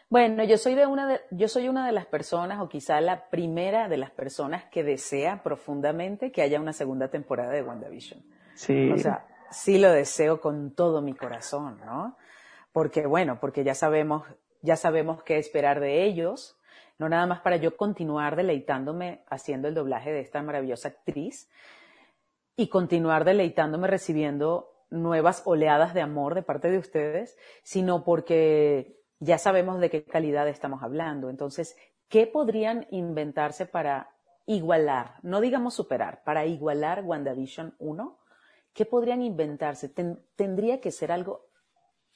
Bueno, 0.08 0.44
yo 0.44 0.56
soy 0.56 0.74
de 0.74 0.86
una 0.86 1.06
de, 1.06 1.20
yo 1.32 1.48
soy 1.48 1.68
una 1.68 1.84
de 1.84 1.92
las 1.92 2.06
personas, 2.06 2.60
o 2.60 2.68
quizá 2.68 3.00
la 3.00 3.28
primera 3.28 3.88
de 3.88 3.96
las 3.96 4.10
personas 4.10 4.64
que 4.66 4.84
desea 4.84 5.42
profundamente 5.42 6.30
que 6.30 6.42
haya 6.42 6.60
una 6.60 6.72
segunda 6.72 7.08
temporada 7.08 7.50
de 7.50 7.62
WandaVision. 7.62 8.22
Sí. 8.54 8.92
O 8.92 8.98
sea, 8.98 9.26
sí 9.50 9.78
lo 9.78 9.90
deseo 9.90 10.40
con 10.40 10.74
todo 10.74 11.02
mi 11.02 11.14
corazón, 11.14 11.80
¿no? 11.84 12.16
Porque, 12.72 13.06
bueno, 13.06 13.40
porque 13.40 13.64
ya 13.64 13.74
sabemos, 13.74 14.22
ya 14.62 14.76
sabemos 14.76 15.24
qué 15.24 15.38
esperar 15.38 15.80
de 15.80 16.04
ellos, 16.04 16.56
no 16.98 17.08
nada 17.08 17.26
más 17.26 17.40
para 17.40 17.56
yo 17.56 17.76
continuar 17.76 18.36
deleitándome 18.36 19.24
haciendo 19.28 19.66
el 19.66 19.74
doblaje 19.74 20.12
de 20.12 20.20
esta 20.20 20.40
maravillosa 20.42 20.88
actriz 20.88 21.50
y 22.54 22.68
continuar 22.68 23.24
deleitándome 23.24 23.88
recibiendo 23.88 24.75
nuevas 24.90 25.42
oleadas 25.44 25.94
de 25.94 26.00
amor 26.00 26.34
de 26.34 26.42
parte 26.42 26.70
de 26.70 26.78
ustedes, 26.78 27.36
sino 27.62 28.04
porque 28.04 29.00
ya 29.18 29.38
sabemos 29.38 29.80
de 29.80 29.90
qué 29.90 30.04
calidad 30.04 30.48
estamos 30.48 30.82
hablando. 30.82 31.30
Entonces, 31.30 31.76
¿qué 32.08 32.26
podrían 32.26 32.86
inventarse 32.90 33.66
para 33.66 34.10
igualar, 34.46 35.14
no 35.22 35.40
digamos 35.40 35.74
superar, 35.74 36.22
para 36.24 36.46
igualar 36.46 37.02
WandaVision 37.04 37.74
1? 37.78 38.18
¿Qué 38.72 38.84
podrían 38.84 39.22
inventarse? 39.22 39.88
tendría 40.36 40.80
que 40.80 40.92
ser 40.92 41.10
algo 41.10 41.46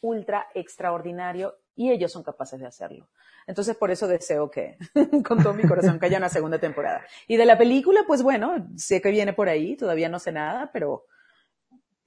ultra 0.03 0.47
extraordinario 0.55 1.57
y 1.75 1.91
ellos 1.91 2.13
son 2.13 2.23
capaces 2.23 2.61
de 2.61 2.67
hacerlo. 2.67 3.09
Entonces, 3.47 3.77
por 3.77 3.91
eso 3.91 4.07
deseo 4.07 4.51
que, 4.51 4.77
con 5.27 5.43
todo 5.43 5.55
mi 5.55 5.63
corazón, 5.63 5.99
que 5.99 6.07
haya 6.07 6.19
una 6.19 6.29
segunda 6.29 6.59
temporada. 6.59 7.03
Y 7.27 7.37
de 7.37 7.47
la 7.47 7.57
película, 7.57 8.03
pues 8.07 8.23
bueno, 8.23 8.69
sé 8.77 9.01
que 9.01 9.11
viene 9.11 9.33
por 9.33 9.49
ahí, 9.49 9.77
todavía 9.77 10.09
no 10.09 10.19
sé 10.19 10.33
nada, 10.33 10.71
pero, 10.73 11.07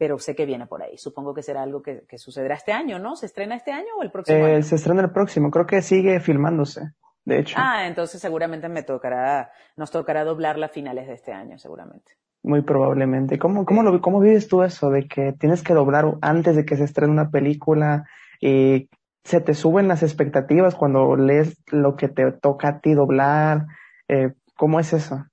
pero 0.04 0.20
sé 0.20 0.36
que 0.36 0.46
viene 0.46 0.68
por 0.68 0.84
ahí. 0.84 0.98
Supongo 0.98 1.34
que 1.34 1.42
será 1.42 1.62
algo 1.64 1.82
que, 1.82 2.04
sucederá 2.18 2.56
este 2.56 2.74
año, 2.74 3.00
¿no? 3.00 3.16
¿Se 3.16 3.26
estrena 3.26 3.56
este 3.56 3.72
año 3.72 3.88
o 3.98 4.04
el 4.04 4.12
próximo 4.12 4.46
eh, 4.46 4.62
Se 4.62 4.76
estrena 4.76 5.02
el 5.02 5.12
próximo, 5.12 5.50
creo 5.50 5.66
que 5.66 5.82
sigue 5.82 6.20
filmándose, 6.20 6.92
de 7.24 7.40
hecho. 7.40 7.56
Ah, 7.58 7.88
entonces 7.88 8.20
seguramente 8.20 8.68
me 8.68 8.84
tocará, 8.84 9.54
nos 9.78 9.92
tocará 9.92 10.26
doblarla 10.26 10.66
a 10.66 10.70
finales 10.70 11.08
de 11.08 11.14
este 11.14 11.32
año, 11.32 11.58
seguramente. 11.58 12.18
Muy 12.44 12.64
probablemente. 12.64 13.40
¿Cómo, 13.40 13.64
cómo, 13.64 13.82
lo, 13.82 14.02
¿Cómo 14.02 14.20
vives 14.20 14.50
tú 14.50 14.62
eso 14.62 14.90
de 14.90 15.08
que 15.08 15.32
tienes 15.40 15.64
que 15.64 15.74
doblar 15.74 16.18
antes 16.20 16.58
de 16.58 16.66
que 16.66 16.76
se 16.76 16.84
estrene 16.84 17.14
una 17.14 17.30
película 17.30 18.04
y 18.42 18.90
se 19.24 19.40
te 19.40 19.54
suben 19.54 19.88
las 19.88 20.04
expectativas 20.04 20.76
cuando 20.76 21.16
lees 21.16 21.56
lo 21.72 21.96
que 21.96 22.10
te 22.10 22.30
toca 22.34 22.68
a 22.68 22.80
ti 22.82 22.94
doblar? 22.94 23.68
Eh, 24.10 24.34
¿Cómo 24.58 24.82
es 24.82 24.92
eso? 24.92 25.24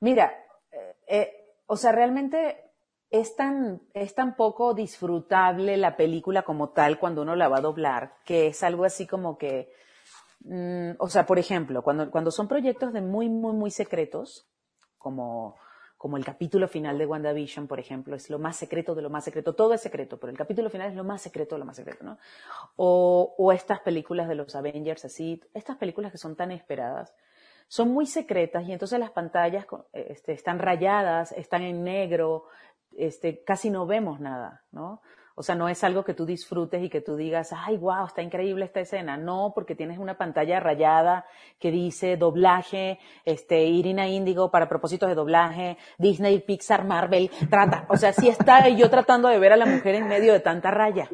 Mira, 0.00 0.34
eh, 0.72 0.96
eh, 1.06 1.30
o 1.66 1.76
sea, 1.76 1.92
realmente 1.92 2.63
es 3.14 3.36
tan, 3.36 3.80
es 3.94 4.12
tan 4.16 4.34
poco 4.34 4.74
disfrutable 4.74 5.76
la 5.76 5.96
película 5.96 6.42
como 6.42 6.70
tal 6.70 6.98
cuando 6.98 7.22
uno 7.22 7.36
la 7.36 7.46
va 7.46 7.58
a 7.58 7.60
doblar, 7.60 8.16
que 8.24 8.48
es 8.48 8.64
algo 8.64 8.84
así 8.84 9.06
como 9.06 9.38
que, 9.38 9.72
mm, 10.40 10.96
o 10.98 11.08
sea, 11.08 11.24
por 11.24 11.38
ejemplo, 11.38 11.82
cuando, 11.82 12.10
cuando 12.10 12.32
son 12.32 12.48
proyectos 12.48 12.92
de 12.92 13.02
muy, 13.02 13.28
muy, 13.28 13.52
muy 13.52 13.70
secretos, 13.70 14.48
como 14.98 15.56
como 15.96 16.18
el 16.18 16.24
capítulo 16.24 16.68
final 16.68 16.98
de 16.98 17.06
WandaVision, 17.06 17.66
por 17.66 17.80
ejemplo, 17.80 18.14
es 18.14 18.28
lo 18.28 18.38
más 18.38 18.56
secreto 18.56 18.94
de 18.94 19.00
lo 19.00 19.08
más 19.08 19.24
secreto. 19.24 19.54
Todo 19.54 19.72
es 19.72 19.80
secreto, 19.80 20.18
pero 20.18 20.30
el 20.30 20.36
capítulo 20.36 20.68
final 20.68 20.90
es 20.90 20.96
lo 20.96 21.04
más 21.04 21.22
secreto 21.22 21.54
de 21.54 21.60
lo 21.60 21.64
más 21.64 21.76
secreto, 21.76 22.04
¿no? 22.04 22.18
O, 22.76 23.34
o 23.38 23.52
estas 23.52 23.80
películas 23.80 24.28
de 24.28 24.34
los 24.34 24.54
Avengers, 24.54 25.06
así, 25.06 25.40
estas 25.54 25.78
películas 25.78 26.12
que 26.12 26.18
son 26.18 26.36
tan 26.36 26.50
esperadas, 26.50 27.14
son 27.68 27.90
muy 27.90 28.06
secretas 28.06 28.68
y 28.68 28.72
entonces 28.72 28.98
las 28.98 29.12
pantallas 29.12 29.66
este, 29.92 30.32
están 30.32 30.58
rayadas, 30.58 31.32
están 31.32 31.62
en 31.62 31.82
negro, 31.82 32.44
este, 32.98 33.42
casi 33.44 33.70
no 33.70 33.86
vemos 33.86 34.20
nada, 34.20 34.62
¿no? 34.72 35.00
O 35.36 35.42
sea, 35.42 35.56
no 35.56 35.68
es 35.68 35.82
algo 35.82 36.04
que 36.04 36.14
tú 36.14 36.26
disfrutes 36.26 36.80
y 36.80 36.88
que 36.88 37.00
tú 37.00 37.16
digas, 37.16 37.52
ay, 37.52 37.76
wow, 37.76 38.06
está 38.06 38.22
increíble 38.22 38.64
esta 38.64 38.78
escena. 38.78 39.16
No, 39.16 39.50
porque 39.52 39.74
tienes 39.74 39.98
una 39.98 40.16
pantalla 40.16 40.60
rayada 40.60 41.26
que 41.58 41.72
dice 41.72 42.16
doblaje, 42.16 43.00
este, 43.24 43.64
Irina 43.64 44.06
Índigo 44.06 44.52
para 44.52 44.68
propósitos 44.68 45.08
de 45.08 45.16
doblaje, 45.16 45.76
Disney, 45.98 46.38
Pixar, 46.38 46.84
Marvel, 46.84 47.32
trata. 47.50 47.84
O 47.88 47.96
sea, 47.96 48.10
así 48.10 48.28
está 48.28 48.68
yo 48.68 48.88
tratando 48.90 49.28
de 49.28 49.40
ver 49.40 49.52
a 49.52 49.56
la 49.56 49.66
mujer 49.66 49.96
en 49.96 50.06
medio 50.06 50.32
de 50.32 50.38
tanta 50.38 50.70
raya. 50.70 51.08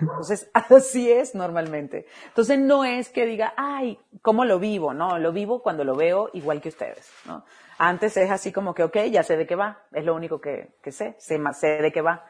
Entonces, 0.00 0.48
así 0.54 1.10
es 1.10 1.34
normalmente. 1.34 2.06
Entonces, 2.28 2.60
no 2.60 2.84
es 2.84 3.08
que 3.08 3.26
diga, 3.26 3.54
ay, 3.56 3.98
¿cómo 4.22 4.44
lo 4.44 4.60
vivo? 4.60 4.94
No, 4.94 5.18
lo 5.18 5.32
vivo 5.32 5.62
cuando 5.62 5.82
lo 5.82 5.96
veo 5.96 6.30
igual 6.32 6.60
que 6.60 6.68
ustedes, 6.68 7.10
¿no? 7.26 7.44
Antes 7.78 8.16
es 8.16 8.30
así 8.30 8.52
como 8.52 8.74
que, 8.74 8.82
ok, 8.82 8.96
ya 9.10 9.22
sé 9.22 9.36
de 9.36 9.46
qué 9.46 9.56
va, 9.56 9.82
es 9.92 10.04
lo 10.04 10.14
único 10.14 10.40
que, 10.40 10.76
que 10.82 10.92
sé, 10.92 11.16
sé, 11.18 11.38
sé 11.52 11.66
de 11.82 11.92
qué 11.92 12.00
va 12.00 12.24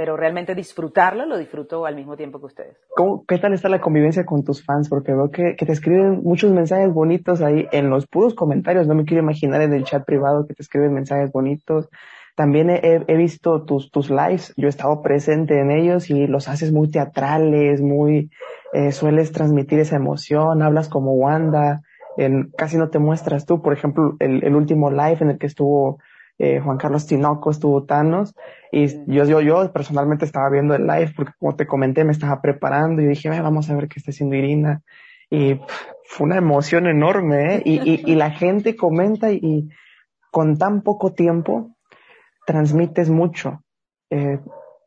pero 0.00 0.16
realmente 0.16 0.54
disfrutarlo 0.54 1.26
lo 1.26 1.36
disfruto 1.36 1.84
al 1.84 1.94
mismo 1.94 2.16
tiempo 2.16 2.40
que 2.40 2.46
ustedes. 2.46 2.76
¿Cómo, 2.96 3.22
¿Qué 3.28 3.36
tal 3.36 3.52
está 3.52 3.68
la 3.68 3.82
convivencia 3.82 4.24
con 4.24 4.42
tus 4.42 4.64
fans? 4.64 4.88
Porque 4.88 5.12
veo 5.12 5.30
que, 5.30 5.54
te 5.54 5.70
escriben 5.70 6.22
muchos 6.22 6.50
mensajes 6.52 6.90
bonitos 6.90 7.42
ahí 7.42 7.68
en 7.70 7.90
los 7.90 8.06
puros 8.06 8.34
comentarios, 8.34 8.86
no 8.86 8.94
me 8.94 9.04
quiero 9.04 9.22
imaginar 9.22 9.60
en 9.60 9.74
el 9.74 9.84
chat 9.84 10.02
privado 10.06 10.46
que 10.46 10.54
te 10.54 10.62
escriben 10.62 10.94
mensajes 10.94 11.30
bonitos. 11.30 11.90
También 12.34 12.70
he, 12.70 13.14
visto 13.14 13.64
tus, 13.64 13.90
tus 13.90 14.08
lives, 14.08 14.54
yo 14.56 14.68
he 14.68 14.70
estado 14.70 15.02
presente 15.02 15.60
en 15.60 15.70
ellos 15.70 16.08
y 16.08 16.26
los 16.26 16.48
haces 16.48 16.72
muy 16.72 16.90
teatrales, 16.90 17.82
muy, 17.82 18.30
eh, 18.72 18.92
sueles 18.92 19.32
transmitir 19.32 19.80
esa 19.80 19.96
emoción, 19.96 20.62
hablas 20.62 20.88
como 20.88 21.12
Wanda, 21.12 21.82
en, 22.16 22.50
casi 22.56 22.76
no 22.76 22.90
te 22.90 22.98
muestras 22.98 23.46
tú. 23.46 23.62
Por 23.62 23.72
ejemplo, 23.72 24.16
el, 24.18 24.44
el 24.44 24.54
último 24.54 24.90
live 24.90 25.18
en 25.20 25.30
el 25.30 25.38
que 25.38 25.46
estuvo 25.46 25.98
eh, 26.42 26.58
Juan 26.58 26.78
Carlos 26.78 27.06
Tinoco, 27.06 27.50
estuvo 27.50 27.84
Thanos, 27.84 28.34
y 28.72 28.86
yo, 29.12 29.24
yo, 29.24 29.42
yo 29.42 29.70
personalmente 29.74 30.24
estaba 30.24 30.48
viendo 30.48 30.74
el 30.74 30.86
live 30.86 31.12
porque 31.14 31.32
como 31.38 31.54
te 31.54 31.66
comenté 31.66 32.02
me 32.02 32.12
estaba 32.12 32.40
preparando 32.40 33.02
y 33.02 33.06
dije, 33.06 33.28
vamos 33.28 33.68
a 33.68 33.74
ver 33.74 33.88
qué 33.88 33.98
está 33.98 34.10
haciendo 34.10 34.36
Irina. 34.36 34.80
Y 35.28 35.60
fue 36.04 36.24
una 36.24 36.38
emoción 36.38 36.86
enorme, 36.86 37.56
¿eh? 37.56 37.62
y, 37.66 37.90
y, 37.90 38.02
y, 38.06 38.14
la 38.14 38.30
gente 38.30 38.74
comenta 38.74 39.30
y, 39.30 39.68
con 40.30 40.56
tan 40.56 40.80
poco 40.80 41.12
tiempo 41.12 41.76
transmites 42.46 43.10
mucho. 43.10 43.62
Eh, 44.08 44.40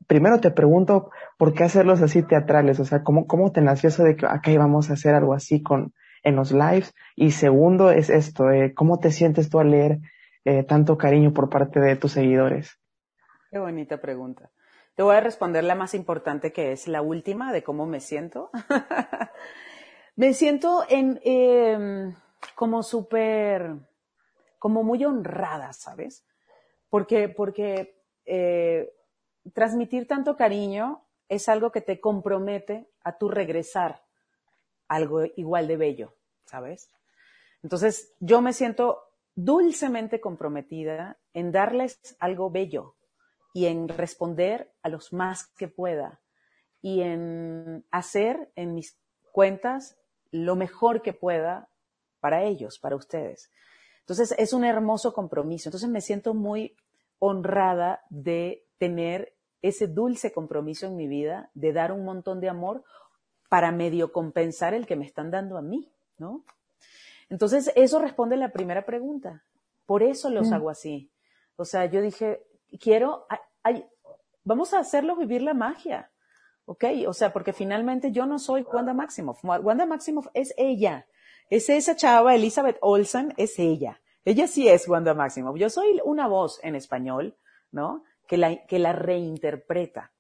primero 0.07 0.39
te 0.39 0.49
pregunto, 0.49 1.11
¿por 1.37 1.53
qué 1.53 1.65
hacerlos 1.65 2.01
así 2.01 2.23
teatrales? 2.23 2.79
O 2.79 2.85
sea, 2.85 3.03
¿cómo, 3.03 3.27
cómo 3.27 3.51
te 3.51 3.61
nació 3.61 3.89
eso 3.89 4.03
de 4.03 4.15
que, 4.15 4.25
ok, 4.25 4.57
vamos 4.57 4.89
a 4.89 4.93
hacer 4.93 5.13
algo 5.13 5.35
así 5.35 5.61
con, 5.61 5.93
en 6.23 6.35
los 6.35 6.51
lives? 6.51 6.93
Y 7.15 7.31
segundo 7.31 7.91
es 7.91 8.09
esto, 8.09 8.49
eh, 8.49 8.73
¿cómo 8.73 8.99
te 8.99 9.11
sientes 9.11 9.49
tú 9.49 9.59
al 9.59 9.71
leer 9.71 9.99
eh, 10.45 10.63
tanto 10.63 10.97
cariño 10.97 11.33
por 11.33 11.49
parte 11.49 11.79
de 11.79 11.95
tus 11.95 12.13
seguidores? 12.13 12.79
Qué 13.51 13.59
bonita 13.59 14.01
pregunta. 14.01 14.49
Te 14.95 15.03
voy 15.03 15.15
a 15.15 15.21
responder 15.21 15.63
la 15.63 15.75
más 15.75 15.93
importante 15.93 16.51
que 16.53 16.71
es 16.71 16.87
la 16.87 17.01
última 17.01 17.51
de 17.51 17.63
cómo 17.63 17.85
me 17.85 17.99
siento. 17.99 18.51
me 20.15 20.33
siento 20.33 20.85
en 20.89 21.19
em, 21.23 22.15
como 22.55 22.83
súper, 22.83 23.75
como 24.59 24.83
muy 24.83 25.03
honrada, 25.03 25.73
¿sabes? 25.73 26.25
Porque, 26.89 27.29
porque 27.29 28.03
eh, 28.25 28.93
transmitir 29.53 30.07
tanto 30.07 30.37
cariño 30.37 31.05
es 31.27 31.49
algo 31.49 31.71
que 31.71 31.81
te 31.81 31.99
compromete 31.99 32.87
a 33.03 33.17
tu 33.17 33.29
regresar 33.29 34.02
algo 34.93 35.23
igual 35.35 35.67
de 35.67 35.77
bello, 35.77 36.15
¿sabes? 36.45 36.91
Entonces, 37.63 38.13
yo 38.19 38.41
me 38.41 38.53
siento 38.53 38.99
dulcemente 39.35 40.21
comprometida 40.21 41.17
en 41.33 41.51
darles 41.51 41.99
algo 42.19 42.51
bello 42.51 42.95
y 43.53 43.65
en 43.65 43.87
responder 43.87 44.71
a 44.83 44.89
los 44.89 45.13
más 45.13 45.47
que 45.57 45.67
pueda 45.67 46.21
y 46.81 47.01
en 47.01 47.85
hacer 47.89 48.51
en 48.55 48.75
mis 48.75 48.99
cuentas 49.31 49.97
lo 50.31 50.55
mejor 50.55 51.01
que 51.01 51.13
pueda 51.13 51.69
para 52.19 52.43
ellos, 52.43 52.77
para 52.79 52.95
ustedes. 52.95 53.51
Entonces 54.01 54.35
es 54.37 54.53
un 54.53 54.65
hermoso 54.65 55.13
compromiso. 55.13 55.69
Entonces 55.69 55.89
me 55.89 56.01
siento 56.01 56.33
muy 56.33 56.75
honrada 57.19 58.03
de 58.09 58.65
tener 58.77 59.33
ese 59.61 59.87
dulce 59.87 60.33
compromiso 60.33 60.87
en 60.87 60.97
mi 60.97 61.07
vida, 61.07 61.49
de 61.53 61.71
dar 61.71 61.91
un 61.91 62.03
montón 62.03 62.41
de 62.41 62.49
amor 62.49 62.83
para 63.53 63.71
medio 63.71 64.11
compensar 64.11 64.73
el 64.73 64.87
que 64.87 64.95
me 64.95 65.05
están 65.05 65.29
dando 65.29 65.59
a 65.59 65.61
mí, 65.61 65.87
¿no? 66.17 66.43
Entonces, 67.29 67.71
eso 67.75 67.99
responde 67.99 68.33
a 68.33 68.39
la 68.39 68.51
primera 68.51 68.83
pregunta. 68.83 69.43
Por 69.85 70.01
eso 70.01 70.31
los 70.31 70.49
mm. 70.49 70.53
hago 70.55 70.71
así. 70.71 71.11
O 71.55 71.63
sea, 71.63 71.85
yo 71.85 72.01
dije, 72.01 72.41
quiero, 72.81 73.27
vamos 74.43 74.73
a 74.73 74.79
hacerlos 74.79 75.19
vivir 75.19 75.43
la 75.43 75.53
magia. 75.53 76.09
¿Ok? 76.65 76.83
O 77.07 77.13
sea, 77.13 77.31
porque 77.31 77.53
finalmente 77.53 78.11
yo 78.11 78.25
no 78.25 78.39
soy 78.39 78.63
Wanda 78.63 78.95
Maximoff. 78.95 79.43
Wanda 79.43 79.85
Maximoff 79.85 80.29
es 80.33 80.55
ella. 80.57 81.05
Es 81.51 81.69
esa 81.69 81.95
chava, 81.95 82.33
Elizabeth 82.33 82.79
Olsen, 82.81 83.35
es 83.37 83.59
ella. 83.59 84.01
Ella 84.25 84.47
sí 84.47 84.67
es 84.67 84.87
Wanda 84.87 85.13
Maximoff. 85.13 85.59
Yo 85.59 85.69
soy 85.69 86.01
una 86.03 86.25
voz 86.25 86.59
en 86.63 86.73
español, 86.73 87.37
¿no? 87.69 88.03
Que 88.27 88.37
la, 88.37 88.65
que 88.65 88.79
la 88.79 88.93
reinterpreta. 88.93 90.11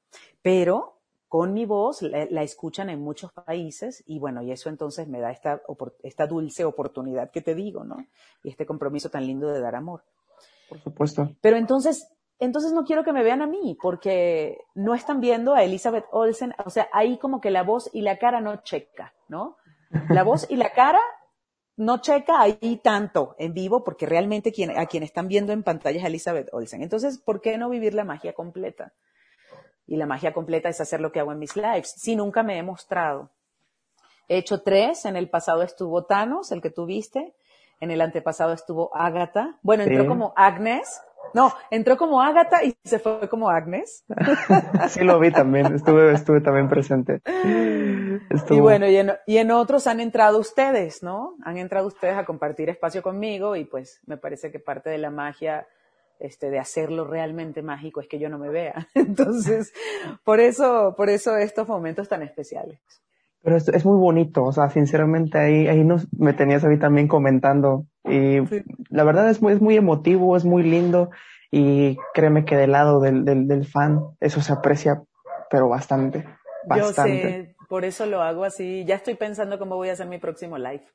Pero 0.43 1.01
con 1.33 1.51
mi 1.51 1.65
voz, 1.65 2.03
la, 2.03 2.43
escuchan 2.43 2.91
en 2.91 3.01
muchos 3.01 3.31
países 3.31 4.03
y 4.05 4.19
bueno, 4.19 4.43
y 4.43 4.51
eso 4.51 4.69
entonces 4.69 5.07
me 5.07 5.19
da 5.19 5.31
esta, 5.31 5.63
esta 6.03 6.27
dulce 6.27 6.63
oportunidad 6.63 7.31
que 7.31 7.41
te 7.41 7.55
digo, 7.55 7.83
¿no? 7.83 8.05
Y 8.43 8.49
este 8.49 8.67
compromiso 8.67 9.09
tan 9.09 9.25
lindo 9.25 9.47
de 9.47 9.59
dar 9.59 9.73
amor. 9.73 10.03
Por 10.69 10.79
supuesto. 10.79 11.31
Pero 11.41 11.57
entonces, 11.57 12.07
entonces 12.37 12.71
no 12.71 12.83
quiero 12.83 13.03
que 13.03 13.13
me 13.13 13.23
vean 13.23 13.41
a 13.41 13.47
mí, 13.47 13.75
porque 13.81 14.59
no 14.75 14.93
están 14.93 15.21
viendo 15.21 15.55
a 15.55 15.63
Elizabeth 15.63 16.05
Olsen, 16.11 16.53
o 16.63 16.69
sea, 16.69 16.87
ahí 16.93 17.17
como 17.17 17.41
que 17.41 17.49
la 17.49 17.63
voz 17.63 17.89
y 17.93 18.01
la 18.01 18.19
cara 18.19 18.39
no 18.39 18.57
checa, 18.57 19.15
¿no? 19.27 19.57
La 20.09 20.21
voz 20.21 20.45
y 20.51 20.55
la 20.55 20.71
cara 20.71 21.01
no 21.77 21.97
checa 21.97 22.41
ahí 22.41 22.79
tanto 22.83 23.33
en 23.39 23.55
vivo, 23.55 23.83
porque 23.83 24.05
realmente 24.05 24.51
quien, 24.51 24.77
a 24.77 24.85
quien 24.85 25.01
están 25.01 25.27
viendo 25.27 25.51
en 25.51 25.63
pantalla 25.63 25.97
es 25.97 26.05
Elizabeth 26.05 26.49
Olsen. 26.51 26.83
Entonces, 26.83 27.17
¿por 27.17 27.41
qué 27.41 27.57
no 27.57 27.71
vivir 27.71 27.95
la 27.95 28.03
magia 28.03 28.33
completa? 28.33 28.93
Y 29.85 29.97
la 29.97 30.05
magia 30.05 30.33
completa 30.33 30.69
es 30.69 30.79
hacer 30.81 31.01
lo 31.01 31.11
que 31.11 31.19
hago 31.19 31.31
en 31.31 31.39
mis 31.39 31.55
lives. 31.55 31.93
Si 31.97 32.15
nunca 32.15 32.43
me 32.43 32.57
he 32.57 32.63
mostrado. 32.63 33.29
He 34.27 34.37
hecho 34.37 34.61
tres. 34.61 35.05
En 35.05 35.15
el 35.15 35.29
pasado 35.29 35.63
estuvo 35.63 36.05
Thanos, 36.05 36.51
el 36.51 36.61
que 36.61 36.69
tuviste. 36.69 37.33
En 37.79 37.91
el 37.91 38.01
antepasado 38.01 38.53
estuvo 38.53 38.95
Agatha. 38.95 39.57
Bueno, 39.61 39.83
entró 39.83 40.07
como 40.07 40.33
Agnes, 40.37 41.01
No, 41.33 41.51
entró 41.71 41.97
como 41.97 42.21
Agatha 42.21 42.63
y 42.63 42.75
se 42.83 42.99
fue 42.99 43.27
como 43.27 43.49
Agnes. 43.49 44.05
sí 44.89 45.03
lo 45.03 45.19
vi 45.19 45.31
también, 45.31 45.73
estuve, 45.73 46.13
estuve 46.13 46.41
también 46.41 46.69
presente. 46.69 47.21
Y 48.49 48.59
bueno, 48.59 48.87
y 48.87 48.97
en, 48.97 49.13
y 49.25 49.37
en, 49.37 49.51
otros 49.51 49.87
han 49.87 49.99
entrado 49.99 50.39
ustedes, 50.39 51.01
¿no? 51.01 51.35
Han 51.43 51.57
entrado 51.57 51.87
ustedes 51.87 52.15
a 52.15 52.25
compartir 52.25 52.69
espacio 52.69 53.01
conmigo 53.01 53.55
y 53.55 53.65
pues 53.65 53.99
me 54.05 54.17
parece 54.17 54.51
que 54.51 54.59
parte 54.59 54.89
de 54.89 54.99
la 54.99 55.09
magia 55.09 55.67
este, 56.19 56.49
de 56.49 56.59
hacerlo 56.59 57.05
realmente 57.05 57.61
mágico 57.61 58.01
es 58.01 58.07
que 58.07 58.19
yo 58.19 58.29
no 58.29 58.37
me 58.37 58.49
vea. 58.49 58.87
Entonces, 58.95 59.73
por 60.23 60.39
eso, 60.39 60.93
por 60.95 61.09
eso 61.09 61.37
estos 61.37 61.67
momentos 61.67 62.09
tan 62.09 62.23
especiales. 62.23 62.79
Pero 63.41 63.57
es, 63.57 63.67
es 63.67 63.85
muy 63.85 63.99
bonito, 63.99 64.43
o 64.43 64.53
sea, 64.53 64.69
sinceramente 64.69 65.37
ahí, 65.37 65.67
ahí 65.67 65.83
nos, 65.83 66.07
me 66.17 66.33
tenías 66.33 66.63
a 66.63 66.69
mí 66.69 66.79
también 66.79 67.09
comentando 67.09 67.85
y 68.05 68.37
la 68.89 69.03
verdad 69.03 69.29
es 69.29 69.41
muy, 69.41 69.51
es 69.51 69.61
muy 69.61 69.75
emotivo, 69.75 70.37
es 70.37 70.45
muy 70.45 70.63
lindo 70.63 71.09
y 71.51 71.97
créeme 72.13 72.45
que 72.45 72.55
del 72.55 72.71
lado 72.71 73.01
del, 73.01 73.25
del, 73.25 73.47
del 73.47 73.65
fan 73.65 73.99
eso 74.21 74.41
se 74.41 74.53
aprecia, 74.53 75.03
pero 75.49 75.67
bastante, 75.67 76.25
bastante. 76.65 77.21
Yo 77.21 77.29
sé, 77.29 77.55
por 77.67 77.85
eso 77.85 78.05
lo 78.05 78.21
hago 78.21 78.43
así. 78.43 78.85
Ya 78.85 78.95
estoy 78.95 79.15
pensando 79.15 79.59
cómo 79.59 79.75
voy 79.75 79.89
a 79.89 79.93
hacer 79.93 80.07
mi 80.07 80.19
próximo 80.19 80.57
live. 80.57 80.85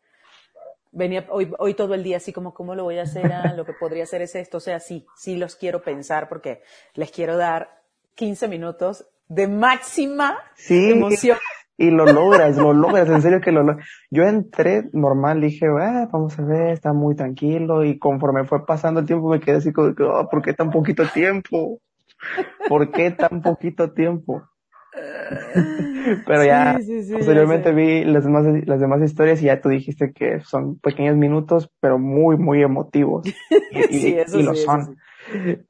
Venía 0.93 1.27
hoy, 1.31 1.53
hoy 1.59 1.75
todo 1.75 1.95
el 1.95 2.03
día 2.03 2.17
así 2.17 2.33
como 2.33 2.55
cómo 2.55 2.75
lo 2.75 2.85
voy 2.85 2.99
a 2.99 3.03
hacer, 3.03 3.31
ah, 3.33 3.53
lo 3.55 3.65
que 3.65 3.73
podría 3.73 4.05
hacer 4.05 4.23
es 4.23 4.35
esto, 4.35 4.57
o 4.57 4.61
sea, 4.61 4.81
sí, 4.81 5.07
sí 5.17 5.37
los 5.37 5.57
quiero 5.57 5.83
pensar 5.83 6.29
porque 6.29 6.63
les 6.95 7.11
quiero 7.11 7.37
dar 7.37 7.83
15 8.15 8.49
minutos 8.49 9.07
de 9.29 9.49
máxima 9.49 10.39
emoción 10.69 11.39
y 11.79 11.91
lo 11.91 12.05
logras, 12.07 12.57
lo 12.57 12.73
logras, 12.73 13.09
en 13.09 13.23
serio 13.23 13.41
que 13.41 13.53
lo 13.53 13.63
logras. 13.63 13.89
Yo 14.11 14.25
entré 14.25 14.91
normal, 14.93 15.41
dije, 15.41 15.67
ah, 15.81 16.09
vamos 16.13 16.37
a 16.39 16.43
ver, 16.43 16.73
está 16.73 16.93
muy 16.93 17.15
tranquilo, 17.15 17.85
y 17.85 17.99
conforme 17.99 18.45
fue 18.45 18.67
pasando 18.67 19.01
el 19.01 19.07
tiempo 19.07 19.29
me 19.29 19.39
quedé 19.39 19.59
así 19.59 19.73
como, 19.73 19.95
oh, 19.97 20.29
¿por 20.29 20.43
qué 20.43 20.53
tan 20.53 20.71
poquito 20.71 21.07
tiempo? 21.09 21.81
¿Por 22.69 22.91
qué 22.91 23.13
tan 23.13 23.41
poquito 23.43 23.93
tiempo? 23.93 24.43
Pero 26.27 26.45
ya, 26.45 26.79
posteriormente 27.13 27.73
vi 27.73 28.05
las 28.05 28.25
demás, 28.25 28.45
las 28.67 28.81
demás 28.81 29.03
historias 29.03 29.43
y 29.43 29.47
ya 29.47 29.61
tú 29.61 29.69
dijiste 29.69 30.13
que 30.13 30.41
son 30.41 30.79
pequeños 30.79 31.17
minutos, 31.17 31.71
pero 31.81 31.99
muy, 31.99 32.37
muy 32.37 32.63
emotivos. 32.63 33.27
Y, 33.71 34.17
y, 34.17 34.43
lo 34.43 34.55
son. 34.55 34.97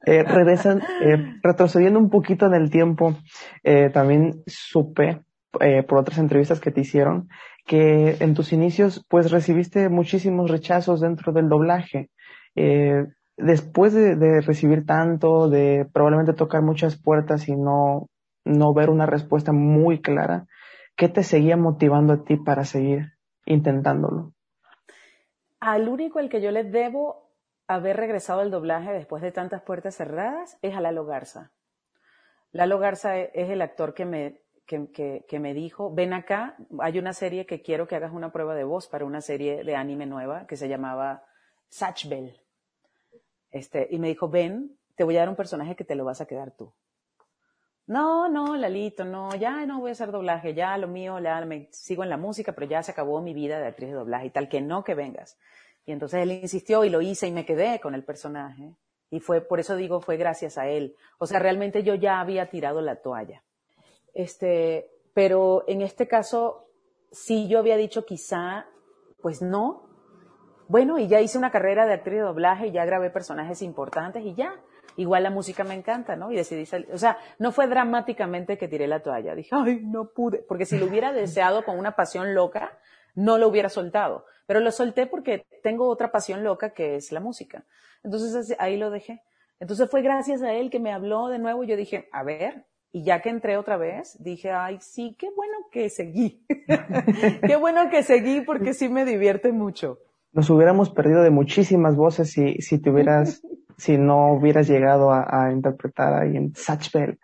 Eh, 0.05 0.23
regresan, 0.23 0.81
eh, 1.01 1.35
retrocediendo 1.43 1.99
un 1.99 2.09
poquito 2.09 2.45
en 2.45 2.53
el 2.53 2.69
tiempo, 2.69 3.17
eh, 3.63 3.89
también 3.93 4.41
supe 4.47 5.21
eh, 5.59 5.83
por 5.83 5.97
otras 5.97 6.17
entrevistas 6.17 6.61
que 6.61 6.71
te 6.71 6.81
hicieron, 6.81 7.27
que 7.65 8.15
en 8.19 8.33
tus 8.33 8.53
inicios 8.53 9.05
pues 9.09 9.31
recibiste 9.31 9.89
muchísimos 9.89 10.49
rechazos 10.49 11.01
dentro 11.01 11.33
del 11.33 11.49
doblaje. 11.49 12.09
Después 13.37 13.93
de, 13.93 14.41
recibir 14.41 14.85
tanto, 14.85 15.49
de 15.49 15.87
probablemente 15.93 16.33
tocar 16.33 16.61
muchas 16.61 16.97
puertas 17.01 17.47
y 17.47 17.55
no, 17.55 18.09
no 18.45 18.73
ver 18.73 18.89
una 18.89 19.05
respuesta 19.05 19.51
muy 19.51 20.01
clara, 20.01 20.47
¿qué 20.95 21.09
te 21.09 21.23
seguía 21.23 21.57
motivando 21.57 22.13
a 22.13 22.23
ti 22.23 22.37
para 22.37 22.65
seguir 22.65 23.13
intentándolo? 23.45 24.33
Al 25.59 25.89
único 25.89 26.19
al 26.19 26.29
que 26.29 26.41
yo 26.41 26.51
le 26.51 26.63
debo 26.63 27.29
haber 27.67 27.97
regresado 27.97 28.41
al 28.41 28.51
doblaje 28.51 28.91
después 28.91 29.21
de 29.21 29.31
tantas 29.31 29.61
puertas 29.61 29.95
cerradas 29.95 30.57
es 30.61 30.75
a 30.75 30.81
Lalo 30.81 31.05
Garza. 31.05 31.51
Lalo 32.51 32.79
Garza 32.79 33.17
e, 33.17 33.31
es 33.33 33.49
el 33.49 33.61
actor 33.61 33.93
que 33.93 34.05
me 34.05 34.41
que, 34.69 35.39
me 35.39 35.53
dijo, 35.55 35.91
ven 35.91 36.13
acá, 36.13 36.55
hay 36.79 36.99
una 36.99 37.13
serie 37.13 37.47
que 37.47 37.63
quiero 37.63 37.87
que 37.87 37.95
hagas 37.95 38.13
una 38.13 38.31
prueba 38.31 38.53
de 38.53 38.63
voz 38.63 38.87
para 38.87 39.03
una 39.03 39.19
serie 39.19 39.63
de 39.63 39.75
anime 39.75 40.05
nueva 40.05 40.45
que 40.45 40.55
se 40.55 40.69
llamaba 40.69 41.23
Satchbell. 41.69 42.39
Este, 43.49 43.87
y 43.89 43.97
me 43.97 44.09
dijo, 44.09 44.29
ven, 44.29 44.77
te 44.95 45.03
voy 45.03 45.17
a 45.17 45.21
dar 45.21 45.29
un 45.29 45.35
personaje 45.35 45.75
que 45.75 45.85
te 45.85 45.95
lo 45.95 46.05
vas 46.05 46.21
a 46.21 46.27
quedar 46.27 46.51
tú. 46.51 46.71
No, 47.89 48.29
no, 48.29 48.55
Lalito, 48.55 49.03
no, 49.03 49.33
ya 49.33 49.65
no 49.65 49.79
voy 49.79 49.89
a 49.89 49.93
hacer 49.93 50.11
doblaje, 50.11 50.53
ya 50.53 50.77
lo 50.77 50.87
mío, 50.87 51.17
ya 51.17 51.43
me 51.43 51.69
sigo 51.71 52.03
en 52.03 52.11
la 52.11 52.17
música, 52.17 52.51
pero 52.51 52.67
ya 52.67 52.83
se 52.83 52.91
acabó 52.91 53.19
mi 53.19 53.33
vida 53.33 53.59
de 53.59 53.65
actriz 53.65 53.89
de 53.89 53.95
doblaje 53.95 54.27
y 54.27 54.29
tal, 54.29 54.47
que 54.47 54.61
no 54.61 54.83
que 54.83 54.93
vengas. 54.93 55.39
Y 55.87 55.91
entonces 55.91 56.21
él 56.21 56.31
insistió 56.33 56.85
y 56.85 56.91
lo 56.91 57.01
hice 57.01 57.27
y 57.27 57.31
me 57.31 57.47
quedé 57.47 57.79
con 57.79 57.95
el 57.95 58.03
personaje. 58.03 58.75
Y 59.09 59.21
fue, 59.21 59.41
por 59.41 59.59
eso 59.59 59.75
digo, 59.75 60.01
fue 60.01 60.17
gracias 60.17 60.59
a 60.59 60.67
él. 60.67 60.95
O 61.17 61.25
sea, 61.25 61.39
realmente 61.39 61.81
yo 61.81 61.95
ya 61.95 62.19
había 62.19 62.51
tirado 62.51 62.79
la 62.79 62.97
toalla. 62.97 63.41
Este, 64.13 64.91
pero 65.15 65.63
en 65.67 65.81
este 65.81 66.07
caso, 66.07 66.67
sí 67.11 67.47
yo 67.47 67.57
había 67.57 67.75
dicho 67.75 68.05
quizá, 68.05 68.67
pues 69.19 69.41
no. 69.41 69.89
Bueno, 70.67 70.99
y 70.99 71.07
ya 71.07 71.21
hice 71.21 71.39
una 71.39 71.49
carrera 71.49 71.87
de 71.87 71.93
actriz 71.93 72.17
de 72.17 72.21
doblaje 72.21 72.67
y 72.67 72.71
ya 72.71 72.85
grabé 72.85 73.09
personajes 73.09 73.63
importantes 73.63 74.23
y 74.23 74.35
ya. 74.35 74.61
Igual 74.99 75.23
la 75.23 75.29
música 75.29 75.63
me 75.63 75.75
encanta, 75.75 76.17
¿no? 76.17 76.29
Y 76.29 76.35
decidí 76.35 76.65
salir. 76.65 76.89
O 76.91 76.97
sea, 76.97 77.17
no 77.37 77.53
fue 77.53 77.67
dramáticamente 77.67 78.57
que 78.57 78.67
tiré 78.67 78.85
la 78.85 79.01
toalla. 79.01 79.33
Dije, 79.33 79.51
ay, 79.53 79.79
no 79.81 80.09
pude. 80.09 80.39
Porque 80.39 80.65
si 80.65 80.77
lo 80.77 80.87
hubiera 80.87 81.13
deseado 81.13 81.63
con 81.63 81.79
una 81.79 81.95
pasión 81.95 82.35
loca, 82.35 82.77
no 83.15 83.37
lo 83.37 83.47
hubiera 83.47 83.69
soltado. 83.69 84.25
Pero 84.45 84.59
lo 84.59 84.71
solté 84.71 85.07
porque 85.07 85.45
tengo 85.63 85.87
otra 85.87 86.11
pasión 86.11 86.43
loca 86.43 86.73
que 86.73 86.97
es 86.97 87.13
la 87.13 87.21
música. 87.21 87.63
Entonces 88.03 88.53
ahí 88.59 88.75
lo 88.75 88.89
dejé. 88.89 89.23
Entonces 89.61 89.89
fue 89.89 90.01
gracias 90.01 90.41
a 90.41 90.51
él 90.51 90.69
que 90.69 90.81
me 90.81 90.91
habló 90.91 91.29
de 91.29 91.39
nuevo. 91.39 91.63
Yo 91.63 91.77
dije, 91.77 92.09
a 92.11 92.23
ver, 92.23 92.65
y 92.91 93.05
ya 93.05 93.21
que 93.21 93.29
entré 93.29 93.55
otra 93.55 93.77
vez, 93.77 94.21
dije, 94.21 94.51
ay, 94.51 94.79
sí, 94.81 95.15
qué 95.17 95.29
bueno 95.33 95.59
que 95.71 95.89
seguí. 95.89 96.45
qué 97.47 97.55
bueno 97.55 97.89
que 97.89 98.03
seguí 98.03 98.41
porque 98.41 98.73
sí 98.73 98.89
me 98.89 99.05
divierte 99.05 99.53
mucho. 99.53 99.99
Nos 100.33 100.49
hubiéramos 100.49 100.89
perdido 100.89 101.23
de 101.23 101.29
muchísimas 101.29 101.95
voces 101.95 102.31
si, 102.31 102.55
si 102.55 102.81
te 102.81 102.89
hubieras, 102.89 103.41
si 103.79 103.97
no 103.97 104.33
hubieras 104.33 104.67
llegado 104.67 105.11
a, 105.11 105.51
interpretar 105.51 106.13
ahí 106.13 106.35
en 106.35 106.53
Satchbell. 106.53 107.17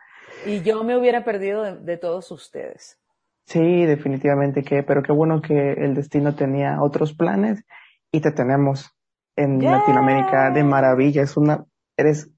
Y 0.45 0.61
yo 0.61 0.83
me 0.83 0.97
hubiera 0.97 1.23
perdido 1.23 1.63
de, 1.63 1.97
todos 1.97 2.31
ustedes. 2.31 2.99
Sí, 3.45 3.85
definitivamente 3.85 4.63
que, 4.63 4.81
pero 4.83 5.03
qué 5.03 5.11
bueno 5.11 5.41
que 5.41 5.73
el 5.73 5.93
destino 5.93 6.35
tenía 6.35 6.81
otros 6.81 7.13
planes 7.13 7.63
y 8.11 8.21
te 8.21 8.31
tenemos 8.31 8.91
en 9.35 9.63
Latinoamérica 9.63 10.49
de 10.51 10.63
maravilla. 10.63 11.21
Es 11.21 11.37
una, 11.37 11.65
eres 11.97 12.31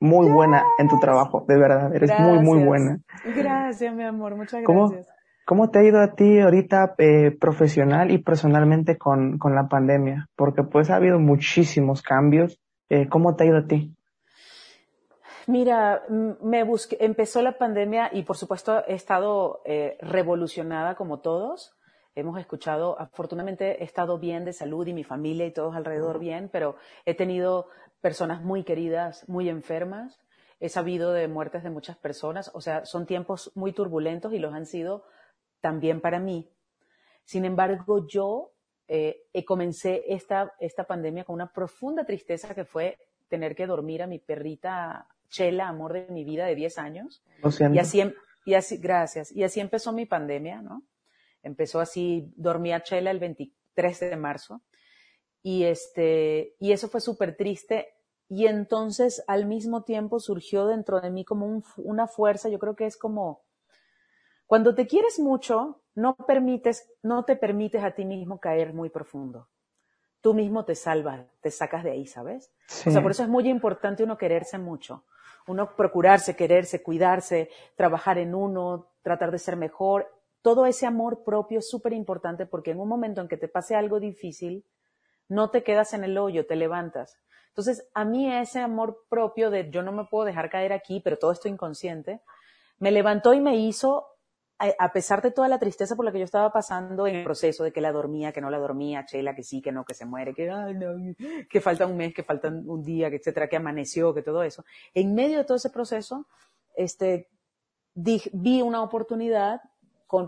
muy 0.00 0.30
buena 0.30 0.62
en 0.78 0.88
tu 0.88 0.98
trabajo, 0.98 1.44
de 1.46 1.58
verdad, 1.58 1.94
eres 1.94 2.10
muy, 2.18 2.38
muy 2.38 2.64
buena. 2.64 3.00
Gracias, 3.24 3.94
mi 3.94 4.04
amor, 4.04 4.34
muchas 4.34 4.62
gracias. 4.62 5.08
¿Cómo, 5.46 5.70
te 5.70 5.80
ha 5.80 5.82
ido 5.82 6.00
a 6.00 6.14
ti 6.14 6.38
ahorita 6.38 6.94
eh, 6.98 7.36
profesional 7.38 8.12
y 8.12 8.18
personalmente 8.18 8.96
con, 8.96 9.36
con, 9.36 9.56
la 9.56 9.66
pandemia? 9.66 10.28
Porque 10.36 10.62
pues 10.62 10.90
ha 10.90 10.96
habido 10.96 11.18
muchísimos 11.18 12.02
cambios. 12.02 12.60
Eh, 12.90 13.08
¿Cómo 13.08 13.36
te 13.36 13.44
ha 13.44 13.46
ido 13.46 13.58
a 13.58 13.66
ti? 13.66 13.94
Mira, 15.46 16.02
me 16.08 16.64
busqué, 16.64 16.96
empezó 17.00 17.40
la 17.40 17.56
pandemia 17.56 18.10
y 18.12 18.24
por 18.24 18.36
supuesto 18.36 18.84
he 18.86 18.94
estado 18.94 19.62
eh, 19.64 19.96
revolucionada 20.00 20.96
como 20.96 21.20
todos. 21.20 21.72
Hemos 22.16 22.38
escuchado, 22.40 23.00
afortunadamente 23.00 23.80
he 23.80 23.84
estado 23.84 24.18
bien 24.18 24.44
de 24.44 24.52
salud 24.52 24.86
y 24.88 24.92
mi 24.92 25.04
familia 25.04 25.46
y 25.46 25.52
todos 25.52 25.76
alrededor 25.76 26.18
bien, 26.18 26.50
pero 26.52 26.74
he 27.04 27.14
tenido 27.14 27.68
personas 28.00 28.42
muy 28.42 28.64
queridas, 28.64 29.28
muy 29.28 29.48
enfermas. 29.48 30.20
He 30.58 30.68
sabido 30.68 31.12
de 31.12 31.28
muertes 31.28 31.62
de 31.62 31.70
muchas 31.70 31.96
personas. 31.96 32.50
O 32.54 32.60
sea, 32.60 32.84
son 32.84 33.06
tiempos 33.06 33.52
muy 33.54 33.72
turbulentos 33.72 34.32
y 34.32 34.40
los 34.40 34.52
han 34.52 34.66
sido 34.66 35.04
también 35.60 36.00
para 36.00 36.18
mí. 36.18 36.50
Sin 37.24 37.44
embargo, 37.44 38.04
yo 38.08 38.50
eh, 38.92 39.44
comencé 39.44 40.02
esta, 40.08 40.52
esta 40.58 40.82
pandemia 40.82 41.22
con 41.22 41.34
una 41.34 41.52
profunda 41.52 42.04
tristeza 42.04 42.56
que 42.56 42.64
fue 42.64 42.98
tener 43.28 43.54
que 43.54 43.68
dormir 43.68 44.02
a 44.02 44.08
mi 44.08 44.18
perrita 44.18 45.06
Chela, 45.28 45.68
amor 45.68 45.92
de 45.92 46.08
mi 46.10 46.24
vida, 46.24 46.44
de 46.44 46.56
10 46.56 46.78
años. 46.78 47.22
y 47.72 47.78
así, 47.78 48.00
em, 48.00 48.12
y 48.44 48.54
así, 48.54 48.78
gracias. 48.78 49.30
Y 49.30 49.44
así 49.44 49.60
empezó 49.60 49.92
mi 49.92 50.06
pandemia, 50.06 50.60
¿no? 50.60 50.82
Empezó 51.44 51.78
así, 51.78 52.32
dormí 52.34 52.72
a 52.72 52.82
Chela 52.82 53.12
el 53.12 53.20
23 53.20 54.00
de 54.00 54.16
marzo 54.16 54.60
y, 55.40 55.62
este, 55.64 56.56
y 56.58 56.72
eso 56.72 56.88
fue 56.88 57.00
súper 57.00 57.36
triste. 57.36 57.94
Y 58.28 58.46
entonces 58.46 59.22
al 59.28 59.46
mismo 59.46 59.84
tiempo 59.84 60.18
surgió 60.18 60.66
dentro 60.66 61.00
de 61.00 61.10
mí 61.10 61.24
como 61.24 61.62
una 61.76 62.08
fuerza, 62.08 62.48
yo 62.48 62.58
creo 62.58 62.74
que 62.74 62.86
es 62.86 62.96
como, 62.96 63.44
cuando 64.50 64.74
te 64.74 64.88
quieres 64.88 65.20
mucho, 65.20 65.80
no 65.94 66.16
permites, 66.16 66.90
no 67.04 67.24
te 67.24 67.36
permites 67.36 67.84
a 67.84 67.92
ti 67.92 68.04
mismo 68.04 68.40
caer 68.40 68.74
muy 68.74 68.90
profundo. 68.90 69.48
Tú 70.20 70.34
mismo 70.34 70.64
te 70.64 70.74
salvas, 70.74 71.24
te 71.40 71.52
sacas 71.52 71.84
de 71.84 71.92
ahí, 71.92 72.04
¿sabes? 72.04 72.52
O 72.84 72.90
sea, 72.90 73.00
por 73.00 73.12
eso 73.12 73.22
es 73.22 73.28
muy 73.28 73.48
importante 73.48 74.02
uno 74.02 74.18
quererse 74.18 74.58
mucho. 74.58 75.04
Uno 75.46 75.76
procurarse, 75.76 76.34
quererse, 76.34 76.82
cuidarse, 76.82 77.48
trabajar 77.76 78.18
en 78.18 78.34
uno, 78.34 78.88
tratar 79.02 79.30
de 79.30 79.38
ser 79.38 79.54
mejor. 79.54 80.12
Todo 80.42 80.66
ese 80.66 80.84
amor 80.84 81.22
propio 81.22 81.60
es 81.60 81.70
súper 81.70 81.92
importante 81.92 82.44
porque 82.44 82.72
en 82.72 82.80
un 82.80 82.88
momento 82.88 83.20
en 83.20 83.28
que 83.28 83.36
te 83.36 83.46
pase 83.46 83.76
algo 83.76 84.00
difícil, 84.00 84.66
no 85.28 85.50
te 85.50 85.62
quedas 85.62 85.94
en 85.94 86.02
el 86.02 86.18
hoyo, 86.18 86.44
te 86.44 86.56
levantas. 86.56 87.20
Entonces, 87.50 87.88
a 87.94 88.04
mí 88.04 88.28
ese 88.28 88.58
amor 88.58 89.04
propio 89.08 89.48
de 89.48 89.70
yo 89.70 89.84
no 89.84 89.92
me 89.92 90.06
puedo 90.06 90.24
dejar 90.24 90.50
caer 90.50 90.72
aquí, 90.72 90.98
pero 90.98 91.18
todo 91.18 91.30
esto 91.30 91.46
inconsciente, 91.46 92.20
me 92.80 92.90
levantó 92.90 93.32
y 93.32 93.40
me 93.40 93.54
hizo 93.54 94.09
a 94.78 94.92
pesar 94.92 95.22
de 95.22 95.30
toda 95.30 95.48
la 95.48 95.58
tristeza 95.58 95.96
por 95.96 96.04
la 96.04 96.12
que 96.12 96.18
yo 96.18 96.24
estaba 96.24 96.52
pasando 96.52 97.06
en 97.06 97.16
el 97.16 97.24
proceso 97.24 97.64
de 97.64 97.72
que 97.72 97.80
la 97.80 97.92
dormía, 97.92 98.30
que 98.30 98.42
no 98.42 98.50
la 98.50 98.58
dormía, 98.58 99.06
Chela, 99.06 99.34
que 99.34 99.42
sí, 99.42 99.62
que 99.62 99.72
no, 99.72 99.84
que 99.84 99.94
se 99.94 100.04
muere, 100.04 100.34
que, 100.34 100.50
que 101.48 101.60
falta 101.60 101.86
un 101.86 101.96
mes, 101.96 102.12
que 102.12 102.22
falta 102.22 102.48
un 102.48 102.82
día, 102.82 103.08
que 103.08 103.16
etcétera, 103.16 103.48
que 103.48 103.56
amaneció, 103.56 104.12
que 104.12 104.22
todo 104.22 104.42
eso. 104.42 104.64
En 104.92 105.14
medio 105.14 105.38
de 105.38 105.44
todo 105.44 105.56
ese 105.56 105.70
proceso, 105.70 106.26
este, 106.74 107.30
vi 107.94 108.60
una 108.60 108.82
oportunidad 108.82 109.62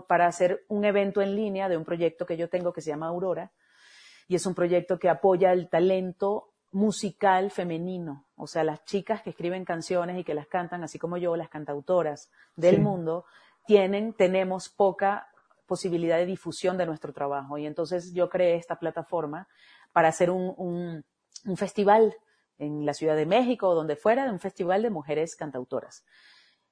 para 0.07 0.27
hacer 0.27 0.65
un 0.67 0.85
evento 0.85 1.21
en 1.21 1.35
línea 1.35 1.69
de 1.69 1.77
un 1.77 1.83
proyecto 1.83 2.25
que 2.25 2.37
yo 2.37 2.49
tengo 2.49 2.73
que 2.73 2.81
se 2.81 2.89
llama 2.89 3.07
Aurora, 3.07 3.51
y 4.27 4.35
es 4.35 4.45
un 4.45 4.55
proyecto 4.55 4.97
que 4.97 5.09
apoya 5.09 5.51
el 5.51 5.69
talento 5.69 6.53
musical 6.71 7.51
femenino, 7.51 8.25
o 8.35 8.47
sea, 8.47 8.63
las 8.63 8.83
chicas 8.83 9.21
que 9.21 9.29
escriben 9.29 9.63
canciones 9.63 10.17
y 10.17 10.23
que 10.23 10.33
las 10.33 10.47
cantan, 10.47 10.83
así 10.83 10.97
como 10.97 11.17
yo, 11.17 11.35
las 11.35 11.49
cantautoras 11.49 12.31
del 12.55 12.81
mundo, 12.81 13.25
tienen, 13.65 14.13
tenemos 14.13 14.69
poca 14.69 15.27
posibilidad 15.65 16.17
de 16.17 16.25
difusión 16.25 16.77
de 16.77 16.85
nuestro 16.85 17.13
trabajo. 17.13 17.57
Y 17.57 17.65
entonces 17.65 18.13
yo 18.13 18.29
creé 18.29 18.55
esta 18.55 18.77
plataforma 18.79 19.47
para 19.91 20.09
hacer 20.09 20.29
un, 20.29 21.03
un 21.45 21.57
festival 21.57 22.15
en 22.57 22.85
la 22.85 22.93
Ciudad 22.93 23.15
de 23.15 23.25
México 23.25 23.69
o 23.69 23.75
donde 23.75 23.95
fuera, 23.95 24.29
un 24.31 24.39
festival 24.39 24.81
de 24.83 24.89
mujeres 24.89 25.35
cantautoras. 25.35 26.05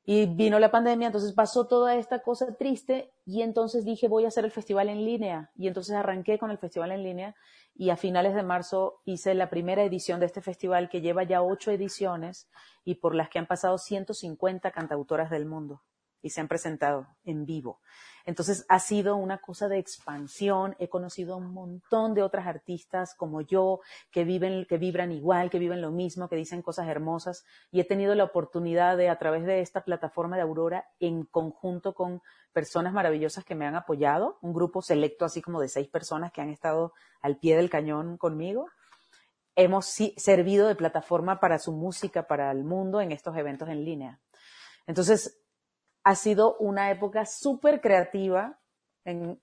Y 0.03 0.25
vino 0.25 0.57
la 0.57 0.71
pandemia, 0.71 1.07
entonces 1.07 1.31
pasó 1.33 1.67
toda 1.67 1.95
esta 1.95 2.23
cosa 2.23 2.55
triste 2.57 3.13
y 3.23 3.43
entonces 3.43 3.85
dije 3.85 4.07
voy 4.07 4.25
a 4.25 4.29
hacer 4.29 4.45
el 4.45 4.51
festival 4.51 4.89
en 4.89 5.05
línea. 5.05 5.51
Y 5.55 5.67
entonces 5.67 5.95
arranqué 5.95 6.39
con 6.39 6.49
el 6.49 6.57
festival 6.57 6.91
en 6.91 7.03
línea 7.03 7.35
y 7.75 7.91
a 7.91 7.97
finales 7.97 8.33
de 8.33 8.41
marzo 8.41 9.01
hice 9.05 9.35
la 9.35 9.49
primera 9.49 9.83
edición 9.83 10.19
de 10.19 10.25
este 10.25 10.41
festival 10.41 10.89
que 10.89 11.01
lleva 11.01 11.23
ya 11.23 11.43
ocho 11.43 11.69
ediciones 11.69 12.49
y 12.83 12.95
por 12.95 13.13
las 13.13 13.29
que 13.29 13.37
han 13.37 13.45
pasado 13.45 13.77
150 13.77 14.71
cantautoras 14.71 15.29
del 15.29 15.45
mundo 15.45 15.83
y 16.21 16.29
se 16.29 16.41
han 16.41 16.47
presentado 16.47 17.07
en 17.23 17.45
vivo. 17.45 17.79
Entonces 18.25 18.65
ha 18.69 18.79
sido 18.79 19.15
una 19.15 19.39
cosa 19.39 19.67
de 19.67 19.79
expansión. 19.79 20.75
He 20.79 20.89
conocido 20.89 21.37
un 21.37 21.53
montón 21.53 22.13
de 22.13 22.21
otras 22.21 22.47
artistas 22.47 23.15
como 23.15 23.41
yo 23.41 23.81
que 24.11 24.23
viven, 24.23 24.65
que 24.67 24.77
vibran 24.77 25.11
igual, 25.11 25.49
que 25.49 25.59
viven 25.59 25.81
lo 25.81 25.91
mismo, 25.91 26.29
que 26.29 26.35
dicen 26.35 26.61
cosas 26.61 26.87
hermosas 26.87 27.43
y 27.71 27.79
he 27.79 27.83
tenido 27.83 28.15
la 28.15 28.25
oportunidad 28.25 28.97
de 28.97 29.09
a 29.09 29.17
través 29.17 29.45
de 29.45 29.61
esta 29.61 29.83
plataforma 29.83 30.35
de 30.35 30.43
Aurora 30.43 30.85
en 30.99 31.23
conjunto 31.25 31.93
con 31.93 32.21
personas 32.53 32.93
maravillosas 32.93 33.45
que 33.45 33.55
me 33.55 33.65
han 33.65 33.75
apoyado, 33.75 34.37
un 34.41 34.53
grupo 34.53 34.81
selecto 34.81 35.25
así 35.25 35.41
como 35.41 35.61
de 35.61 35.69
seis 35.69 35.87
personas 35.87 36.31
que 36.31 36.41
han 36.41 36.49
estado 36.49 36.93
al 37.21 37.37
pie 37.37 37.55
del 37.55 37.69
cañón 37.69 38.17
conmigo. 38.17 38.67
Hemos 39.55 39.85
servido 39.85 40.67
de 40.67 40.75
plataforma 40.75 41.39
para 41.39 41.59
su 41.59 41.71
música, 41.71 42.27
para 42.27 42.51
el 42.51 42.63
mundo 42.63 43.01
en 43.01 43.11
estos 43.11 43.35
eventos 43.35 43.69
en 43.69 43.83
línea. 43.83 44.19
Entonces, 44.87 45.40
ha 46.03 46.15
sido 46.15 46.55
una 46.57 46.91
época 46.91 47.25
súper 47.25 47.81
creativa 47.81 48.59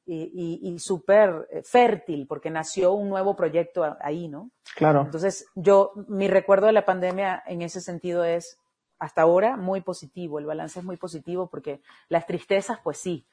y, 0.06 0.76
súper 0.78 1.48
eh, 1.50 1.62
fértil, 1.62 2.26
porque 2.26 2.50
nació 2.50 2.92
un 2.92 3.08
nuevo 3.08 3.34
proyecto 3.34 3.96
ahí, 4.00 4.28
¿no? 4.28 4.50
Claro. 4.76 5.02
Entonces, 5.02 5.46
yo, 5.54 5.92
mi 6.08 6.28
recuerdo 6.28 6.66
de 6.66 6.72
la 6.72 6.84
pandemia 6.84 7.42
en 7.46 7.62
ese 7.62 7.80
sentido 7.80 8.24
es, 8.24 8.58
hasta 8.98 9.22
ahora, 9.22 9.56
muy 9.56 9.80
positivo. 9.80 10.38
El 10.38 10.46
balance 10.46 10.78
es 10.78 10.84
muy 10.84 10.96
positivo 10.96 11.48
porque 11.48 11.80
las 12.08 12.26
tristezas, 12.26 12.78
pues 12.82 12.98
sí, 12.98 13.26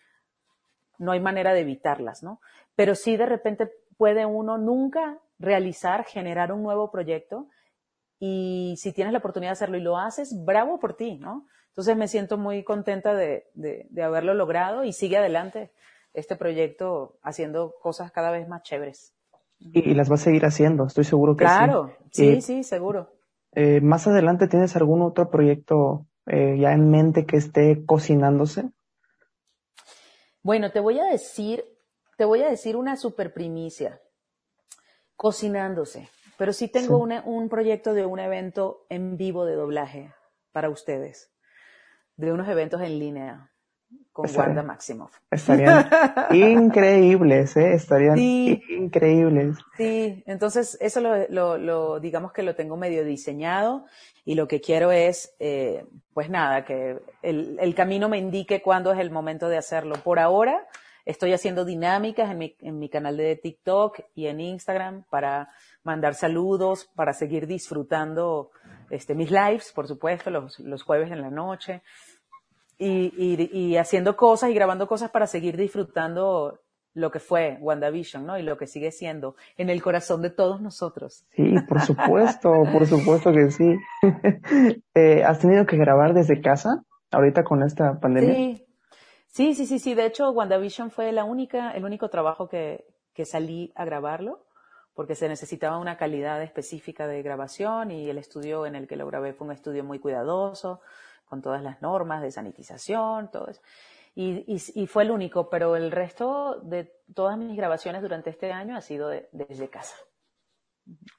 no 0.97 1.11
hay 1.11 1.19
manera 1.19 1.53
de 1.53 1.61
evitarlas, 1.61 2.23
¿no? 2.23 2.39
Pero 2.75 2.95
sí, 2.95 3.17
de 3.17 3.25
repente 3.25 3.71
puede 3.97 4.25
uno 4.25 4.57
nunca 4.57 5.19
realizar, 5.39 6.05
generar 6.05 6.51
un 6.51 6.63
nuevo 6.63 6.91
proyecto 6.91 7.47
y 8.19 8.75
si 8.77 8.93
tienes 8.93 9.11
la 9.11 9.19
oportunidad 9.19 9.51
de 9.51 9.53
hacerlo 9.53 9.77
y 9.77 9.81
lo 9.81 9.97
haces, 9.97 10.33
bravo 10.45 10.79
por 10.79 10.95
ti, 10.95 11.17
¿no? 11.17 11.45
Entonces 11.75 11.97
me 11.97 12.07
siento 12.07 12.37
muy 12.37 12.63
contenta 12.63 13.13
de, 13.13 13.47
de, 13.53 14.01
haberlo 14.01 14.33
logrado 14.33 14.85
y 14.85 14.93
sigue 14.93 15.17
adelante 15.17 15.73
este 16.13 16.37
proyecto 16.37 17.17
haciendo 17.21 17.75
cosas 17.81 18.13
cada 18.13 18.31
vez 18.31 18.47
más 18.47 18.63
chéveres. 18.63 19.13
Y, 19.59 19.93
las 19.93 20.07
vas 20.07 20.21
a 20.21 20.23
seguir 20.25 20.45
haciendo, 20.45 20.85
estoy 20.85 21.03
seguro 21.03 21.35
que 21.35 21.43
claro, 21.43 21.91
sí. 22.11 22.21
Claro, 22.23 22.35
sí, 22.35 22.41
sí, 22.41 22.63
seguro. 22.63 23.11
Eh, 23.51 23.81
más 23.81 24.07
adelante, 24.07 24.47
¿tienes 24.47 24.73
algún 24.77 25.01
otro 25.01 25.29
proyecto 25.29 26.05
eh, 26.27 26.55
ya 26.57 26.71
en 26.71 26.89
mente 26.89 27.25
que 27.25 27.35
esté 27.35 27.85
cocinándose? 27.85 28.69
Bueno, 30.43 30.71
te 30.71 30.79
voy 30.79 30.99
a 30.99 31.05
decir, 31.05 31.65
te 32.17 32.23
voy 32.23 32.41
a 32.41 32.49
decir 32.49 32.77
una 32.77 32.95
super 32.95 33.33
primicia. 33.33 33.99
Cocinándose. 35.17 36.07
Pero 36.37 36.53
sí 36.53 36.69
tengo 36.69 36.97
un 36.99 37.49
proyecto 37.49 37.93
de 37.93 38.05
un 38.05 38.19
evento 38.19 38.85
en 38.87 39.17
vivo 39.17 39.43
de 39.43 39.55
doblaje 39.55 40.13
para 40.53 40.69
ustedes 40.69 41.34
de 42.17 42.31
unos 42.31 42.47
eventos 42.47 42.81
en 42.81 42.99
línea 42.99 43.51
con 44.15 44.33
Wanda 44.33 44.63
Maximoff. 44.63 45.17
Estarían 45.29 45.89
increíbles, 46.31 47.57
¿eh? 47.57 47.73
Estarían 47.73 48.17
increíbles. 48.17 49.57
Sí, 49.75 50.23
entonces 50.25 50.77
eso 50.79 51.01
lo, 51.01 51.57
lo, 51.57 51.99
digamos 51.99 52.31
que 52.31 52.41
lo 52.41 52.55
tengo 52.55 52.77
medio 52.77 53.03
diseñado 53.03 53.85
y 54.23 54.35
lo 54.35 54.47
que 54.47 54.61
quiero 54.61 54.93
es, 54.93 55.35
eh, 55.39 55.85
pues 56.13 56.29
nada, 56.29 56.63
que 56.63 56.97
el, 57.23 57.57
el, 57.59 57.75
camino 57.75 58.07
me 58.07 58.17
indique 58.17 58.61
cuándo 58.61 58.93
es 58.93 58.99
el 58.99 59.11
momento 59.11 59.49
de 59.49 59.57
hacerlo. 59.57 59.95
Por 60.01 60.19
ahora 60.19 60.65
estoy 61.03 61.33
haciendo 61.33 61.65
dinámicas 61.65 62.31
en 62.31 62.37
mi, 62.37 62.55
en 62.61 62.79
mi 62.79 62.87
canal 62.87 63.17
de 63.17 63.35
TikTok 63.35 63.99
y 64.15 64.27
en 64.27 64.39
Instagram 64.39 65.03
para 65.09 65.49
mandar 65.83 66.15
saludos, 66.15 66.89
para 66.95 67.13
seguir 67.13 67.47
disfrutando 67.47 68.51
este, 68.89 69.15
mis 69.15 69.31
lives, 69.31 69.71
por 69.73 69.87
supuesto, 69.87 70.29
los, 70.29 70.59
los 70.59 70.83
jueves 70.83 71.11
en 71.11 71.21
la 71.21 71.29
noche, 71.29 71.81
y, 72.77 73.13
y, 73.17 73.49
y, 73.57 73.77
haciendo 73.77 74.17
cosas 74.17 74.49
y 74.49 74.53
grabando 74.53 74.87
cosas 74.87 75.09
para 75.09 75.27
seguir 75.27 75.55
disfrutando 75.55 76.59
lo 76.93 77.11
que 77.11 77.19
fue 77.19 77.57
WandaVision, 77.61 78.25
¿no? 78.25 78.37
Y 78.37 78.41
lo 78.41 78.57
que 78.57 78.67
sigue 78.67 78.91
siendo 78.91 79.35
en 79.57 79.69
el 79.69 79.81
corazón 79.81 80.21
de 80.21 80.29
todos 80.29 80.61
nosotros. 80.61 81.25
Sí, 81.35 81.55
por 81.67 81.81
supuesto, 81.81 82.51
por 82.71 82.85
supuesto 82.87 83.31
que 83.31 83.51
sí. 83.51 83.75
eh, 84.95 85.23
¿Has 85.23 85.39
tenido 85.39 85.65
que 85.65 85.77
grabar 85.77 86.13
desde 86.13 86.41
casa 86.41 86.83
ahorita 87.11 87.43
con 87.43 87.63
esta 87.63 87.99
pandemia? 87.99 88.33
Sí, 88.33 88.65
sí, 89.27 89.53
sí, 89.53 89.65
sí, 89.65 89.79
sí. 89.79 89.93
De 89.93 90.05
hecho, 90.05 90.31
WandaVision 90.31 90.89
fue 90.89 91.11
la 91.11 91.25
única, 91.25 91.71
el 91.71 91.83
único 91.85 92.09
trabajo 92.09 92.47
que, 92.47 92.85
que 93.13 93.25
salí 93.25 93.71
a 93.75 93.85
grabarlo 93.85 94.44
porque 94.95 95.13
se 95.13 95.27
necesitaba 95.27 95.77
una 95.77 95.97
calidad 95.97 96.41
específica 96.41 97.05
de 97.05 97.21
grabación 97.21 97.91
y 97.91 98.09
el 98.09 98.17
estudio 98.17 98.65
en 98.65 98.75
el 98.75 98.87
que 98.87 98.95
lo 98.95 99.05
grabé 99.05 99.33
fue 99.33 99.45
un 99.45 99.53
estudio 99.53 99.83
muy 99.83 99.99
cuidadoso, 99.99 100.81
con 101.25 101.41
todas 101.41 101.61
las 101.61 101.81
normas 101.81 102.21
de 102.21 102.31
sanitización, 102.31 103.29
todo 103.29 103.49
eso. 103.49 103.61
Y, 104.17 104.45
y, 104.47 104.87
fue 104.87 105.03
el 105.03 105.11
único, 105.11 105.49
pero 105.49 105.75
el 105.75 105.91
resto 105.91 106.61
de 106.61 106.89
todas 107.13 107.37
mis 107.37 107.57
grabaciones 107.57 108.01
durante 108.01 108.29
este 108.29 108.53
año 108.53 108.77
ha 108.77 108.81
sido 108.81 109.09
desde 109.33 109.69
casa. 109.69 109.93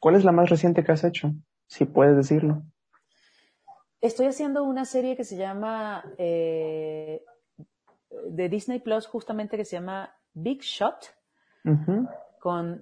¿Cuál 0.01 0.15
es 0.15 0.25
la 0.25 0.33
más 0.33 0.49
reciente 0.49 0.83
que 0.83 0.93
has 0.93 1.05
hecho? 1.05 1.31
Si 1.67 1.85
puedes 1.85 2.17
decirlo. 2.17 2.63
Estoy 4.01 4.29
haciendo 4.29 4.65
una 4.65 4.87
serie 4.87 5.15
que 5.15 5.25
se 5.25 5.37
llama, 5.37 6.11
eh, 6.17 7.23
de 8.31 8.49
Disney 8.49 8.79
Plus, 8.79 9.07
justamente 9.07 9.59
que 9.59 9.67
se 9.67 9.77
llama 9.77 10.17
Big 10.33 10.63
Shot 10.63 11.15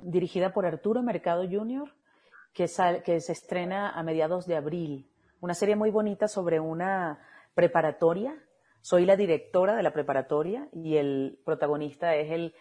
dirigida 0.03 0.53
por 0.53 0.67
Arturo 0.67 1.03
Mercado 1.03 1.45
Jr., 1.49 1.93
que, 2.53 2.67
que 3.05 3.21
se 3.21 3.33
estrena 3.33 3.91
a 3.91 4.03
mediados 4.03 4.47
de 4.47 4.57
abril. 4.57 5.11
Una 5.41 5.55
serie 5.55 5.77
muy 5.77 5.91
bonita 5.91 6.29
sobre 6.29 6.61
una 6.61 7.19
preparatoria. 7.55 8.35
Soy 8.81 9.05
la 9.05 9.17
directora 9.17 9.75
de 9.75 9.83
la 9.83 9.93
preparatoria 9.93 10.69
y 10.73 10.97
el 10.97 11.39
protagonista 11.45 12.15
es 12.15 12.31
el 12.31 12.55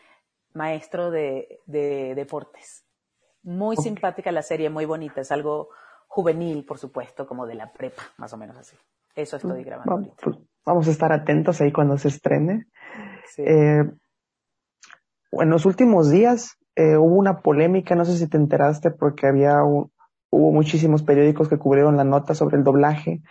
maestro 0.53 1.11
de, 1.11 1.59
deportes. 1.67 2.85
Muy 3.43 3.75
simpática 3.75 4.31
la 4.31 4.41
serie, 4.41 4.69
muy 4.69 4.85
bonita. 4.85 5.21
Es 5.21 5.31
algo 5.31 5.69
juvenil, 6.07 6.65
por 6.65 6.77
supuesto, 6.77 7.27
como 7.27 7.45
de 7.45 7.55
la 7.55 7.71
prepa, 7.71 8.03
más 8.17 8.33
o 8.33 8.37
menos 8.37 8.57
así. 8.57 8.75
Eso 9.15 9.35
estoy 9.35 9.61
mm, 9.61 9.65
grabando. 9.65 9.91
Vamos, 9.91 10.09
pues, 10.21 10.37
vamos 10.65 10.87
a 10.87 10.91
estar 10.91 11.11
atentos 11.11 11.59
ahí 11.61 11.71
cuando 11.71 11.97
se 11.97 12.07
estrene. 12.07 12.67
Eh, 13.37 13.83
en 15.31 15.49
los 15.49 15.65
últimos 15.65 16.09
días 16.09 16.57
eh, 16.75 16.97
hubo 16.97 17.15
una 17.15 17.41
polémica, 17.41 17.95
no 17.95 18.05
sé 18.05 18.17
si 18.17 18.27
te 18.27 18.37
enteraste, 18.37 18.91
porque 18.91 19.27
había 19.27 19.63
hubo 19.63 20.51
muchísimos 20.51 21.03
periódicos 21.03 21.47
que 21.47 21.57
cubrieron 21.57 21.97
la 21.97 22.03
nota 22.03 22.33
sobre 22.33 22.57
el 22.57 22.63
doblaje, 22.63 23.21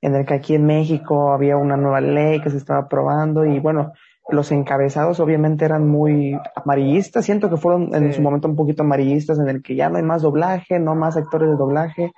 en 0.00 0.14
el 0.14 0.26
que 0.26 0.34
aquí 0.34 0.54
en 0.54 0.66
México 0.66 1.32
había 1.32 1.56
una 1.56 1.76
nueva 1.76 2.00
ley 2.00 2.40
que 2.40 2.50
se 2.50 2.56
estaba 2.56 2.80
aprobando 2.80 3.44
y 3.44 3.60
bueno, 3.60 3.92
los 4.28 4.52
encabezados 4.52 5.20
obviamente 5.20 5.64
eran 5.64 5.88
muy 5.88 6.38
amarillistas, 6.54 7.24
siento 7.24 7.48
que 7.48 7.56
fueron 7.56 7.94
en 7.94 8.12
su 8.12 8.20
momento 8.20 8.46
un 8.46 8.56
poquito 8.56 8.82
amarillistas, 8.82 9.38
en 9.38 9.48
el 9.48 9.62
que 9.62 9.74
ya 9.74 9.88
no 9.88 9.96
hay 9.96 10.02
más 10.02 10.22
doblaje, 10.22 10.78
no 10.78 10.94
más 10.94 11.16
actores 11.16 11.48
de 11.48 11.56
doblaje. 11.56 12.12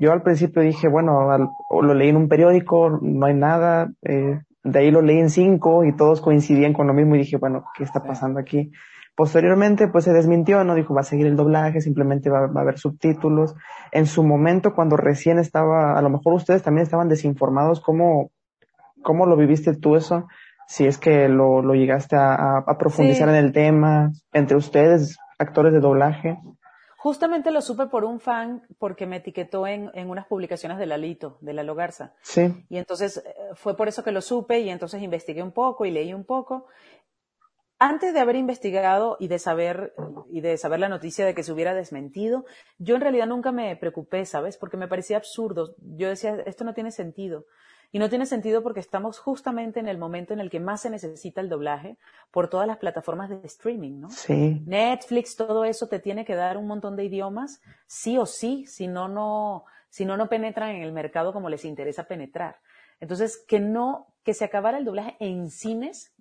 Yo 0.00 0.12
al 0.12 0.22
principio 0.22 0.62
dije, 0.62 0.88
bueno, 0.88 1.28
lo 1.70 1.94
leí 1.94 2.08
en 2.08 2.16
un 2.16 2.28
periódico, 2.28 2.98
no 3.00 3.26
hay 3.26 3.34
nada, 3.34 3.92
eh, 4.02 4.40
de 4.64 4.78
ahí 4.78 4.90
lo 4.90 5.00
leí 5.00 5.20
en 5.20 5.30
cinco 5.30 5.84
y 5.84 5.92
todos 5.92 6.20
coincidían 6.20 6.72
con 6.72 6.88
lo 6.88 6.94
mismo 6.94 7.14
y 7.14 7.18
dije, 7.18 7.36
bueno, 7.36 7.64
¿qué 7.76 7.84
está 7.84 8.02
pasando 8.02 8.40
aquí? 8.40 8.72
Posteriormente, 9.16 9.88
pues 9.88 10.04
se 10.04 10.12
desmintió, 10.12 10.64
no 10.64 10.74
dijo 10.74 10.94
va 10.94 11.02
a 11.02 11.04
seguir 11.04 11.26
el 11.26 11.36
doblaje, 11.36 11.80
simplemente 11.80 12.30
va, 12.30 12.50
a 12.52 12.60
haber 12.60 12.78
subtítulos. 12.78 13.54
En 13.92 14.06
su 14.06 14.24
momento, 14.24 14.74
cuando 14.74 14.96
recién 14.96 15.38
estaba, 15.38 15.96
a 15.96 16.02
lo 16.02 16.10
mejor 16.10 16.34
ustedes 16.34 16.62
también 16.62 16.82
estaban 16.82 17.08
desinformados, 17.08 17.80
¿cómo, 17.80 18.30
cómo 19.02 19.26
lo 19.26 19.36
viviste 19.36 19.76
tú 19.76 19.96
eso? 19.96 20.26
si 20.66 20.86
es 20.86 20.98
que 20.98 21.28
lo, 21.28 21.62
lo 21.62 21.74
llegaste 21.74 22.16
a, 22.16 22.58
a 22.66 22.78
profundizar 22.78 23.28
en 23.28 23.34
el 23.34 23.52
tema, 23.52 24.12
entre 24.32 24.56
ustedes, 24.56 25.18
actores 25.38 25.72
de 25.72 25.80
doblaje. 25.80 26.38
Justamente 26.96 27.50
lo 27.50 27.60
supe 27.60 27.86
por 27.86 28.04
un 28.04 28.18
fan 28.18 28.62
porque 28.78 29.06
me 29.06 29.16
etiquetó 29.16 29.66
en, 29.66 29.90
en 29.92 30.08
unas 30.08 30.26
publicaciones 30.26 30.78
de 30.78 30.86
Lalito, 30.86 31.36
de 31.42 31.52
Lalo 31.52 31.74
Garza. 31.74 32.14
Sí. 32.22 32.64
Y 32.70 32.78
entonces 32.78 33.18
eh, 33.18 33.34
fue 33.54 33.76
por 33.76 33.88
eso 33.88 34.02
que 34.02 34.10
lo 34.10 34.22
supe 34.22 34.60
y 34.60 34.70
entonces 34.70 35.02
investigué 35.02 35.42
un 35.42 35.52
poco 35.52 35.84
y 35.84 35.90
leí 35.90 36.14
un 36.14 36.24
poco. 36.24 36.66
Antes 37.84 38.14
de 38.14 38.20
haber 38.20 38.36
investigado 38.36 39.18
y 39.20 39.28
de 39.28 39.38
saber 39.38 39.92
y 40.30 40.40
de 40.40 40.56
saber 40.56 40.80
la 40.80 40.88
noticia 40.88 41.26
de 41.26 41.34
que 41.34 41.42
se 41.42 41.52
hubiera 41.52 41.74
desmentido, 41.74 42.46
yo 42.78 42.94
en 42.94 43.02
realidad 43.02 43.26
nunca 43.26 43.52
me 43.52 43.76
preocupé, 43.76 44.24
¿sabes? 44.24 44.56
Porque 44.56 44.78
me 44.78 44.88
parecía 44.88 45.18
absurdo. 45.18 45.74
Yo 45.82 46.08
decía, 46.08 46.34
esto 46.46 46.64
no 46.64 46.72
tiene 46.72 46.92
sentido. 46.92 47.44
Y 47.92 47.98
no 47.98 48.08
tiene 48.08 48.24
sentido 48.24 48.62
porque 48.62 48.80
estamos 48.80 49.18
justamente 49.18 49.80
en 49.80 49.88
el 49.88 49.98
momento 49.98 50.32
en 50.32 50.40
el 50.40 50.48
que 50.48 50.60
más 50.60 50.80
se 50.80 50.88
necesita 50.88 51.42
el 51.42 51.50
doblaje 51.50 51.98
por 52.30 52.48
todas 52.48 52.66
las 52.66 52.78
plataformas 52.78 53.28
de 53.28 53.40
streaming, 53.44 54.00
¿no? 54.00 54.08
Sí. 54.08 54.62
Netflix, 54.64 55.36
todo 55.36 55.66
eso 55.66 55.86
te 55.86 55.98
tiene 55.98 56.24
que 56.24 56.36
dar 56.36 56.56
un 56.56 56.66
montón 56.66 56.96
de 56.96 57.04
idiomas, 57.04 57.60
sí 57.86 58.16
o 58.16 58.24
sí, 58.24 58.64
si 58.64 58.88
no, 58.88 59.08
no, 59.08 59.66
si 59.90 60.06
no, 60.06 60.16
no 60.16 60.30
penetran 60.30 60.70
en 60.70 60.82
el 60.82 60.92
mercado 60.92 61.34
como 61.34 61.50
les 61.50 61.66
interesa 61.66 62.04
penetrar. 62.04 62.60
Entonces, 62.98 63.36
que 63.46 63.60
no, 63.60 64.06
que 64.22 64.32
se 64.32 64.46
acabara 64.46 64.78
el 64.78 64.86
doblaje 64.86 65.16
en 65.20 65.50
cines, 65.50 66.13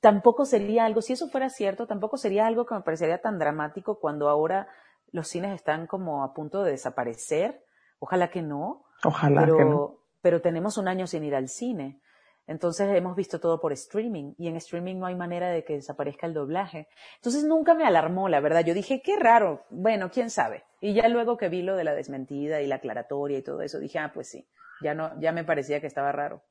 tampoco 0.00 0.44
sería 0.44 0.84
algo, 0.84 1.02
si 1.02 1.12
eso 1.12 1.28
fuera 1.28 1.48
cierto, 1.50 1.86
tampoco 1.86 2.16
sería 2.16 2.46
algo 2.46 2.66
que 2.66 2.74
me 2.74 2.82
parecería 2.82 3.20
tan 3.20 3.38
dramático 3.38 3.98
cuando 3.98 4.28
ahora 4.28 4.68
los 5.10 5.28
cines 5.28 5.54
están 5.54 5.86
como 5.86 6.24
a 6.24 6.34
punto 6.34 6.62
de 6.62 6.72
desaparecer. 6.72 7.64
Ojalá 7.98 8.30
que 8.30 8.42
no. 8.42 8.84
Ojalá 9.04 9.42
pero, 9.42 9.56
que 9.56 9.64
no. 9.64 9.98
pero 10.20 10.40
tenemos 10.40 10.78
un 10.78 10.88
año 10.88 11.06
sin 11.06 11.24
ir 11.24 11.34
al 11.34 11.48
cine. 11.48 12.00
Entonces 12.46 12.88
hemos 12.96 13.14
visto 13.14 13.40
todo 13.40 13.60
por 13.60 13.72
streaming 13.74 14.32
y 14.38 14.48
en 14.48 14.56
streaming 14.56 14.96
no 14.96 15.06
hay 15.06 15.14
manera 15.14 15.50
de 15.50 15.64
que 15.64 15.74
desaparezca 15.74 16.26
el 16.26 16.32
doblaje. 16.32 16.88
Entonces 17.16 17.44
nunca 17.44 17.74
me 17.74 17.84
alarmó, 17.84 18.28
la 18.28 18.40
verdad. 18.40 18.64
Yo 18.64 18.72
dije, 18.72 19.02
qué 19.04 19.16
raro. 19.18 19.66
Bueno, 19.68 20.10
quién 20.10 20.30
sabe. 20.30 20.64
Y 20.80 20.94
ya 20.94 21.08
luego 21.08 21.36
que 21.36 21.50
vi 21.50 21.60
lo 21.60 21.76
de 21.76 21.84
la 21.84 21.94
desmentida 21.94 22.62
y 22.62 22.66
la 22.66 22.76
aclaratoria 22.76 23.38
y 23.38 23.42
todo 23.42 23.60
eso, 23.60 23.78
dije, 23.78 23.98
ah, 23.98 24.12
pues 24.14 24.30
sí. 24.30 24.48
Ya 24.80 24.94
no, 24.94 25.10
ya 25.20 25.32
me 25.32 25.44
parecía 25.44 25.80
que 25.80 25.86
estaba 25.86 26.10
raro. 26.10 26.42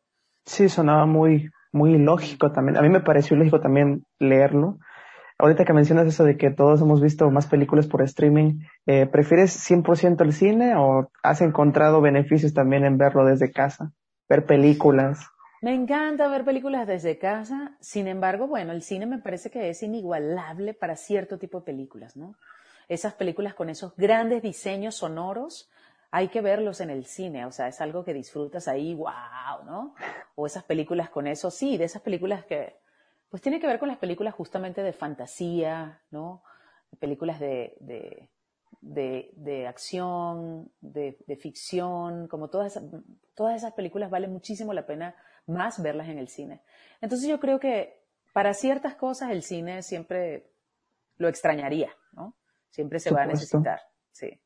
Sí, 0.46 0.70
sonaba 0.70 1.06
muy, 1.08 1.50
muy 1.72 1.98
lógico 1.98 2.52
también. 2.52 2.78
A 2.78 2.82
mí 2.82 2.90
me 2.90 3.02
pareció 3.02 3.38
lógico 3.38 3.60
también 3.60 4.04
leerlo. 4.20 4.78
Ahorita 5.40 5.66
que 5.66 5.74
mencionas 5.74 6.08
eso 6.08 6.24
de 6.24 6.36
que 6.36 6.50
todos 6.50 6.82
hemos 6.82 7.00
visto 7.00 7.30
más 7.30 7.46
películas 7.46 7.86
por 7.86 8.02
streaming, 8.02 8.62
eh, 8.88 9.06
¿prefieres 9.06 9.56
100% 9.70 10.24
el 10.24 10.34
cine 10.34 10.76
o 10.76 11.12
has 11.22 11.42
encontrado 11.42 12.02
beneficios 12.02 12.54
también 12.54 12.86
en 12.86 12.98
verlo 12.98 13.24
desde 13.24 13.52
casa? 13.52 13.92
Ver 14.28 14.46
películas. 14.46 15.28
Me 15.62 15.76
encanta 15.76 16.28
ver 16.28 16.44
películas 16.44 16.88
desde 16.88 17.18
casa, 17.18 17.78
sin 17.80 18.08
embargo, 18.08 18.48
bueno, 18.48 18.74
el 18.74 18.82
cine 18.82 19.06
me 19.06 19.20
parece 19.20 19.50
que 19.50 19.70
es 19.70 19.82
inigualable 19.84 20.74
para 20.74 20.96
cierto 20.96 21.38
tipo 21.38 21.60
de 21.60 21.66
películas, 21.66 22.16
¿no? 22.16 22.36
Esas 22.88 23.14
películas 23.14 23.54
con 23.54 23.70
esos 23.70 23.96
grandes 23.96 24.42
diseños 24.42 24.96
sonoros, 24.96 25.70
hay 26.12 26.30
que 26.30 26.42
verlos 26.42 26.80
en 26.82 26.90
el 26.90 27.06
cine, 27.06 27.46
o 27.46 27.52
sea, 27.52 27.68
es 27.68 27.82
algo 27.82 28.04
que 28.04 28.14
disfrutas 28.14 28.68
ahí, 28.68 28.96
wow, 28.96 29.66
¿no? 29.66 29.96
O 30.36 30.46
esas 30.46 30.64
películas 30.64 31.10
con 31.10 31.28
eso, 31.28 31.52
sí, 31.52 31.78
de 31.78 31.86
esas 31.86 32.02
películas 32.02 32.46
que, 32.46 32.78
pues 33.30 33.42
tiene 33.42 33.60
que 33.60 33.68
ver 33.68 33.80
con 33.80 33.90
las 33.90 33.98
películas 33.98 34.34
justamente 34.34 34.84
de 34.84 34.94
fantasía, 34.94 36.02
¿no? 36.12 36.44
Películas 37.00 37.40
de, 37.40 37.76
de, 37.82 38.30
de, 38.80 39.32
de 39.36 39.68
acción, 39.68 40.72
de, 40.80 41.18
de, 41.28 41.36
ficción, 41.36 42.28
como 42.28 42.50
todas 42.50 42.78
esas, 42.78 42.90
todas 43.36 43.56
esas 43.56 43.74
películas 43.74 44.10
vale 44.10 44.28
muchísimo 44.28 44.74
la 44.74 44.86
pena 44.86 45.16
más 45.46 45.82
verlas 45.82 46.08
en 46.08 46.20
el 46.20 46.30
cine. 46.30 46.62
Entonces 47.02 47.28
yo 47.28 47.40
creo 47.40 47.60
que 47.60 48.02
para 48.32 48.54
ciertas 48.54 48.96
cosas 48.96 49.32
el 49.32 49.44
cine 49.44 49.84
siempre 49.84 50.52
lo 51.18 51.28
extrañaría, 51.28 51.92
¿no? 52.14 52.36
Siempre 52.70 53.00
se 53.00 53.12
va 53.12 53.24
a 53.24 53.26
necesitar, 53.26 53.82
sí. 54.12 54.40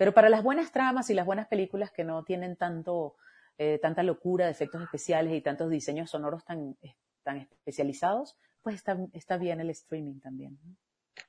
Pero 0.00 0.14
para 0.14 0.30
las 0.30 0.42
buenas 0.42 0.72
tramas 0.72 1.10
y 1.10 1.14
las 1.14 1.26
buenas 1.26 1.46
películas 1.46 1.90
que 1.90 2.04
no 2.04 2.24
tienen 2.24 2.56
tanto, 2.56 3.16
eh, 3.58 3.78
tanta 3.82 4.02
locura 4.02 4.46
de 4.46 4.50
efectos 4.50 4.80
especiales 4.80 5.34
y 5.34 5.42
tantos 5.42 5.68
diseños 5.68 6.08
sonoros 6.08 6.42
tan, 6.42 6.74
tan 7.22 7.36
especializados, 7.36 8.38
pues 8.62 8.76
está, 8.76 8.96
está 9.12 9.36
bien 9.36 9.60
el 9.60 9.68
streaming 9.68 10.18
también. 10.20 10.58
¿no? 10.64 10.74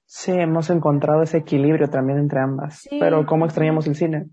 Sí, 0.06 0.32
hemos 0.32 0.70
encontrado 0.70 1.22
ese 1.22 1.40
equilibrio 1.40 1.90
también 1.90 2.20
entre 2.20 2.40
ambas. 2.40 2.80
Sí. 2.80 2.98
Pero 2.98 3.26
¿cómo 3.26 3.44
extrañamos 3.44 3.88
el 3.88 3.96
cine? 3.96 4.30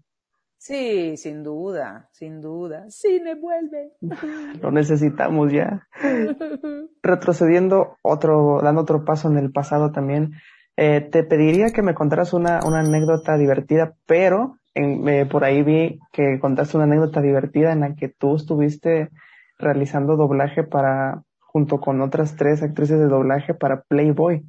Sí, 0.56 1.16
sin 1.16 1.42
duda, 1.42 2.08
sin 2.12 2.40
duda. 2.40 2.88
Cine 2.90 3.34
vuelve. 3.34 3.90
Lo 4.62 4.70
necesitamos 4.70 5.52
ya. 5.52 5.88
Retrocediendo 7.02 7.96
otro, 8.02 8.60
dando 8.62 8.82
otro 8.82 9.04
paso 9.04 9.28
en 9.28 9.38
el 9.38 9.50
pasado 9.50 9.90
también, 9.90 10.34
eh, 10.80 11.00
te 11.00 11.24
pediría 11.24 11.72
que 11.72 11.82
me 11.82 11.92
contaras 11.92 12.32
una, 12.32 12.60
una 12.64 12.78
anécdota 12.78 13.36
divertida, 13.36 13.94
pero 14.06 14.58
en, 14.74 15.08
eh, 15.08 15.26
por 15.26 15.42
ahí 15.42 15.64
vi 15.64 15.98
que 16.12 16.38
contaste 16.38 16.76
una 16.76 16.84
anécdota 16.84 17.20
divertida 17.20 17.72
en 17.72 17.80
la 17.80 17.96
que 17.96 18.08
tú 18.08 18.36
estuviste 18.36 19.10
realizando 19.58 20.14
doblaje 20.14 20.62
para, 20.62 21.24
junto 21.40 21.80
con 21.80 22.00
otras 22.00 22.36
tres 22.36 22.62
actrices 22.62 23.00
de 23.00 23.06
doblaje 23.06 23.54
para 23.54 23.82
Playboy. 23.88 24.44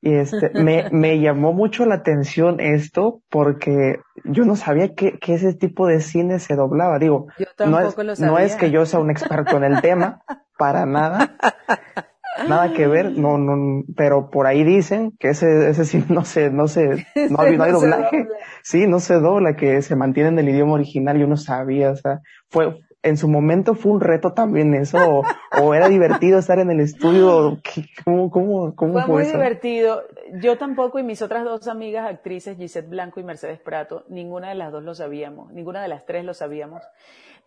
Y 0.00 0.14
este, 0.14 0.50
me, 0.62 0.90
me 0.92 1.18
llamó 1.18 1.52
mucho 1.52 1.86
la 1.86 1.96
atención 1.96 2.60
esto 2.60 3.22
porque 3.28 3.98
yo 4.22 4.44
no 4.44 4.54
sabía 4.54 4.94
que, 4.94 5.18
que 5.18 5.34
ese 5.34 5.54
tipo 5.54 5.88
de 5.88 6.00
cine 6.02 6.38
se 6.38 6.54
doblaba. 6.54 7.00
Digo, 7.00 7.26
no 7.66 7.80
es, 7.80 8.20
no 8.20 8.38
es 8.38 8.54
que 8.54 8.70
yo 8.70 8.86
sea 8.86 9.00
un 9.00 9.10
experto 9.10 9.56
en 9.56 9.64
el 9.64 9.80
tema, 9.80 10.22
para 10.56 10.86
nada. 10.86 11.36
Nada 12.46 12.72
que 12.72 12.86
ver, 12.86 13.12
no, 13.12 13.38
no, 13.38 13.82
pero 13.96 14.30
por 14.30 14.46
ahí 14.46 14.64
dicen 14.64 15.12
que 15.18 15.30
ese, 15.30 15.70
ese 15.70 15.84
sí 15.84 16.04
no 16.08 16.24
se, 16.24 16.50
no 16.50 16.68
se, 16.68 17.06
no 17.30 17.40
hay, 17.40 17.56
no 17.56 17.64
hay 17.64 17.72
doblaje. 17.72 18.28
Sí, 18.62 18.86
no 18.86 19.00
se 19.00 19.14
dobla, 19.14 19.56
que 19.56 19.82
se 19.82 19.96
mantiene 19.96 20.28
en 20.30 20.38
el 20.38 20.48
idioma 20.48 20.74
original, 20.74 21.18
yo 21.18 21.26
no 21.26 21.36
sabía, 21.36 21.90
o 21.90 21.96
sea, 21.96 22.20
fue, 22.48 22.78
en 23.02 23.16
su 23.16 23.28
momento 23.28 23.74
fue 23.74 23.92
un 23.92 24.00
reto 24.00 24.32
también 24.32 24.74
eso, 24.74 24.98
o, 24.98 25.22
o 25.60 25.74
era 25.74 25.88
divertido 25.88 26.38
estar 26.38 26.58
en 26.58 26.70
el 26.70 26.80
estudio, 26.80 27.58
¿cómo, 28.04 28.30
cómo, 28.30 28.74
cómo 28.74 28.92
fue? 28.94 29.02
fue 29.02 29.14
muy 29.14 29.22
eso? 29.22 29.32
divertido. 29.32 30.02
Yo 30.40 30.58
tampoco 30.58 30.98
y 30.98 31.02
mis 31.02 31.22
otras 31.22 31.44
dos 31.44 31.68
amigas 31.68 32.08
actrices, 32.08 32.56
Gisette 32.56 32.88
Blanco 32.88 33.20
y 33.20 33.24
Mercedes 33.24 33.60
Prato, 33.60 34.04
ninguna 34.08 34.48
de 34.50 34.56
las 34.56 34.72
dos 34.72 34.82
lo 34.82 34.94
sabíamos, 34.94 35.52
ninguna 35.52 35.82
de 35.82 35.88
las 35.88 36.04
tres 36.06 36.24
lo 36.24 36.34
sabíamos. 36.34 36.82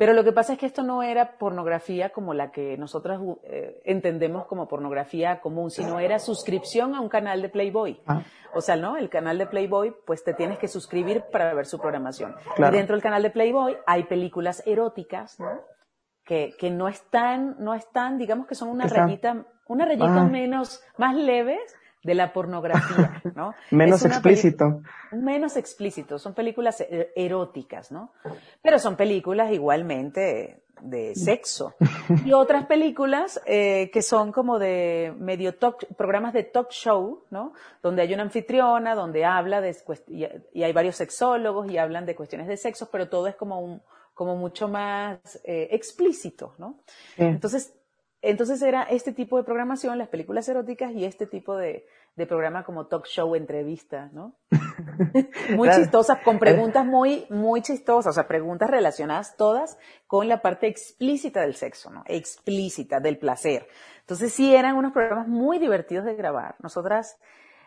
Pero 0.02 0.14
lo 0.14 0.24
que 0.24 0.32
pasa 0.32 0.54
es 0.54 0.58
que 0.58 0.66
esto 0.66 0.82
no 0.82 1.04
era 1.04 1.38
pornografía 1.38 2.10
como 2.10 2.34
la 2.34 2.50
que 2.52 2.76
nosotros 2.76 3.38
eh, 3.44 3.80
entendemos 3.86 4.48
como 4.48 4.68
pornografía 4.68 5.42
común, 5.42 5.70
sino 5.70 6.00
era 6.00 6.18
suscripción 6.18 6.96
a 6.96 7.02
un 7.02 7.08
canal 7.08 7.44
de 7.44 7.50
Playboy. 7.50 8.02
Ah. 8.08 8.24
O 8.56 8.62
sea, 8.62 8.76
¿no? 8.78 8.98
El 8.98 9.12
canal 9.12 9.38
de 9.38 9.46
Playboy, 9.46 9.94
pues 10.08 10.24
te 10.24 10.34
tienes 10.34 10.58
que 10.58 10.68
suscribir 10.68 11.26
para 11.32 11.54
ver 11.54 11.68
su 11.68 11.78
programación. 11.78 12.34
Claro. 12.56 12.74
Y 12.74 12.78
dentro 12.80 12.96
del 12.96 13.04
canal 13.04 13.22
de 13.22 13.30
Playboy 13.30 13.78
hay 13.86 14.06
películas 14.06 14.64
eróticas, 14.66 15.40
¿no? 15.40 15.62
Que, 16.26 16.56
que 16.58 16.72
no 16.72 16.88
están, 16.88 17.58
no 17.60 17.76
están, 17.76 18.18
digamos 18.18 18.48
que 18.48 18.56
son 18.56 18.70
una 18.70 18.88
rayita, 18.88 19.46
una 19.68 19.86
rayita 19.86 20.22
Ah. 20.22 20.24
menos, 20.24 20.82
más 20.98 21.16
leves 21.16 21.62
de 22.04 22.16
la 22.16 22.34
pornografía, 22.34 23.22
¿no? 23.36 23.54
Menos 23.70 24.04
explícito. 24.06 24.82
menos 25.12 25.58
explícito, 25.58 26.18
son 26.18 26.34
películas 26.34 26.82
eh, 26.82 27.12
eróticas, 27.16 27.92
¿no? 27.92 28.12
Pero 28.62 28.80
son 28.80 28.96
películas 28.96 29.52
igualmente 29.52 30.64
de 30.82 31.16
sexo. 31.16 31.76
Y 32.26 32.34
otras 32.34 32.66
películas 32.66 33.40
eh, 33.46 33.90
que 33.94 34.02
son 34.02 34.32
como 34.32 34.60
de 34.60 35.14
medio 35.18 35.56
talk, 35.56 35.86
programas 35.96 36.34
de 36.34 36.44
talk 36.44 36.70
show, 36.72 37.24
¿no? 37.30 37.54
Donde 37.82 38.02
hay 38.02 38.14
una 38.14 38.24
anfitriona, 38.24 38.96
donde 38.96 39.24
habla 39.24 39.62
de, 39.62 39.76
y, 40.08 40.26
y 40.54 40.64
hay 40.64 40.74
varios 40.74 40.96
sexólogos 40.96 41.72
y 41.72 41.78
hablan 41.78 42.06
de 42.06 42.16
cuestiones 42.16 42.48
de 42.48 42.58
sexo, 42.58 42.90
pero 42.92 43.10
todo 43.10 43.28
es 43.28 43.36
como 43.36 43.60
un, 43.62 43.82
como 44.14 44.36
mucho 44.36 44.68
más 44.68 45.42
eh, 45.44 45.70
explícito, 45.72 46.54
¿no? 46.58 46.80
Sí. 47.16 47.24
Entonces, 47.24 47.74
entonces 48.22 48.62
era 48.62 48.84
este 48.84 49.14
tipo 49.14 49.38
de 49.38 49.44
programación, 49.44 49.98
las 49.98 50.10
películas 50.10 50.48
eróticas 50.48 50.92
y 50.94 51.06
este 51.06 51.26
tipo 51.26 51.56
de, 51.56 51.86
de 52.16 52.28
programa 52.28 52.64
como 52.64 52.88
talk 52.88 53.06
show, 53.08 53.36
entrevista, 53.36 54.10
¿no? 54.14 54.36
muy 55.56 55.68
Claro. 55.68 55.84
chistosas, 55.84 56.20
con 56.24 56.38
preguntas 56.38 56.86
muy, 56.86 57.26
muy 57.30 57.62
chistosas, 57.62 58.12
o 58.12 58.14
sea, 58.14 58.28
preguntas 58.28 58.70
relacionadas 58.70 59.36
todas 59.38 59.78
con 60.08 60.28
la 60.28 60.42
parte 60.42 60.68
explícita 60.68 61.42
del 61.42 61.56
sexo, 61.56 61.90
¿no? 61.90 62.04
Explícita, 62.08 63.00
del 63.00 63.18
placer. 63.18 63.68
Entonces 64.02 64.34
sí 64.34 64.54
eran 64.56 64.76
unos 64.76 64.92
programas 64.92 65.28
muy 65.28 65.58
divertidos 65.58 66.06
de 66.06 66.16
grabar. 66.16 66.56
Nosotras, 66.60 67.18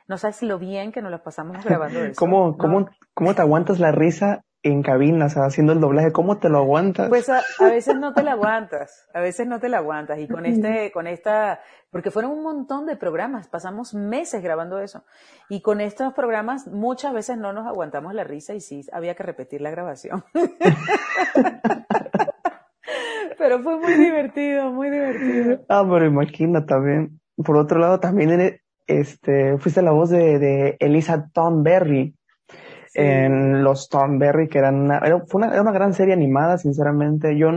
no 0.07 0.19
sabes 0.19 0.43
lo 0.43 0.59
bien 0.59 0.93
que 0.93 1.03
nos 1.03 1.11
las 1.11 1.23
pasamos 1.23 1.65
grabando 1.65 2.01
eso. 2.05 2.19
¿Cómo, 2.19 2.49
¿no? 2.49 2.57
cómo, 2.59 2.89
cómo 3.15 3.35
te 3.35 3.43
aguantas 3.43 3.81
la 3.81 3.93
risa 3.93 4.45
en 4.65 4.83
cabina, 4.83 5.27
o 5.27 5.29
sea, 5.29 5.45
haciendo 5.45 5.75
el 5.75 5.81
doblaje? 5.81 6.11
¿Cómo 6.11 6.39
te 6.39 6.49
lo 6.49 6.59
aguantas? 6.59 7.09
Pues 7.11 7.29
a, 7.29 7.43
a 7.59 7.65
veces 7.67 7.97
no 7.97 8.15
te 8.15 8.23
la 8.23 8.33
aguantas, 8.33 9.09
a 9.12 9.21
veces 9.21 9.47
no 9.47 9.61
te 9.61 9.69
la 9.69 9.77
aguantas. 9.79 10.19
Y 10.19 10.27
con 10.27 10.47
este, 10.47 10.91
con 10.91 11.07
esta, 11.07 11.61
porque 11.91 12.11
fueron 12.11 12.33
un 12.33 12.43
montón 12.43 12.87
de 12.87 12.97
programas, 12.97 13.47
pasamos 13.47 13.95
meses 13.95 14.43
grabando 14.43 14.81
eso. 14.81 15.05
Y 15.51 15.61
con 15.61 15.83
estos 15.83 16.15
programas 16.15 16.67
muchas 16.67 17.12
veces 17.12 17.37
no 17.37 17.53
nos 17.53 17.67
aguantamos 17.67 18.15
la 18.15 18.25
risa 18.25 18.55
y 18.55 18.61
sí 18.61 18.87
había 18.93 19.15
que 19.15 19.23
repetir 19.23 19.61
la 19.61 19.71
grabación. 19.71 20.25
Pero 23.39 23.62
fue 23.62 23.79
muy 23.79 23.95
divertido, 23.95 24.73
muy 24.73 24.91
divertido. 24.91 25.61
Ah, 25.69 25.85
pero 25.87 26.07
imagina 26.07 26.65
también. 26.65 27.21
Por 27.37 27.57
otro 27.57 27.79
lado, 27.79 28.01
también 28.01 28.31
eres, 28.31 28.61
este, 28.87 29.59
fuiste 29.59 29.83
la 29.83 29.91
voz 29.91 30.09
de, 30.11 30.39
de 30.39 30.77
Elisa 30.79 31.29
En 32.95 33.64
los 33.64 33.88
Thornberry, 33.88 34.49
que 34.49 34.59
eran 34.59 34.76
una, 34.76 34.99
era, 34.99 35.20
fue 35.26 35.42
una, 35.42 35.53
era 35.53 35.62
una 35.62 35.72
gran 35.72 35.92
serie 35.95 36.14
animada, 36.14 36.59
sinceramente. 36.59 37.36
Yo, 37.36 37.51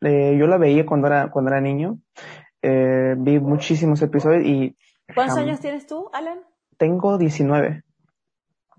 eh, 0.00 0.36
yo 0.38 0.46
la 0.46 0.58
veía 0.58 0.84
cuando 0.84 1.06
era, 1.06 1.30
cuando 1.30 1.50
era 1.50 1.60
niño. 1.60 1.98
Eh, 2.62 3.14
vi 3.18 3.38
muchísimos 3.40 4.02
episodios 4.02 4.44
y... 4.44 4.76
¿Cuántos 5.14 5.38
años 5.38 5.60
tienes 5.60 5.86
tú, 5.86 6.08
Alan? 6.12 6.40
Tengo 6.76 7.18
19. 7.18 7.82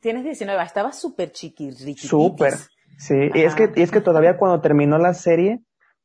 Tienes 0.02 0.24
19, 0.24 0.62
estabas 0.64 1.00
súper 1.00 1.32
chiquirriquititis. 1.32 2.10
Súper, 2.10 2.54
sí. 2.98 3.30
Y 3.34 3.42
es, 3.42 3.56
que, 3.56 3.72
y 3.76 3.82
es 3.82 3.92
que 3.92 4.02
todavía 4.02 4.38
cuando 4.38 4.60
terminó 4.60 4.98
la 4.98 5.14
serie, 5.14 5.62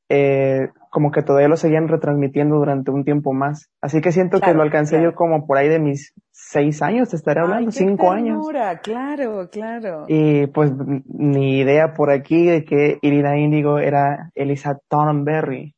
eh, 0.08 0.68
como 0.90 1.10
que 1.10 1.22
todavía 1.22 1.48
lo 1.48 1.56
seguían 1.56 1.88
retransmitiendo 1.88 2.56
durante 2.56 2.90
un 2.90 3.04
tiempo 3.04 3.32
más. 3.32 3.70
Así 3.80 4.00
que 4.00 4.12
siento 4.12 4.40
que 4.40 4.54
lo 4.54 4.62
alcancé 4.62 5.02
yo 5.02 5.14
como 5.14 5.46
por 5.46 5.58
ahí 5.58 5.68
de 5.68 5.78
mis 5.78 6.14
seis 6.30 6.80
años, 6.82 7.10
te 7.10 7.16
estaré 7.16 7.40
hablando, 7.40 7.70
cinco 7.70 8.10
años. 8.10 8.46
Claro, 8.82 9.48
claro. 9.50 10.06
Y 10.08 10.46
pues 10.46 10.72
ni 11.06 11.58
idea 11.58 11.92
por 11.94 12.10
aquí 12.10 12.46
de 12.46 12.64
que 12.64 12.98
Irina 13.02 13.36
Índigo 13.36 13.78
era 13.78 14.30
Elisa 14.34 14.78
Thornberry. 14.88 15.74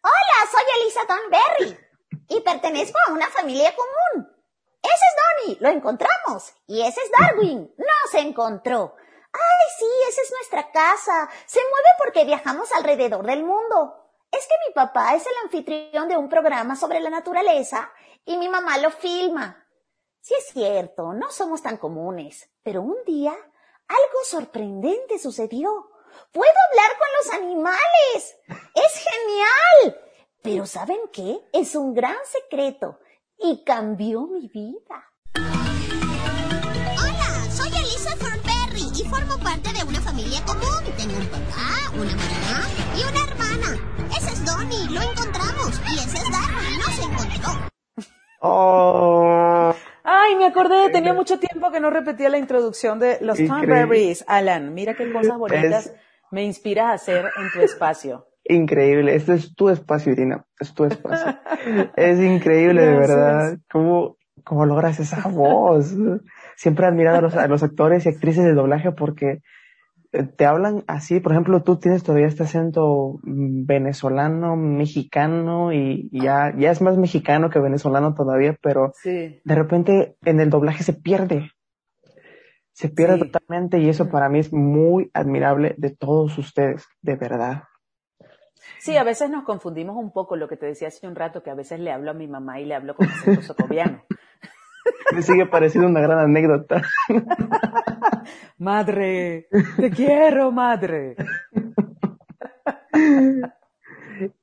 Hola, 0.00 0.50
soy 0.50 0.62
Elisa 0.80 1.00
Thornberry 1.08 1.88
y 2.28 2.40
pertenezco 2.42 2.98
a 3.08 3.12
una 3.12 3.26
familia 3.26 3.70
común. 3.74 4.28
Ese 4.80 4.92
es 4.92 5.46
Donnie, 5.46 5.58
lo 5.60 5.76
encontramos. 5.76 6.54
Y 6.66 6.82
ese 6.82 7.00
es 7.00 7.10
Darwin, 7.18 7.68
no 7.76 8.10
se 8.10 8.20
encontró. 8.20 8.94
Ay, 9.32 9.66
sí, 9.78 9.86
esa 10.08 10.22
es 10.22 10.32
nuestra 10.32 10.70
casa. 10.70 11.28
Se 11.46 11.60
mueve 11.60 11.88
porque 11.98 12.24
viajamos 12.24 12.72
alrededor 12.72 13.26
del 13.26 13.44
mundo. 13.44 14.08
Es 14.30 14.46
que 14.46 14.54
mi 14.66 14.74
papá 14.74 15.14
es 15.14 15.26
el 15.26 15.32
anfitrión 15.44 16.08
de 16.08 16.16
un 16.16 16.28
programa 16.28 16.76
sobre 16.76 17.00
la 17.00 17.10
naturaleza 17.10 17.90
y 18.24 18.36
mi 18.36 18.48
mamá 18.48 18.78
lo 18.78 18.90
filma. 18.90 19.66
Sí 20.20 20.34
es 20.34 20.46
cierto, 20.52 21.12
no 21.14 21.30
somos 21.30 21.62
tan 21.62 21.78
comunes, 21.78 22.50
pero 22.62 22.82
un 22.82 22.96
día 23.06 23.32
algo 23.32 24.24
sorprendente 24.24 25.18
sucedió. 25.18 25.90
Puedo 26.32 26.52
hablar 26.70 26.98
con 26.98 27.08
los 27.16 27.34
animales. 27.34 28.36
Es 28.74 29.08
genial. 29.08 30.00
Pero 30.42 30.66
¿saben 30.66 31.00
qué? 31.12 31.40
Es 31.52 31.74
un 31.74 31.94
gran 31.94 32.16
secreto 32.24 32.98
y 33.38 33.64
cambió 33.64 34.26
mi 34.26 34.48
vida. 34.48 35.12
Y 38.98 39.04
formo 39.04 39.38
parte 39.38 39.72
de 39.72 39.84
una 39.84 40.00
familia 40.00 40.40
común. 40.44 40.82
Tengo 40.96 41.16
un 41.16 41.26
papá, 41.26 41.90
una 41.94 42.16
mamá 42.16 42.66
y 42.96 43.02
una 43.06 43.24
hermana. 43.30 44.08
Ese 44.16 44.32
es 44.32 44.44
Donnie, 44.44 44.90
lo 44.90 45.00
encontramos. 45.02 45.80
Y 45.90 45.98
ese 45.98 46.16
es 46.16 46.30
Darwin, 46.30 46.78
no 46.78 46.86
se 46.92 47.02
encontró. 47.02 47.50
Oh. 48.40 49.74
Ay, 50.02 50.36
me 50.36 50.46
acordé, 50.46 50.90
tenía 50.90 51.12
mucho 51.12 51.38
tiempo 51.38 51.70
que 51.70 51.80
no 51.80 51.90
repetía 51.90 52.28
la 52.28 52.38
introducción 52.38 52.98
de 52.98 53.18
los 53.20 53.38
Thornberrys. 53.38 54.24
Alan, 54.26 54.74
mira 54.74 54.94
qué 54.94 55.12
cosas 55.12 55.38
bonitas 55.38 55.92
me 56.30 56.44
inspiras 56.44 56.86
a 56.86 56.92
hacer 56.94 57.26
en 57.36 57.50
tu 57.52 57.60
espacio. 57.60 58.26
Increíble, 58.44 59.14
este 59.14 59.34
es 59.34 59.54
tu 59.54 59.68
espacio, 59.68 60.12
Irina, 60.12 60.44
es 60.58 60.72
tu 60.72 60.84
espacio. 60.84 61.38
es 61.96 62.18
increíble, 62.18 62.80
de 62.80 62.96
verdad, 62.96 63.58
cómo, 63.70 64.16
cómo 64.42 64.64
logras 64.64 64.98
esa 64.98 65.28
voz. 65.28 65.94
Siempre 66.58 66.86
he 66.86 66.88
admirado 66.88 67.18
a 67.18 67.20
los, 67.20 67.36
a 67.36 67.46
los 67.46 67.62
actores 67.62 68.04
y 68.04 68.08
actrices 68.08 68.42
de 68.44 68.52
doblaje 68.52 68.90
porque 68.90 69.42
eh, 70.10 70.24
te 70.24 70.44
hablan 70.44 70.82
así, 70.88 71.20
por 71.20 71.30
ejemplo, 71.30 71.62
tú 71.62 71.78
tienes 71.78 72.02
todavía 72.02 72.26
este 72.26 72.42
acento 72.42 73.20
mm, 73.22 73.64
venezolano, 73.64 74.56
mexicano 74.56 75.72
y, 75.72 76.10
ya, 76.10 76.52
ya 76.58 76.72
es 76.72 76.82
más 76.82 76.98
mexicano 76.98 77.48
que 77.48 77.60
venezolano 77.60 78.12
todavía, 78.12 78.56
pero 78.60 78.90
sí. 78.94 79.40
de 79.44 79.54
repente 79.54 80.16
en 80.24 80.40
el 80.40 80.50
doblaje 80.50 80.82
se 80.82 80.94
pierde. 80.94 81.52
Se 82.72 82.88
pierde 82.88 83.18
Sí. 83.18 83.30
totalmente 83.30 83.78
y 83.78 83.88
eso 83.88 84.08
para 84.08 84.28
mí 84.28 84.40
es 84.40 84.52
muy 84.52 85.12
admirable 85.14 85.76
de 85.78 85.94
todos 85.94 86.36
ustedes, 86.38 86.88
de 87.02 87.14
verdad. 87.14 87.62
Sí, 88.80 88.96
a 88.96 89.04
veces 89.04 89.30
nos 89.30 89.44
confundimos 89.44 89.96
un 89.96 90.12
poco, 90.12 90.34
lo 90.34 90.48
que 90.48 90.56
te 90.56 90.66
decía 90.66 90.88
hace 90.88 91.06
un 91.06 91.14
rato, 91.14 91.44
que 91.44 91.50
a 91.50 91.54
veces 91.54 91.78
le 91.78 91.92
hablo 91.92 92.10
a 92.10 92.14
mi 92.14 92.26
mamá 92.26 92.58
y 92.58 92.64
le 92.64 92.74
hablo 92.74 92.96
con 92.96 93.06
acento 93.06 93.42
socoviano. 93.42 94.02
Me 95.14 95.22
sigue 95.22 95.46
pareciendo 95.46 95.88
una 95.88 96.00
gran 96.00 96.18
anécdota. 96.18 96.82
Madre, 98.58 99.48
te 99.76 99.90
quiero, 99.90 100.52
madre. 100.52 101.16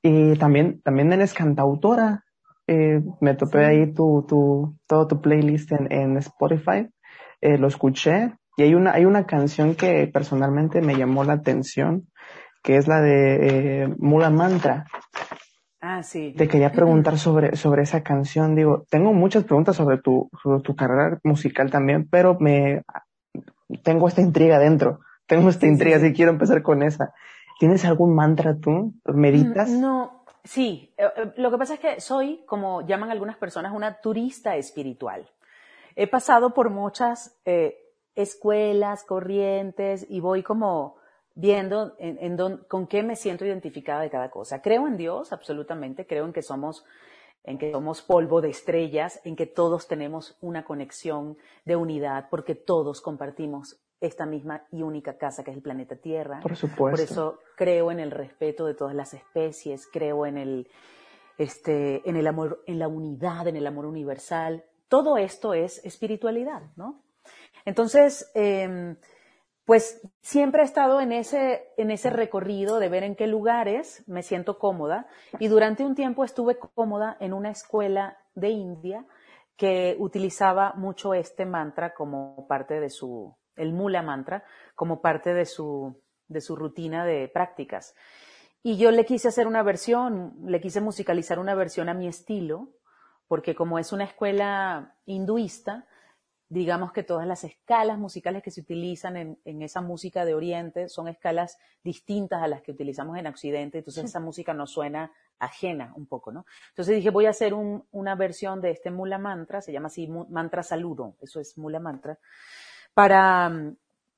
Y 0.02 0.38
también, 0.38 0.82
también 0.84 1.12
eres 1.12 1.34
cantautora. 1.34 2.24
Eh, 2.66 3.02
me 3.20 3.36
topé 3.36 3.66
ahí 3.66 3.94
tu, 3.94 4.26
tu, 4.26 4.78
todo 4.88 5.06
tu 5.06 5.20
playlist 5.20 5.74
en, 5.74 5.92
en 5.92 6.18
Spotify. 6.18 6.88
Eh, 7.42 7.58
lo 7.58 7.68
escuché 7.68 8.32
y 8.58 8.64
hay 8.64 8.74
una, 8.74 8.94
hay 8.94 9.06
una 9.06 9.26
canción 9.26 9.76
que 9.76 10.08
personalmente 10.08 10.82
me 10.82 10.96
llamó 10.96 11.24
la 11.24 11.34
atención, 11.34 12.08
que 12.64 12.78
es 12.78 12.88
la 12.88 13.02
de 13.02 13.84
eh, 13.84 13.88
Mula 13.98 14.30
Mantra. 14.30 14.86
Ah, 15.88 16.02
sí. 16.02 16.34
Te 16.36 16.48
quería 16.48 16.72
preguntar 16.72 17.20
sobre, 17.20 17.56
sobre 17.56 17.84
esa 17.84 18.02
canción. 18.02 18.56
Digo, 18.56 18.88
tengo 18.90 19.14
muchas 19.14 19.44
preguntas 19.44 19.76
sobre 19.76 20.00
tu, 20.00 20.32
sobre 20.42 20.62
tu 20.62 20.76
carrera 20.76 21.20
musical 21.24 21.70
también, 21.70 22.08
pero 22.10 22.36
me, 22.40 22.82
tengo 23.84 24.08
esta 24.08 24.22
intriga 24.22 24.58
dentro. 24.58 25.02
Tengo 25.28 25.48
esta 25.48 25.68
intriga, 25.68 26.00
sí. 26.00 26.08
si 26.08 26.14
quiero 26.14 26.32
empezar 26.32 26.64
con 26.64 26.82
esa. 26.82 27.14
¿Tienes 27.60 27.86
algún 27.86 28.16
mantra 28.16 28.58
tú? 28.58 28.96
¿Meditas? 29.06 29.70
Mm, 29.70 29.80
No, 29.80 30.24
sí. 30.44 30.92
eh, 30.98 31.06
eh, 31.18 31.34
Lo 31.38 31.52
que 31.52 31.58
pasa 31.60 31.76
es 31.76 31.80
que 31.80 32.02
soy, 32.02 32.42
como 32.48 32.82
llaman 32.82 33.12
algunas 33.12 33.38
personas, 33.38 33.72
una 33.72 34.02
turista 34.02 34.56
espiritual. 34.56 35.30
He 35.96 36.08
pasado 36.08 36.56
por 36.56 36.72
muchas 36.72 37.38
eh, 37.46 37.78
escuelas, 38.16 39.04
corrientes 39.04 40.04
y 40.10 40.20
voy 40.20 40.42
como 40.42 40.96
viendo 41.36 41.96
en, 42.00 42.18
en 42.20 42.36
don- 42.36 42.66
con 42.68 42.88
qué 42.88 43.04
me 43.04 43.16
siento 43.16 43.46
identificada 43.46 44.02
de 44.02 44.10
cada 44.10 44.32
cosa. 44.32 44.62
Creo 44.62 44.88
en 44.88 44.98
Dios, 44.98 45.32
absolutamente. 45.32 46.08
Creo 46.08 46.26
en 46.26 46.34
que 46.34 46.42
somos 46.42 46.84
en 47.48 47.60
que 47.60 47.72
somos 47.72 48.02
polvo 48.02 48.42
de 48.42 48.50
estrellas, 48.50 49.22
en 49.24 49.36
que 49.36 49.46
todos 49.46 49.88
tenemos 49.88 50.36
una 50.42 50.66
conexión 50.66 51.38
de 51.64 51.76
unidad, 51.76 52.28
porque 52.32 52.56
todos 52.56 53.02
compartimos 53.02 53.80
esta 54.02 54.26
misma 54.26 54.66
y 54.72 54.82
única 54.82 55.18
casa 55.18 55.44
que 55.44 55.52
es 55.52 55.58
el 55.58 55.62
planeta 55.62 55.96
Tierra. 55.96 56.40
Por 56.42 56.56
supuesto. 56.56 56.90
Por 56.90 57.00
eso 57.00 57.40
creo 57.56 57.92
en 57.92 58.00
el 58.00 58.10
respeto 58.10 58.66
de 58.66 58.74
todas 58.74 58.96
las 58.96 59.14
especies, 59.14 59.88
creo 59.94 60.26
en 60.26 60.40
el, 60.40 60.68
este, 61.38 62.10
en 62.10 62.16
el 62.16 62.26
amor, 62.26 62.64
en 62.66 62.80
la 62.80 62.88
unidad, 62.88 63.48
en 63.48 63.58
el 63.58 63.68
amor 63.68 63.86
universal. 63.86 64.64
Todo 64.88 65.16
esto 65.18 65.54
es 65.54 65.86
espiritualidad, 65.86 66.64
¿no? 66.76 67.04
Entonces, 67.64 68.32
eh, 68.34 68.96
pues 69.66 69.99
siempre 70.22 70.61
he 70.61 70.66
estado 70.66 71.01
en 71.01 71.11
ese, 71.11 71.74
en 71.78 71.89
ese 71.89 72.11
recorrido 72.11 72.80
de 72.80 72.88
ver 72.88 73.03
en 73.03 73.16
qué 73.16 73.26
lugares 73.26 74.03
me 74.07 74.22
siento 74.22 74.59
cómoda 74.59 75.07
y 75.39 75.47
durante 75.47 75.84
un 75.84 75.95
tiempo 75.95 76.24
estuve 76.24 76.57
cómoda 76.57 77.18
en 77.20 77.34
una 77.34 77.49
escuela 77.49 78.18
de 78.36 78.49
India 78.49 79.05
que 79.57 79.95
utilizaba 79.99 80.74
mucho 80.74 81.13
este 81.13 81.45
mantra 81.45 81.93
como 81.93 82.45
parte 82.47 82.80
de 82.80 82.89
su, 82.89 83.36
el 83.55 83.74
mula 83.74 84.03
mantra, 84.03 84.43
como 84.76 85.01
parte 85.01 85.34
de 85.34 85.45
su, 85.45 85.99
de 86.28 86.41
su 86.41 86.55
rutina 86.55 87.05
de 87.05 87.28
prácticas. 87.28 87.95
Y 88.61 88.78
yo 88.78 88.91
le 88.91 89.05
quise 89.05 89.30
hacer 89.30 89.47
una 89.47 89.63
versión, 89.63 90.36
le 90.45 90.59
quise 90.59 90.82
musicalizar 90.82 91.39
una 91.39 91.55
versión 91.55 91.88
a 91.89 91.93
mi 91.93 92.07
estilo, 92.07 92.70
porque 93.28 93.55
como 93.55 93.80
es 93.80 93.93
una 93.93 94.03
escuela 94.03 94.95
hinduista, 95.05 95.88
digamos 96.48 96.91
que 96.91 97.04
todas 97.04 97.26
las 97.26 97.43
escalas 97.43 97.98
musicales 97.98 98.43
que 98.43 98.52
se 98.52 98.62
utilizan 98.62 99.18
en, 99.18 99.39
en, 99.46 99.62
esa 99.62 99.82
música 99.82 100.26
de 100.26 100.36
Oriente 100.36 100.89
son 100.89 101.08
escalas 101.08 101.58
distintas 101.84 102.43
a 102.43 102.48
las 102.48 102.62
que 102.62 102.72
utilizamos 102.72 103.18
en 103.18 103.28
Occidente, 103.28 103.80
entonces 103.80 104.06
esa 104.06 104.20
música 104.20 104.54
nos 104.54 104.72
suena 104.72 105.12
ajena 105.39 105.91
un 105.96 106.06
poco, 106.06 106.32
¿no? 106.32 106.46
Entonces 106.70 106.96
dije, 106.96 107.10
voy 107.10 107.26
a 107.26 107.32
hacer 107.32 107.54
un, 107.54 107.86
una 107.91 108.16
versión 108.16 108.62
de 108.62 108.72
este 108.72 108.91
Mula 108.91 109.18
Mantra, 109.18 109.62
se 109.62 109.72
llama 109.72 109.88
así 109.88 110.08
Mantra 110.08 110.62
Saludo, 110.62 111.16
eso 111.20 111.39
es 111.39 111.58
Mula 111.58 111.80
Mantra, 111.80 112.20
para, 112.93 113.52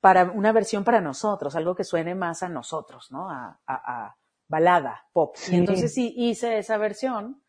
para 0.00 0.24
una 0.24 0.52
versión 0.52 0.84
para 0.84 1.00
nosotros, 1.00 1.56
algo 1.56 1.74
que 1.74 1.84
suene 1.84 2.14
más 2.14 2.42
a 2.42 2.48
nosotros, 2.48 3.10
¿no? 3.10 3.30
A, 3.30 3.58
a, 3.66 4.04
a 4.06 4.16
balada, 4.48 5.06
pop. 5.12 5.34
Sí. 5.36 5.54
Y 5.54 5.58
entonces 5.58 5.94
sí 5.94 6.14
hice 6.16 6.58
esa 6.58 6.76
versión 6.78 7.42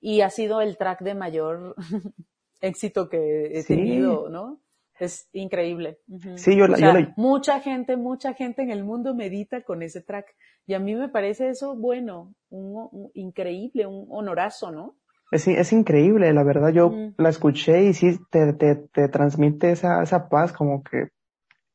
y 0.00 0.20
ha 0.20 0.30
sido 0.30 0.60
el 0.60 0.76
track 0.76 1.00
de 1.00 1.14
mayor 1.14 1.74
éxito 2.60 3.08
que 3.08 3.58
he 3.58 3.62
Sí. 3.62 3.76
tenido, 3.76 4.28
¿no? 4.28 4.60
Es 4.98 5.28
increíble. 5.32 5.98
Sí, 6.36 6.56
yo 6.56 6.66
la- 6.68 6.74
O 6.74 6.76
sea, 6.76 6.92
yo 6.92 7.00
la- 7.00 7.14
Mucha 7.16 7.60
gente, 7.60 7.96
mucha 7.96 8.34
gente 8.34 8.62
en 8.62 8.70
el 8.70 8.84
mundo 8.84 9.14
medita 9.14 9.62
con 9.62 9.82
ese 9.82 10.02
track. 10.02 10.26
Y 10.66 10.74
a 10.74 10.78
mí 10.78 10.94
me 10.94 11.08
parece 11.08 11.48
eso 11.48 11.74
bueno, 11.74 12.34
un, 12.50 12.88
un- 12.92 13.10
increíble, 13.14 13.86
un 13.86 14.06
honorazo, 14.10 14.70
¿no? 14.70 14.96
Es, 15.32 15.48
es 15.48 15.72
increíble, 15.72 16.32
la 16.34 16.42
verdad. 16.42 16.70
Yo 16.70 16.92
la 17.16 17.28
escuché 17.30 17.84
y 17.84 17.94
sí 17.94 18.18
te, 18.30 18.52
te, 18.52 18.74
te 18.76 19.08
transmite 19.08 19.70
esa, 19.70 20.02
esa 20.02 20.28
paz, 20.28 20.52
como 20.52 20.82
que 20.82 21.08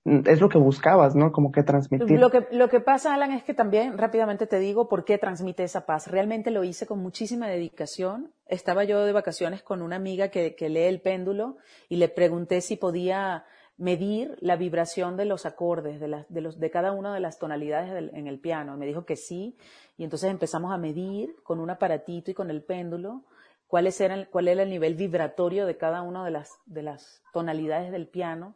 es 0.04 0.40
lo 0.40 0.50
que 0.50 0.60
buscabas, 0.60 1.16
¿no? 1.16 1.32
Como 1.32 1.52
que 1.52 1.64
transmitir. 1.64 2.20
Lo 2.20 2.30
que, 2.30 2.46
lo 2.52 2.70
que 2.70 2.80
pasa, 2.80 3.16
Alan, 3.16 3.32
es 3.32 3.44
que 3.44 3.56
también 3.56 3.98
rápidamente 3.98 4.46
te 4.46 4.60
digo 4.60 4.88
por 4.88 5.04
qué 5.04 5.18
transmite 5.18 5.64
esa 5.64 5.88
paz. 5.88 6.08
Realmente 6.12 6.52
lo 6.52 6.64
hice 6.64 6.86
con 6.86 7.00
muchísima 7.00 7.48
dedicación. 7.48 8.32
Estaba 8.48 8.84
yo 8.84 9.06
de 9.06 9.12
vacaciones 9.12 9.64
con 9.64 9.82
una 9.82 9.96
amiga 9.96 10.30
que, 10.30 10.56
lee 10.60 10.84
el 10.84 11.02
péndulo 11.02 11.58
y 11.90 11.96
le 11.96 12.10
pregunté 12.10 12.62
si 12.62 12.76
podía 12.76 13.46
medir 13.78 14.38
la 14.40 14.56
vibración 14.56 15.18
de 15.18 15.26
los 15.26 15.46
acordes, 15.46 16.00
de, 16.00 16.26
de, 16.30 16.42
los, 16.42 16.60
de 16.60 16.72
cada 16.72 16.92
una 16.92 17.14
de 17.14 17.20
las 17.20 17.40
tonalidades 17.40 18.12
en 18.14 18.28
el 18.28 18.40
piano. 18.40 18.78
Me 18.78 18.86
dijo 18.86 19.06
que 19.06 19.16
sí, 19.16 19.58
y 19.98 20.04
entonces 20.04 20.30
empezamos 20.30 20.72
a 20.72 20.78
medir 20.78 21.36
con 21.44 21.60
un 21.60 21.70
aparatito 21.70 22.32
y 22.32 22.34
con 22.34 22.50
el 22.50 22.64
péndulo 22.64 23.24
cuáles 23.68 24.00
eran, 24.00 24.28
cuál 24.32 24.48
era 24.48 24.64
el 24.64 24.70
nivel 24.70 24.96
vibratorio 24.96 25.66
de 25.66 25.78
cada 25.78 26.02
una 26.02 26.24
de 26.24 26.32
las, 26.32 26.52
de 26.66 26.84
las 26.84 27.24
tonalidades 27.34 27.92
del 27.92 28.08
piano, 28.08 28.56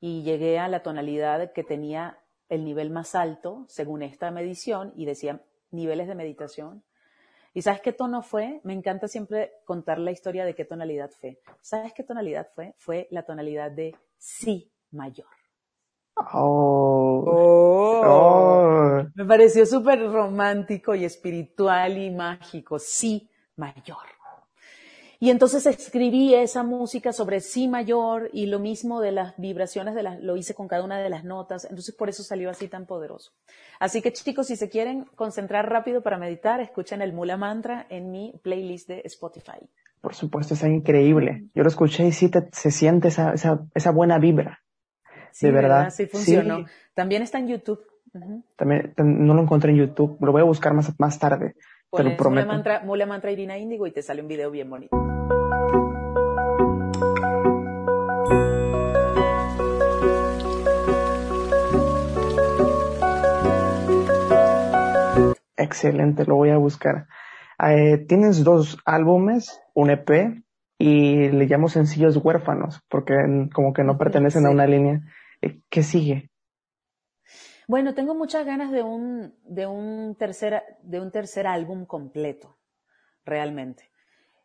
y 0.00 0.22
llegué 0.22 0.58
a 0.58 0.68
la 0.68 0.82
tonalidad 0.82 1.52
que 1.52 1.64
tenía 1.64 2.18
el 2.48 2.64
nivel 2.64 2.90
más 2.90 3.14
alto, 3.14 3.64
según 3.68 4.02
esta 4.02 4.30
medición, 4.30 4.92
y 4.96 5.04
decía 5.04 5.42
niveles 5.70 6.08
de 6.08 6.14
meditación. 6.14 6.82
¿Y 7.52 7.62
sabes 7.62 7.80
qué 7.80 7.92
tono 7.92 8.22
fue? 8.22 8.60
Me 8.62 8.72
encanta 8.72 9.08
siempre 9.08 9.52
contar 9.64 9.98
la 9.98 10.12
historia 10.12 10.44
de 10.44 10.54
qué 10.54 10.64
tonalidad 10.64 11.10
fue. 11.10 11.40
¿Sabes 11.60 11.92
qué 11.92 12.04
tonalidad 12.04 12.48
fue? 12.54 12.74
Fue 12.78 13.08
la 13.10 13.24
tonalidad 13.24 13.72
de 13.72 13.96
si 14.18 14.72
mayor. 14.92 15.26
Oh. 16.14 17.24
Oh. 17.26 18.02
Oh. 18.04 19.02
Me 19.14 19.24
pareció 19.24 19.66
súper 19.66 20.00
romántico 20.10 20.94
y 20.94 21.04
espiritual 21.04 21.98
y 21.98 22.10
mágico. 22.10 22.78
Si 22.78 23.28
mayor. 23.56 24.19
Y 25.22 25.28
entonces 25.28 25.66
escribí 25.66 26.34
esa 26.34 26.62
música 26.62 27.12
sobre 27.12 27.40
si 27.40 27.68
mayor 27.68 28.30
y 28.32 28.46
lo 28.46 28.58
mismo 28.58 29.02
de 29.02 29.12
las 29.12 29.36
vibraciones 29.36 29.94
de 29.94 30.02
las, 30.02 30.18
lo 30.22 30.34
hice 30.38 30.54
con 30.54 30.66
cada 30.66 30.82
una 30.82 30.98
de 30.98 31.10
las 31.10 31.24
notas. 31.24 31.64
Entonces 31.66 31.94
por 31.94 32.08
eso 32.08 32.22
salió 32.22 32.48
así 32.48 32.68
tan 32.68 32.86
poderoso. 32.86 33.32
Así 33.78 34.00
que 34.00 34.14
chicos, 34.14 34.46
si 34.46 34.56
se 34.56 34.70
quieren 34.70 35.04
concentrar 35.16 35.68
rápido 35.68 36.00
para 36.02 36.16
meditar, 36.16 36.60
escuchen 36.62 37.02
el 37.02 37.12
Mula 37.12 37.36
Mantra 37.36 37.84
en 37.90 38.10
mi 38.10 38.32
playlist 38.42 38.88
de 38.88 39.02
Spotify. 39.04 39.58
Por 40.00 40.14
supuesto, 40.14 40.54
está 40.54 40.68
increíble. 40.68 41.44
Yo 41.54 41.64
lo 41.64 41.68
escuché 41.68 42.06
y 42.06 42.12
sí 42.12 42.30
te, 42.30 42.48
se 42.52 42.70
siente 42.70 43.08
esa, 43.08 43.34
esa, 43.34 43.60
esa 43.74 43.90
buena 43.90 44.18
vibra. 44.18 44.60
Sí, 45.32 45.48
de 45.48 45.52
verdad. 45.52 45.76
¿verdad? 45.80 45.90
Sí 45.90 46.06
funcionó. 46.06 46.58
Sí. 46.60 46.64
También 46.94 47.20
está 47.22 47.38
en 47.38 47.48
YouTube. 47.48 47.84
Ujú. 48.14 48.42
También, 48.56 48.94
tam- 48.96 49.18
no 49.18 49.34
lo 49.34 49.42
encontré 49.42 49.70
en 49.72 49.76
YouTube. 49.76 50.16
Lo 50.22 50.32
voy 50.32 50.40
a 50.40 50.44
buscar 50.44 50.72
más, 50.72 50.98
más 50.98 51.18
tarde. 51.18 51.52
Te 51.52 51.58
lo 51.58 51.90
Pones 51.90 52.04
Mula 52.12 52.16
prometo. 52.16 52.46
Mantra, 52.48 52.80
Mula 52.84 53.04
Mantra 53.04 53.30
Irina 53.32 53.58
Índigo 53.58 53.86
y 53.86 53.92
te 53.92 54.00
sale 54.02 54.22
un 54.22 54.28
video 54.28 54.50
bien 54.50 54.70
bonito. 54.70 54.96
Excelente, 65.60 66.24
lo 66.24 66.36
voy 66.36 66.48
a 66.48 66.56
buscar. 66.56 67.06
Eh, 67.62 67.98
tienes 68.08 68.42
dos 68.44 68.78
álbumes, 68.86 69.60
un 69.74 69.90
EP 69.90 70.42
y 70.78 71.28
le 71.28 71.44
llamo 71.44 71.68
sencillos 71.68 72.16
huérfanos 72.16 72.80
porque 72.88 73.12
como 73.52 73.74
que 73.74 73.84
no 73.84 73.98
pertenecen 73.98 74.46
a 74.46 74.50
una 74.50 74.66
línea. 74.66 75.02
Eh, 75.42 75.60
¿Qué 75.68 75.82
sigue? 75.82 76.30
Bueno, 77.68 77.94
tengo 77.94 78.14
muchas 78.14 78.46
ganas 78.46 78.72
de 78.72 78.82
un, 78.82 79.34
de 79.44 79.66
un, 79.66 80.16
tercer, 80.18 80.62
de 80.82 80.98
un 80.98 81.10
tercer 81.10 81.46
álbum 81.46 81.84
completo, 81.84 82.56
realmente. 83.26 83.90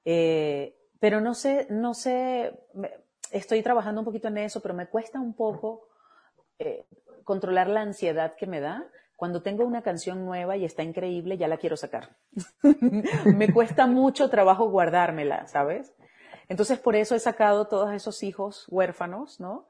Eh, 0.04 0.76
pero 1.00 1.22
no 1.22 1.34
sé, 1.34 1.66
no 1.70 1.94
sé, 1.94 2.60
estoy 3.32 3.64
trabajando 3.64 4.02
un 4.02 4.06
poquito 4.06 4.28
en 4.28 4.40
eso, 4.40 4.62
pero 4.62 4.74
me 4.74 4.88
cuesta 4.88 5.22
un 5.22 5.34
poco 5.34 5.88
controlar 7.24 7.68
la 7.68 7.82
ansiedad 7.82 8.36
que 8.36 8.48
me 8.48 8.60
da. 8.60 8.86
Cuando 9.16 9.42
tengo 9.42 9.64
una 9.66 9.82
canción 9.82 10.26
nueva 10.26 10.58
y 10.58 10.66
está 10.66 10.84
increíble, 10.84 11.38
ya 11.38 11.48
la 11.48 11.58
quiero 11.58 11.78
sacar. 11.78 12.18
me 13.26 13.52
cuesta 13.54 13.88
mucho 13.88 14.30
trabajo 14.30 14.70
guardármela, 14.70 15.48
¿sabes? 15.48 15.94
Entonces, 16.50 16.78
por 16.80 16.96
eso 16.96 17.16
he 17.16 17.20
sacado 17.20 17.68
todos 17.68 17.92
esos 17.94 18.22
hijos 18.24 18.66
huérfanos, 18.70 19.40
¿no? 19.40 19.68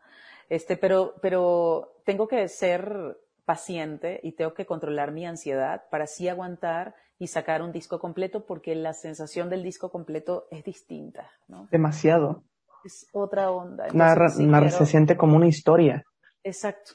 Este, 0.50 0.78
pero, 0.78 1.16
pero 1.22 1.94
tengo 2.06 2.28
que 2.28 2.48
ser 2.48 3.18
paciente 3.46 4.20
y 4.24 4.34
tengo 4.34 4.54
que 4.54 4.66
controlar 4.66 5.12
mi 5.12 5.26
ansiedad 5.26 5.84
para 5.90 6.06
así 6.06 6.28
aguantar 6.28 6.96
y 7.18 7.28
sacar 7.28 7.62
un 7.62 7.72
disco 7.72 8.00
completo 8.00 8.46
porque 8.46 8.76
la 8.76 8.94
sensación 8.94 9.50
del 9.50 9.64
disco 9.64 9.90
completo 9.90 10.48
es 10.52 10.64
distinta, 10.64 11.32
¿no? 11.48 11.68
Demasiado. 11.72 12.44
Es 12.84 13.08
otra 13.14 13.52
onda. 13.52 13.86
Entonces, 13.88 13.96
Narra- 14.00 14.30
sí 14.30 14.46
narra- 14.46 14.70
quiero- 14.70 14.86
Se 14.86 14.92
siente 14.92 15.16
como 15.18 15.36
una 15.38 15.48
historia, 15.48 16.04
Exacto, 16.44 16.92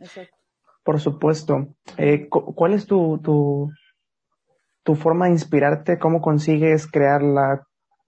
exacto. 0.00 0.35
Por 0.86 1.00
supuesto. 1.00 1.66
Eh, 1.98 2.28
cu- 2.30 2.54
¿Cuál 2.54 2.72
es 2.72 2.86
tu, 2.86 3.18
tu, 3.18 3.70
tu 4.84 4.94
forma 4.94 5.26
de 5.26 5.32
inspirarte? 5.32 5.98
¿Cómo 5.98 6.20
consigues 6.22 6.86
crear 6.86 7.22
la, 7.22 7.62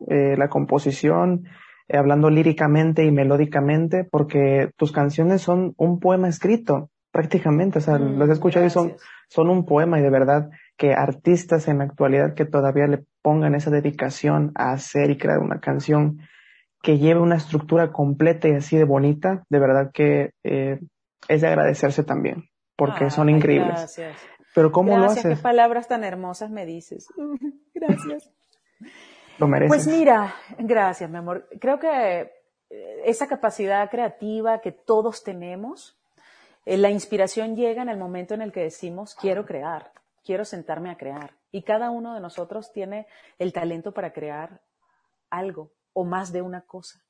eh, 0.08 0.36
la 0.38 0.48
composición? 0.48 1.44
eh, 1.90 1.96
hablando 1.96 2.28
líricamente 2.28 3.02
y 3.04 3.10
melódicamente, 3.10 4.04
porque 4.04 4.70
tus 4.76 4.92
canciones 4.92 5.40
son 5.40 5.72
un 5.78 5.98
poema 6.00 6.28
escrito, 6.28 6.90
prácticamente. 7.10 7.78
O 7.78 7.80
sea, 7.80 7.98
Mm, 7.98 8.18
los 8.18 8.28
he 8.28 8.32
escuchado 8.32 8.66
y 8.66 8.70
son, 8.70 8.92
son 9.30 9.48
un 9.48 9.64
poema 9.64 9.98
y 9.98 10.02
de 10.02 10.10
verdad 10.10 10.50
que 10.76 10.92
artistas 10.92 11.66
en 11.66 11.78
la 11.78 11.84
actualidad 11.84 12.34
que 12.34 12.44
todavía 12.44 12.86
le 12.86 13.04
pongan 13.22 13.54
esa 13.54 13.70
dedicación 13.70 14.52
a 14.54 14.72
hacer 14.72 15.10
y 15.10 15.16
crear 15.16 15.38
una 15.38 15.60
canción 15.60 16.18
que 16.82 16.98
lleve 16.98 17.20
una 17.20 17.36
estructura 17.36 17.90
completa 17.90 18.48
y 18.48 18.52
así 18.52 18.76
de 18.76 18.84
bonita, 18.84 19.44
de 19.48 19.58
verdad 19.58 19.90
que 19.92 20.32
eh, 20.44 20.78
es 21.26 21.40
de 21.40 21.48
agradecerse 21.48 22.04
también, 22.04 22.44
porque 22.78 23.10
son 23.10 23.28
Ay, 23.28 23.34
increíbles. 23.34 23.74
Gracias. 23.74 24.16
Pero 24.54 24.70
¿cómo 24.70 24.92
gracias, 24.92 25.16
lo 25.16 25.22
qué 25.22 25.32
haces? 25.32 25.42
palabras 25.42 25.88
tan 25.88 26.04
hermosas 26.04 26.48
me 26.48 26.64
dices. 26.64 27.08
Gracias. 27.74 28.30
Lo 29.38 29.48
mereces. 29.48 29.84
Pues 29.84 29.86
mira, 29.88 30.34
gracias, 30.58 31.10
mi 31.10 31.16
amor. 31.16 31.48
Creo 31.60 31.78
que 31.78 32.20
eh, 32.70 33.02
esa 33.04 33.26
capacidad 33.26 33.90
creativa 33.90 34.60
que 34.60 34.70
todos 34.72 35.24
tenemos, 35.24 35.98
eh, 36.66 36.76
la 36.76 36.90
inspiración 36.90 37.56
llega 37.56 37.82
en 37.82 37.88
el 37.88 37.98
momento 37.98 38.34
en 38.34 38.42
el 38.42 38.52
que 38.52 38.60
decimos, 38.60 39.16
quiero 39.16 39.44
crear, 39.44 39.92
quiero 40.24 40.44
sentarme 40.44 40.90
a 40.90 40.96
crear. 40.96 41.32
Y 41.50 41.62
cada 41.62 41.90
uno 41.90 42.14
de 42.14 42.20
nosotros 42.20 42.72
tiene 42.72 43.06
el 43.38 43.52
talento 43.52 43.92
para 43.92 44.12
crear 44.12 44.60
algo 45.30 45.72
o 45.92 46.04
más 46.04 46.32
de 46.32 46.42
una 46.42 46.60
cosa. 46.60 47.00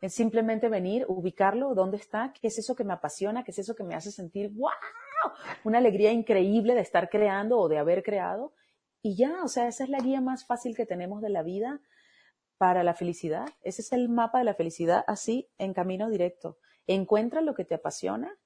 Es 0.00 0.14
simplemente 0.14 0.68
venir, 0.68 1.04
ubicarlo, 1.08 1.74
dónde 1.74 1.96
está, 1.96 2.32
qué 2.40 2.46
es 2.48 2.58
eso 2.58 2.76
que 2.76 2.84
me 2.84 2.92
apasiona, 2.92 3.42
qué 3.42 3.50
es 3.50 3.58
eso 3.58 3.74
que 3.74 3.82
me 3.82 3.96
hace 3.96 4.12
sentir, 4.12 4.50
una 5.64 5.78
alegría 5.78 6.12
increíble 6.12 6.74
de 6.74 6.80
estar 6.80 7.08
creando 7.08 7.58
o 7.58 7.68
de 7.68 7.78
haber 7.78 8.02
creado. 8.02 8.52
Y 9.02 9.16
ya, 9.16 9.42
o 9.42 9.48
sea, 9.48 9.68
esa 9.68 9.84
es 9.84 9.90
la 9.90 10.00
guía 10.00 10.20
más 10.20 10.46
fácil 10.46 10.76
que 10.76 10.86
tenemos 10.86 11.22
de 11.22 11.30
la 11.30 11.42
vida 11.42 11.80
para 12.58 12.82
la 12.82 12.94
felicidad. 12.94 13.46
Ese 13.62 13.82
es 13.82 13.92
el 13.92 14.08
mapa 14.08 14.38
de 14.38 14.44
la 14.44 14.54
felicidad, 14.54 15.04
así, 15.06 15.48
en 15.58 15.72
camino 15.72 16.10
directo. 16.10 16.58
Encuentra 16.86 17.40
lo 17.40 17.54
que 17.54 17.64
te 17.64 17.76
apasiona 17.76 18.36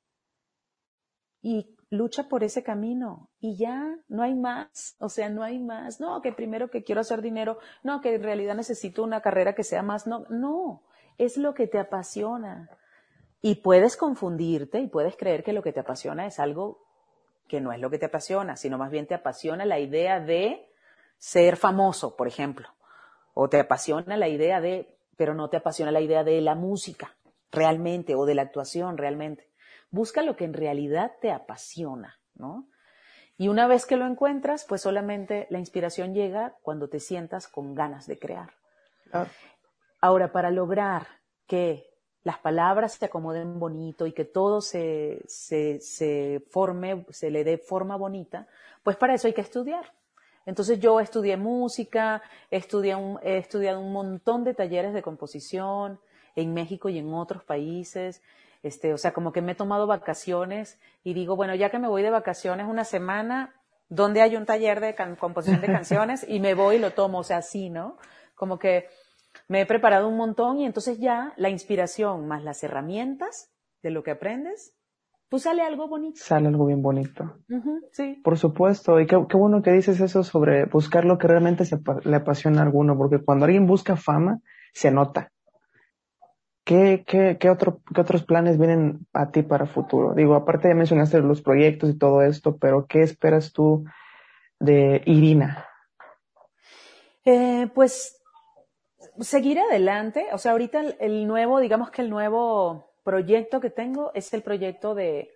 y 1.40 1.76
lucha 1.90 2.28
por 2.28 2.44
ese 2.44 2.62
camino. 2.62 3.30
Y 3.40 3.56
ya, 3.56 3.98
no 4.08 4.22
hay 4.22 4.34
más. 4.34 4.96
O 5.00 5.08
sea, 5.08 5.28
no 5.28 5.42
hay 5.42 5.58
más. 5.58 6.00
No, 6.00 6.20
que 6.22 6.32
primero 6.32 6.70
que 6.70 6.84
quiero 6.84 7.00
hacer 7.00 7.22
dinero. 7.22 7.58
No, 7.82 8.00
que 8.00 8.14
en 8.14 8.22
realidad 8.22 8.54
necesito 8.54 9.02
una 9.02 9.20
carrera 9.20 9.54
que 9.54 9.64
sea 9.64 9.82
más. 9.82 10.06
No, 10.06 10.24
no. 10.28 10.82
Es 11.18 11.36
lo 11.36 11.54
que 11.54 11.66
te 11.66 11.78
apasiona. 11.78 12.70
Y 13.43 13.57
puedes 13.57 13.97
confundirte 13.97 14.78
y 14.78 14.86
puedes 14.86 15.16
creer 15.16 15.43
que 15.43 15.53
lo 15.53 15.62
que 15.62 15.72
te 15.72 15.80
apasiona 15.80 16.26
es 16.26 16.38
algo 16.38 16.78
que 17.49 17.61
no 17.61 17.72
es 17.72 17.80
lo 17.80 17.90
que 17.90 17.99
te 17.99 18.07
apasiona, 18.07 18.57
sino 18.57 18.78
más 18.78 18.90
bien 18.90 19.07
te 19.07 19.14
apasiona 19.14 19.66
la 19.66 19.78
idea 19.78 20.20
de 20.20 20.70
ser 21.18 21.57
famoso, 21.57 22.16
por 22.16 22.28
ejemplo. 22.28 22.68
O 23.34 23.49
te 23.49 23.61
apasiona 23.61 24.16
la 24.16 24.28
idea 24.28 24.61
de, 24.61 24.97
pero 25.16 25.34
no 25.34 25.51
te 25.51 25.57
apasiona 25.57 25.90
la 25.90 26.01
idea 26.01 26.24
de 26.24 26.40
la 26.40 26.55
música 26.55 27.16
realmente 27.51 28.14
o 28.14 28.24
de 28.24 28.34
la 28.34 28.43
actuación 28.43 28.97
realmente. 28.97 29.51
Busca 29.90 30.22
lo 30.22 30.36
que 30.36 30.45
en 30.45 30.55
realidad 30.55 31.12
te 31.20 31.30
apasiona, 31.30 32.18
¿no? 32.34 32.68
Y 33.36 33.49
una 33.49 33.66
vez 33.66 33.86
que 33.86 33.97
lo 33.97 34.07
encuentras, 34.07 34.64
pues 34.64 34.82
solamente 34.82 35.47
la 35.51 35.59
inspiración 35.59 36.14
llega 36.14 36.57
cuando 36.62 36.88
te 36.88 37.01
sientas 37.01 37.49
con 37.49 37.74
ganas 37.74 38.07
de 38.07 38.18
crear. 38.18 38.55
Claro. 39.11 39.28
Ahora, 40.01 40.32
para 40.32 40.51
lograr 40.51 41.07
que 41.47 41.91
las 42.24 42.38
palabras 42.38 42.94
se 42.94 43.04
acomoden 43.06 43.58
bonito 43.58 44.06
y 44.06 44.12
que 44.12 44.24
todo 44.24 44.60
se, 44.60 45.22
se, 45.26 45.80
se 45.80 46.42
forme, 46.50 47.04
se 47.10 47.30
le 47.30 47.44
dé 47.44 47.58
forma 47.58 47.96
bonita, 47.96 48.46
pues 48.82 48.96
para 48.96 49.14
eso 49.14 49.26
hay 49.26 49.32
que 49.34 49.40
estudiar. 49.40 49.92
Entonces 50.46 50.80
yo 50.80 51.00
estudié 51.00 51.36
música, 51.36 52.22
estudié 52.50 52.94
un- 52.96 53.18
he 53.22 53.38
estudiado 53.38 53.80
un 53.80 53.92
montón 53.92 54.44
de 54.44 54.54
talleres 54.54 54.92
de 54.92 55.02
composición 55.02 56.00
en 56.34 56.52
México 56.54 56.88
y 56.88 56.98
en 56.98 57.12
otros 57.14 57.44
países. 57.44 58.22
Este, 58.62 58.92
o 58.92 58.98
sea, 58.98 59.12
como 59.12 59.32
que 59.32 59.42
me 59.42 59.52
he 59.52 59.54
tomado 59.56 59.86
vacaciones 59.86 60.78
y 61.04 61.14
digo, 61.14 61.36
bueno, 61.36 61.54
ya 61.54 61.70
que 61.70 61.78
me 61.78 61.88
voy 61.88 62.02
de 62.02 62.10
vacaciones 62.10 62.66
una 62.68 62.84
semana, 62.84 63.54
¿dónde 63.88 64.20
hay 64.22 64.36
un 64.36 64.46
taller 64.46 64.80
de 64.80 64.94
composición 65.18 65.60
de 65.60 65.66
canciones? 65.72 66.24
Y 66.28 66.40
me 66.40 66.54
voy 66.54 66.76
y 66.76 66.78
lo 66.78 66.92
tomo, 66.92 67.18
o 67.18 67.24
sea, 67.24 67.38
así, 67.38 67.70
¿no? 67.70 67.96
Como 68.34 68.58
que 68.58 68.88
me 69.49 69.61
he 69.61 69.66
preparado 69.66 70.09
un 70.09 70.16
montón 70.16 70.59
y 70.59 70.66
entonces 70.66 70.99
ya 70.99 71.32
la 71.36 71.51
inspiración 71.51 72.26
más 72.26 72.43
las 72.43 72.62
herramientas 72.62 73.51
de 73.82 73.90
lo 73.90 74.03
que 74.03 74.12
aprendes 74.12 74.76
pues 75.32 75.45
sale 75.45 75.62
algo 75.62 75.88
bonito. 75.88 76.20
Sale 76.22 76.49
algo 76.49 76.66
bien 76.66 76.82
bonito. 76.82 77.38
sí. 77.90 78.20
Por 78.22 78.36
supuesto, 78.36 79.01
y 79.01 79.07
qué, 79.07 79.16
bueno 79.16 79.62
que 79.62 79.72
dices 79.72 79.99
eso 79.99 80.24
sobre 80.24 80.66
buscar 80.66 81.07
lo 81.07 81.16
que 81.16 81.26
realmente 81.26 81.64
se, 81.64 81.78
le 82.05 82.16
apasiona 82.16 82.61
a 82.61 82.64
alguno, 82.64 82.99
porque 82.99 83.16
cuando 83.16 83.47
alguien 83.47 83.66
busca 83.66 83.97
fama, 83.97 84.40
se 84.74 84.90
nota. 84.90 85.32
¿Qué, 86.66 87.03
qué, 87.07 87.38
qué, 87.40 87.49
otro, 87.49 87.80
¿Qué 87.95 88.03
otros 88.03 88.24
planes 88.24 88.59
vienen 88.59 89.07
a 89.14 89.30
ti 89.30 89.43
para 89.43 89.64
futuro? 89.64 90.12
Digo, 90.12 90.34
aparte 90.34 90.68
ya 90.68 90.74
mencionaste 90.74 91.18
los 91.20 91.40
proyectos 91.40 91.88
y 91.88 91.97
todo 91.97 92.20
esto, 92.20 92.59
pero 92.59 92.84
¿qué 92.86 93.01
esperas 93.01 93.55
tú 93.55 93.86
de 94.61 95.01
Irina? 95.07 95.64
Eh, 97.24 97.70
pues 97.74 98.21
seguir 99.20 99.58
adelante. 99.58 100.26
O 100.32 100.38
sea, 100.38 100.52
ahorita 100.52 100.80
el, 101.00 101.26
nuevo, 101.26 101.60
digamos 101.60 101.90
que 101.90 102.02
el 102.02 102.10
nuevo 102.10 102.92
proyecto 103.04 103.60
que 103.60 103.70
tengo 103.70 104.12
es 104.14 104.32
el 104.32 104.42
proyecto 104.42 104.94
de, 104.94 105.30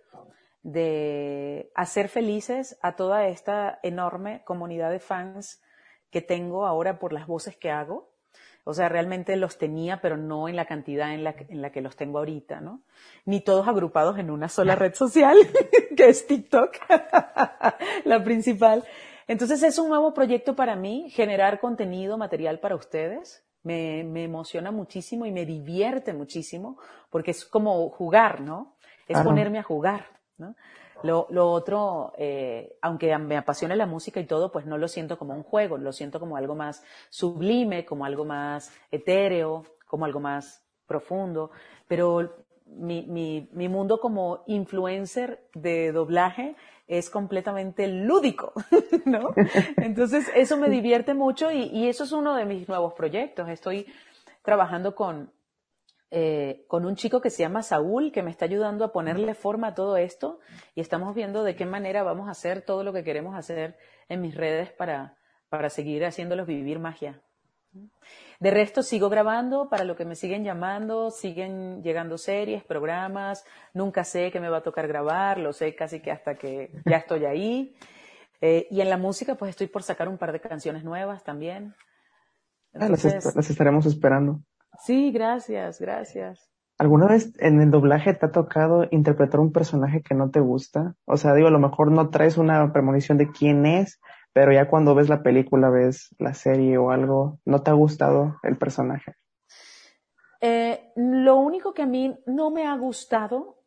de 0.63 1.71
hacer 1.75 2.09
felices 2.09 2.77
a 2.81 2.95
toda 2.95 3.27
esta 3.27 3.79
enorme 3.83 4.43
comunidad 4.45 4.91
de 4.91 4.99
fans 4.99 5.61
que 6.09 6.21
tengo 6.21 6.65
ahora 6.65 6.99
por 6.99 7.13
las 7.13 7.27
voces 7.27 7.55
que 7.57 7.71
hago. 7.71 8.09
O 8.63 8.73
sea, 8.73 8.89
realmente 8.89 9.37
los 9.37 9.57
tenía, 9.57 10.01
pero 10.01 10.17
no 10.17 10.49
en 10.49 10.57
la 10.57 10.65
cantidad 10.65 11.13
en 11.13 11.23
la, 11.23 11.35
en 11.47 11.61
la 11.61 11.71
que 11.71 11.79
los 11.79 11.95
tengo 11.95 12.17
ahorita, 12.17 12.59
¿no? 12.59 12.81
Ni 13.23 13.39
todos 13.39 13.65
agrupados 13.65 14.19
en 14.19 14.29
una 14.29 14.49
sola 14.49 14.75
red 14.75 14.93
social, 14.93 15.37
que 15.95 16.09
es 16.09 16.27
TikTok, 16.27 16.75
la 18.03 18.21
principal. 18.25 18.83
Entonces 19.25 19.63
es 19.63 19.79
un 19.79 19.87
nuevo 19.87 20.13
proyecto 20.13 20.53
para 20.57 20.75
mí, 20.75 21.09
generar 21.11 21.61
contenido 21.61 22.17
material 22.17 22.59
para 22.59 22.75
ustedes. 22.75 23.46
Me, 23.67 24.03
me 24.03 24.23
emociona 24.23 24.71
muchísimo 24.71 25.25
y 25.25 25.31
me 25.31 25.45
divierte 25.45 26.13
muchísimo, 26.13 26.77
porque 27.09 27.31
es 27.31 27.45
como 27.45 27.89
jugar, 27.89 28.41
¿no? 28.41 28.75
Es 29.07 29.19
ponerme 29.21 29.59
a 29.59 29.63
jugar, 29.63 30.05
¿no? 30.37 30.55
Lo, 31.03 31.27
lo 31.29 31.51
otro, 31.51 32.13
eh, 32.17 32.77
aunque 32.81 33.15
me 33.17 33.37
apasiona 33.37 33.75
la 33.75 33.85
música 33.85 34.19
y 34.19 34.25
todo, 34.25 34.51
pues 34.51 34.65
no 34.65 34.77
lo 34.77 34.87
siento 34.87 35.17
como 35.17 35.33
un 35.33 35.43
juego, 35.43 35.77
lo 35.77 35.91
siento 35.91 36.19
como 36.19 36.37
algo 36.37 36.55
más 36.55 36.83
sublime, 37.09 37.85
como 37.85 38.05
algo 38.05 38.25
más 38.25 38.71
etéreo, 38.89 39.63
como 39.85 40.05
algo 40.05 40.19
más 40.19 40.65
profundo. 40.87 41.51
Pero 41.87 42.33
mi, 42.65 43.05
mi, 43.05 43.49
mi 43.51 43.69
mundo 43.69 43.99
como 43.99 44.43
influencer 44.47 45.47
de 45.53 45.91
doblaje 45.91 46.55
es 46.87 47.09
completamente 47.09 47.87
lúdico, 47.87 48.53
¿no? 49.05 49.33
Entonces, 49.77 50.31
eso 50.33 50.57
me 50.57 50.69
divierte 50.69 51.13
mucho 51.13 51.51
y, 51.51 51.63
y, 51.63 51.89
eso 51.89 52.05
es 52.05 52.11
uno 52.13 52.35
de 52.35 52.45
mis 52.45 52.67
nuevos 52.67 52.93
proyectos. 52.93 53.49
Estoy 53.49 53.85
trabajando 54.41 54.95
con, 54.95 55.31
eh, 56.09 56.63
con 56.69 56.85
un 56.85 56.95
chico 56.95 57.19
que 57.19 57.29
se 57.29 57.43
llama 57.43 57.63
Saúl, 57.63 58.13
que 58.13 58.23
me 58.23 58.31
está 58.31 58.45
ayudando 58.45 58.85
a 58.85 58.93
ponerle 58.93 59.35
forma 59.35 59.67
a 59.67 59.75
todo 59.75 59.97
esto 59.97 60.39
y 60.73 60.79
estamos 60.79 61.13
viendo 61.13 61.43
de 61.43 61.57
qué 61.57 61.65
manera 61.65 62.01
vamos 62.01 62.29
a 62.29 62.31
hacer 62.31 62.61
todo 62.61 62.85
lo 62.85 62.93
que 62.93 63.03
queremos 63.03 63.35
hacer 63.35 63.77
en 64.07 64.21
mis 64.21 64.33
redes 64.33 64.71
para, 64.71 65.17
para 65.49 65.69
seguir 65.69 66.05
haciéndolos 66.05 66.47
vivir 66.47 66.79
magia. 66.79 67.21
De 68.39 68.51
resto, 68.51 68.83
sigo 68.83 69.09
grabando 69.09 69.67
para 69.67 69.83
lo 69.83 69.95
que 69.95 70.05
me 70.05 70.15
siguen 70.15 70.43
llamando, 70.43 71.09
siguen 71.09 71.81
llegando 71.81 72.17
series, 72.17 72.63
programas, 72.63 73.43
nunca 73.73 74.03
sé 74.03 74.31
qué 74.31 74.39
me 74.39 74.49
va 74.49 74.57
a 74.57 74.63
tocar 74.63 74.87
grabar, 74.87 75.39
lo 75.39 75.53
sé 75.53 75.75
casi 75.75 76.01
que 76.01 76.11
hasta 76.11 76.35
que 76.35 76.71
ya 76.85 76.97
estoy 76.97 77.25
ahí. 77.25 77.75
Eh, 78.41 78.67
y 78.69 78.81
en 78.81 78.89
la 78.89 78.97
música, 78.97 79.35
pues 79.35 79.49
estoy 79.49 79.67
por 79.67 79.81
sacar 79.81 80.07
un 80.07 80.19
par 80.19 80.31
de 80.31 80.39
canciones 80.39 80.83
nuevas 80.83 81.23
también. 81.23 81.73
Ah, 82.75 82.89
las, 82.89 83.03
las 83.03 83.49
estaremos 83.49 83.87
esperando. 83.87 84.41
Sí, 84.85 85.11
gracias, 85.11 85.79
gracias. 85.81 86.51
¿Alguna 86.77 87.07
vez 87.07 87.33
en 87.39 87.59
el 87.59 87.71
doblaje 87.71 88.13
te 88.13 88.27
ha 88.27 88.31
tocado 88.31 88.87
interpretar 88.91 89.39
un 89.39 89.51
personaje 89.51 90.03
que 90.03 90.13
no 90.13 90.29
te 90.29 90.39
gusta? 90.39 90.93
O 91.05 91.17
sea, 91.17 91.33
digo, 91.33 91.47
a 91.47 91.51
lo 91.51 91.59
mejor 91.59 91.91
no 91.91 92.09
traes 92.09 92.37
una 92.37 92.71
premonición 92.71 93.17
de 93.17 93.31
quién 93.31 93.65
es, 93.65 93.99
pero 94.37 94.53
ya 94.53 94.67
cuando 94.67 94.93
ves 94.93 95.09
la 95.09 95.23
película, 95.23 95.71
ves 95.71 96.15
la 96.19 96.35
serie 96.35 96.77
o 96.77 96.91
algo, 96.91 97.39
¿no 97.43 97.63
te 97.63 97.71
ha 97.71 97.73
gustado 97.73 98.35
el 98.43 98.55
personaje? 98.55 99.15
Eh, 100.41 100.91
lo 100.95 101.37
único 101.37 101.73
que 101.73 101.81
a 101.81 101.87
mí 101.87 102.15
no 102.27 102.51
me 102.51 102.67
ha 102.67 102.77
gustado 102.77 103.63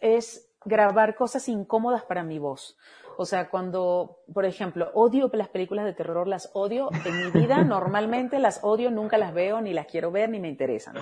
es 0.00 0.54
grabar 0.64 1.16
cosas 1.16 1.48
incómodas 1.48 2.04
para 2.04 2.22
mi 2.22 2.38
voz. 2.38 2.78
O 3.16 3.24
sea, 3.24 3.50
cuando, 3.50 4.18
por 4.32 4.44
ejemplo, 4.44 4.92
odio 4.94 5.28
las 5.32 5.48
películas 5.48 5.84
de 5.86 5.92
terror, 5.92 6.28
las 6.28 6.50
odio 6.54 6.88
en 7.04 7.18
mi 7.18 7.40
vida, 7.40 7.64
normalmente 7.64 8.38
las 8.38 8.62
odio, 8.62 8.92
nunca 8.92 9.18
las 9.18 9.34
veo, 9.34 9.60
ni 9.60 9.72
las 9.72 9.86
quiero 9.86 10.12
ver, 10.12 10.30
ni 10.30 10.38
me 10.38 10.48
interesan. 10.48 10.94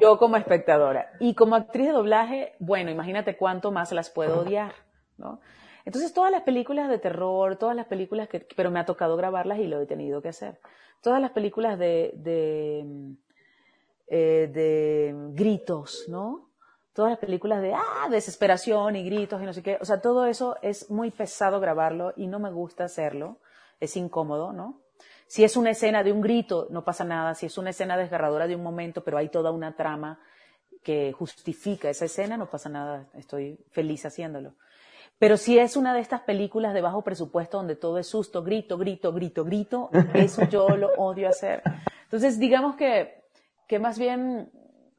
Yo 0.00 0.18
como 0.18 0.36
espectadora. 0.36 1.10
Y 1.18 1.34
como 1.34 1.56
actriz 1.56 1.88
de 1.88 1.94
doblaje, 1.94 2.54
bueno, 2.60 2.92
imagínate 2.92 3.36
cuánto 3.36 3.72
más 3.72 3.90
las 3.90 4.08
puedo 4.08 4.42
odiar, 4.42 4.72
¿no? 5.18 5.40
Entonces, 5.84 6.12
todas 6.12 6.30
las 6.30 6.42
películas 6.42 6.88
de 6.88 6.98
terror, 6.98 7.56
todas 7.56 7.76
las 7.76 7.86
películas 7.86 8.28
que, 8.28 8.46
pero 8.56 8.70
me 8.70 8.80
ha 8.80 8.84
tocado 8.84 9.16
grabarlas 9.16 9.58
y 9.58 9.66
lo 9.66 9.80
he 9.80 9.86
tenido 9.86 10.22
que 10.22 10.28
hacer. 10.28 10.60
Todas 11.02 11.20
las 11.20 11.30
películas 11.30 11.78
de, 11.78 12.12
de, 12.14 12.84
eh, 14.08 14.50
de 14.52 15.14
gritos, 15.34 16.04
¿no? 16.08 16.50
todas 16.92 17.12
las 17.12 17.18
películas 17.18 17.62
de 17.62 17.72
ah, 17.72 18.08
desesperación 18.10 18.96
y 18.96 19.04
gritos 19.04 19.40
y 19.40 19.46
no 19.46 19.52
sé 19.52 19.62
qué. 19.62 19.78
O 19.80 19.84
sea, 19.84 20.00
todo 20.00 20.26
eso 20.26 20.56
es 20.62 20.90
muy 20.90 21.10
pesado 21.10 21.60
grabarlo 21.60 22.12
y 22.16 22.26
no 22.26 22.38
me 22.38 22.50
gusta 22.50 22.84
hacerlo. 22.84 23.38
Es 23.80 23.96
incómodo, 23.96 24.52
¿no? 24.52 24.82
Si 25.26 25.44
es 25.44 25.56
una 25.56 25.70
escena 25.70 26.02
de 26.02 26.12
un 26.12 26.20
grito, 26.20 26.66
no 26.70 26.84
pasa 26.84 27.04
nada. 27.04 27.34
Si 27.34 27.46
es 27.46 27.56
una 27.56 27.70
escena 27.70 27.96
desgarradora 27.96 28.46
de 28.46 28.56
un 28.56 28.62
momento, 28.62 29.02
pero 29.02 29.16
hay 29.16 29.28
toda 29.28 29.50
una 29.50 29.76
trama 29.76 30.20
que 30.82 31.12
justifica 31.12 31.88
esa 31.88 32.04
escena, 32.04 32.36
no 32.36 32.50
pasa 32.50 32.68
nada. 32.68 33.08
Estoy 33.14 33.58
feliz 33.70 34.04
haciéndolo. 34.04 34.54
Pero 35.20 35.36
si 35.36 35.58
es 35.58 35.76
una 35.76 35.92
de 35.92 36.00
estas 36.00 36.22
películas 36.22 36.72
de 36.72 36.80
bajo 36.80 37.02
presupuesto 37.02 37.58
donde 37.58 37.76
todo 37.76 37.98
es 37.98 38.06
susto, 38.06 38.42
grito, 38.42 38.78
grito, 38.78 39.12
grito, 39.12 39.44
grito, 39.44 39.90
eso 40.14 40.44
yo 40.48 40.66
lo 40.70 40.88
odio 40.96 41.28
hacer. 41.28 41.62
Entonces, 42.04 42.38
digamos 42.38 42.74
que, 42.74 43.22
que 43.68 43.78
más 43.78 43.98
bien 43.98 44.50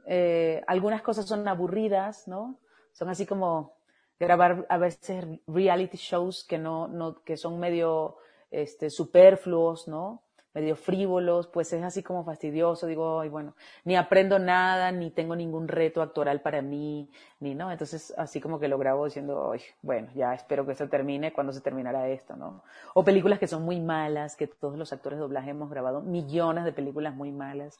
eh, 0.06 0.62
algunas 0.68 1.02
cosas 1.02 1.26
son 1.26 1.48
aburridas, 1.48 2.28
¿no? 2.28 2.60
Son 2.92 3.10
así 3.10 3.26
como 3.26 3.74
grabar 4.20 4.68
a 4.70 4.78
veces 4.78 5.26
reality 5.48 5.98
shows 5.98 6.46
que 6.48 6.60
no, 6.60 6.88
no 6.88 7.24
que 7.24 7.36
son 7.36 7.60
medio 7.60 8.18
este, 8.52 8.92
superfluos, 8.92 9.88
¿no? 9.88 10.22
Medio 10.54 10.76
frívolos, 10.76 11.48
pues 11.48 11.72
es 11.72 11.84
así 11.84 12.04
como 12.04 12.26
fastidioso, 12.26 12.88
digo, 12.88 13.22
ay, 13.22 13.30
bueno, 13.30 13.54
ni 13.86 13.96
aprendo 13.96 14.38
nada, 14.38 14.92
ni 14.92 15.10
tengo 15.10 15.36
ningún 15.36 15.68
reto 15.68 16.02
actoral 16.02 16.42
para 16.42 16.62
mí, 16.62 17.10
ni, 17.40 17.56
¿no? 17.56 17.72
Entonces, 17.72 18.14
así 18.18 18.42
como 18.42 18.60
que 18.60 18.68
lo 18.68 18.78
grabo 18.78 19.06
diciendo, 19.06 19.52
ay, 19.54 19.62
bueno, 19.82 20.10
ya 20.14 20.34
espero 20.34 20.66
que 20.66 20.74
esto 20.74 20.90
termine, 20.90 21.32
cuando 21.32 21.54
se 21.54 21.62
terminará 21.62 22.10
esto, 22.10 22.36
¿no? 22.36 22.64
O 22.94 23.04
películas 23.04 23.40
que 23.40 23.48
son 23.48 23.64
muy 23.64 23.80
malas, 23.80 24.36
que 24.36 24.48
todos 24.48 24.78
los 24.78 24.92
actores 24.92 25.18
de 25.18 25.22
doblaje 25.22 25.52
hemos 25.52 25.70
grabado 25.70 26.02
millones 26.02 26.66
de 26.66 26.74
películas 26.74 27.16
muy 27.16 27.32
malas. 27.32 27.80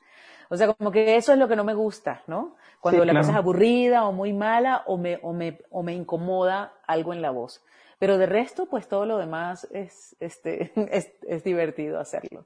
O 0.50 0.56
sea, 0.56 0.74
como 0.74 0.92
que 0.92 1.18
eso 1.18 1.34
es 1.34 1.40
lo 1.40 1.48
que 1.48 1.58
no 1.58 1.66
me 1.66 1.74
gusta, 1.74 2.22
¿no? 2.28 2.56
Cuando 2.80 3.04
la 3.04 3.14
cosa 3.14 3.32
es 3.32 3.38
aburrida 3.38 4.06
o 4.06 4.14
muy 4.14 4.32
mala 4.32 4.84
o 4.86 4.98
me, 4.98 5.20
o 5.22 5.34
me, 5.34 5.60
o 5.70 5.84
me 5.84 5.94
incomoda 5.94 6.74
algo 6.88 7.14
en 7.14 7.22
la 7.22 7.32
voz. 7.32 7.64
Pero 8.00 8.18
de 8.18 8.26
resto, 8.26 8.66
pues 8.66 8.88
todo 8.88 9.06
lo 9.06 9.18
demás 9.18 9.68
es, 9.72 10.16
este, 10.20 10.72
es, 10.92 11.12
es 11.28 11.44
divertido 11.44 12.00
hacerlo 12.00 12.46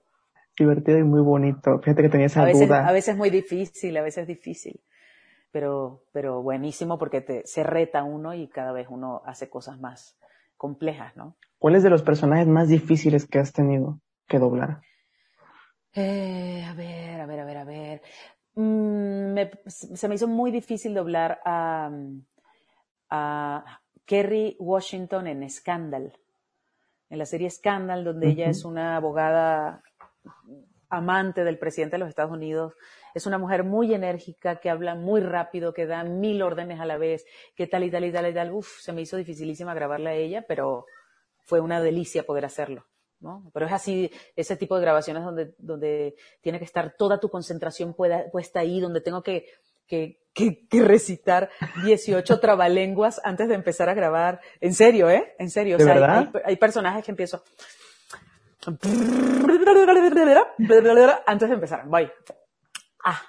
divertido 0.58 0.98
y 0.98 1.04
muy 1.04 1.22
bonito. 1.22 1.80
Fíjate 1.80 2.04
que 2.04 2.10
tenía 2.10 2.28
esa 2.28 2.42
a 2.42 2.46
veces, 2.46 2.68
duda. 2.68 2.88
A 2.88 2.92
veces 2.92 3.16
muy 3.16 3.30
difícil, 3.30 3.96
a 3.98 4.02
veces 4.02 4.28
difícil. 4.28 4.82
Pero, 5.52 6.04
pero 6.12 6.42
buenísimo 6.42 6.98
porque 6.98 7.22
te, 7.22 7.44
se 7.46 7.64
reta 7.64 8.04
uno 8.04 8.34
y 8.34 8.48
cada 8.48 8.72
vez 8.72 8.88
uno 8.90 9.22
hace 9.26 9.50
cosas 9.50 9.80
más 9.80 10.18
complejas, 10.58 11.16
¿no? 11.16 11.38
¿Cuál 11.60 11.76
es 11.76 11.84
de 11.84 11.90
los 11.90 12.04
personajes 12.04 12.48
más 12.48 12.68
difíciles 12.68 13.26
que 13.26 13.40
has 13.40 13.54
tenido 13.54 14.00
que 14.28 14.40
doblar? 14.40 14.82
Eh, 15.94 16.64
a 16.68 16.74
ver, 16.74 17.22
a 17.22 17.26
ver, 17.26 17.40
a 17.40 17.46
ver, 17.46 17.58
a 17.58 17.64
ver. 17.64 18.02
Mm, 18.56 19.36
se 19.68 20.08
me 20.08 20.16
hizo 20.16 20.28
muy 20.28 20.52
difícil 20.52 20.94
doblar 20.94 21.40
a, 21.46 21.90
a 23.10 23.82
Kerry 24.06 24.56
Washington 24.60 25.28
en 25.28 25.50
Scandal, 25.50 26.14
en 27.10 27.18
la 27.18 27.26
serie 27.26 27.50
Scandal, 27.50 28.04
donde 28.04 28.30
ella 28.30 28.50
es 28.50 28.66
una 28.66 28.98
abogada 28.98 29.82
amante 30.90 31.44
del 31.44 31.58
presidente 31.58 31.96
de 31.96 32.00
los 32.00 32.10
Estados 32.10 32.32
Unidos. 32.32 32.74
Es 33.14 33.26
una 33.26 33.38
mujer 33.38 33.64
muy 33.64 33.94
enérgica, 33.94 34.58
que 34.58 34.70
habla 34.70 34.96
muy 34.96 35.22
rápido, 35.22 35.74
que 35.74 35.86
da 35.86 36.04
mil 36.04 36.42
órdenes 36.42 36.80
a 36.80 36.86
la 36.86 36.98
vez, 36.98 37.26
que 37.56 37.68
tal 37.68 37.84
y 37.84 37.92
tal 37.92 38.06
y 38.06 38.12
tal 38.12 38.28
y 38.28 38.34
tal. 38.34 38.52
Uf, 38.52 38.80
se 38.82 38.94
me 38.94 39.02
hizo 39.02 39.18
dificilísima 39.18 39.74
grabarla 39.74 40.12
a 40.12 40.16
ella, 40.16 40.46
pero 40.48 40.86
fue 41.46 41.60
una 41.60 41.82
delicia 41.82 42.24
poder 42.24 42.46
hacerlo. 42.46 42.86
¿no? 43.20 43.50
Pero 43.54 43.66
es 43.66 43.72
así, 43.72 44.12
ese 44.36 44.58
tipo 44.58 44.76
de 44.76 44.82
grabaciones 44.82 45.24
donde, 45.24 45.56
donde 45.58 46.16
tiene 46.42 46.60
que 46.60 46.66
estar 46.66 46.96
toda 46.98 47.20
tu 47.20 47.30
concentración 47.30 47.96
puesta 47.96 48.60
ahí, 48.60 48.80
donde 48.80 49.02
tengo 49.02 49.24
que, 49.24 49.46
que, 49.88 50.20
que, 50.34 50.84
recitar 50.84 51.50
18 51.86 52.40
trabalenguas 52.42 53.22
antes 53.24 53.48
de 53.48 53.56
empezar 53.56 53.90
a 53.90 53.94
grabar. 53.94 54.42
En 54.60 54.74
serio, 54.74 55.10
¿eh? 55.10 55.34
En 55.40 55.50
serio. 55.50 55.78
O 55.78 55.80
sea, 55.80 56.20
hay, 56.20 56.30
hay, 56.44 56.56
personajes 56.58 57.06
que 57.06 57.12
empiezo 57.12 57.42
antes 61.26 61.50
de 61.50 61.56
empezar, 61.56 61.88
voy. 61.88 62.12
Ah. 63.04 63.22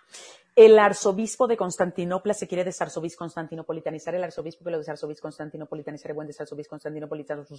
el 0.55 0.79
arzobispo 0.79 1.47
de 1.47 1.57
Constantinopla 1.57 2.33
se 2.33 2.49
quiere 2.49 2.65
desarzobispo 2.65 3.19
constantinopolitanizar, 3.19 4.15
el 4.15 4.25
arzobispo 4.25 4.65
que 4.65 4.71
lo 4.71 4.79
desarzobispo 4.79 5.23
constantinopolitanizar, 5.23 6.11
el 6.11 6.15
buen 6.15 6.27
desarzobispo 6.27 6.71
constantinopolitanizar. 6.71 7.59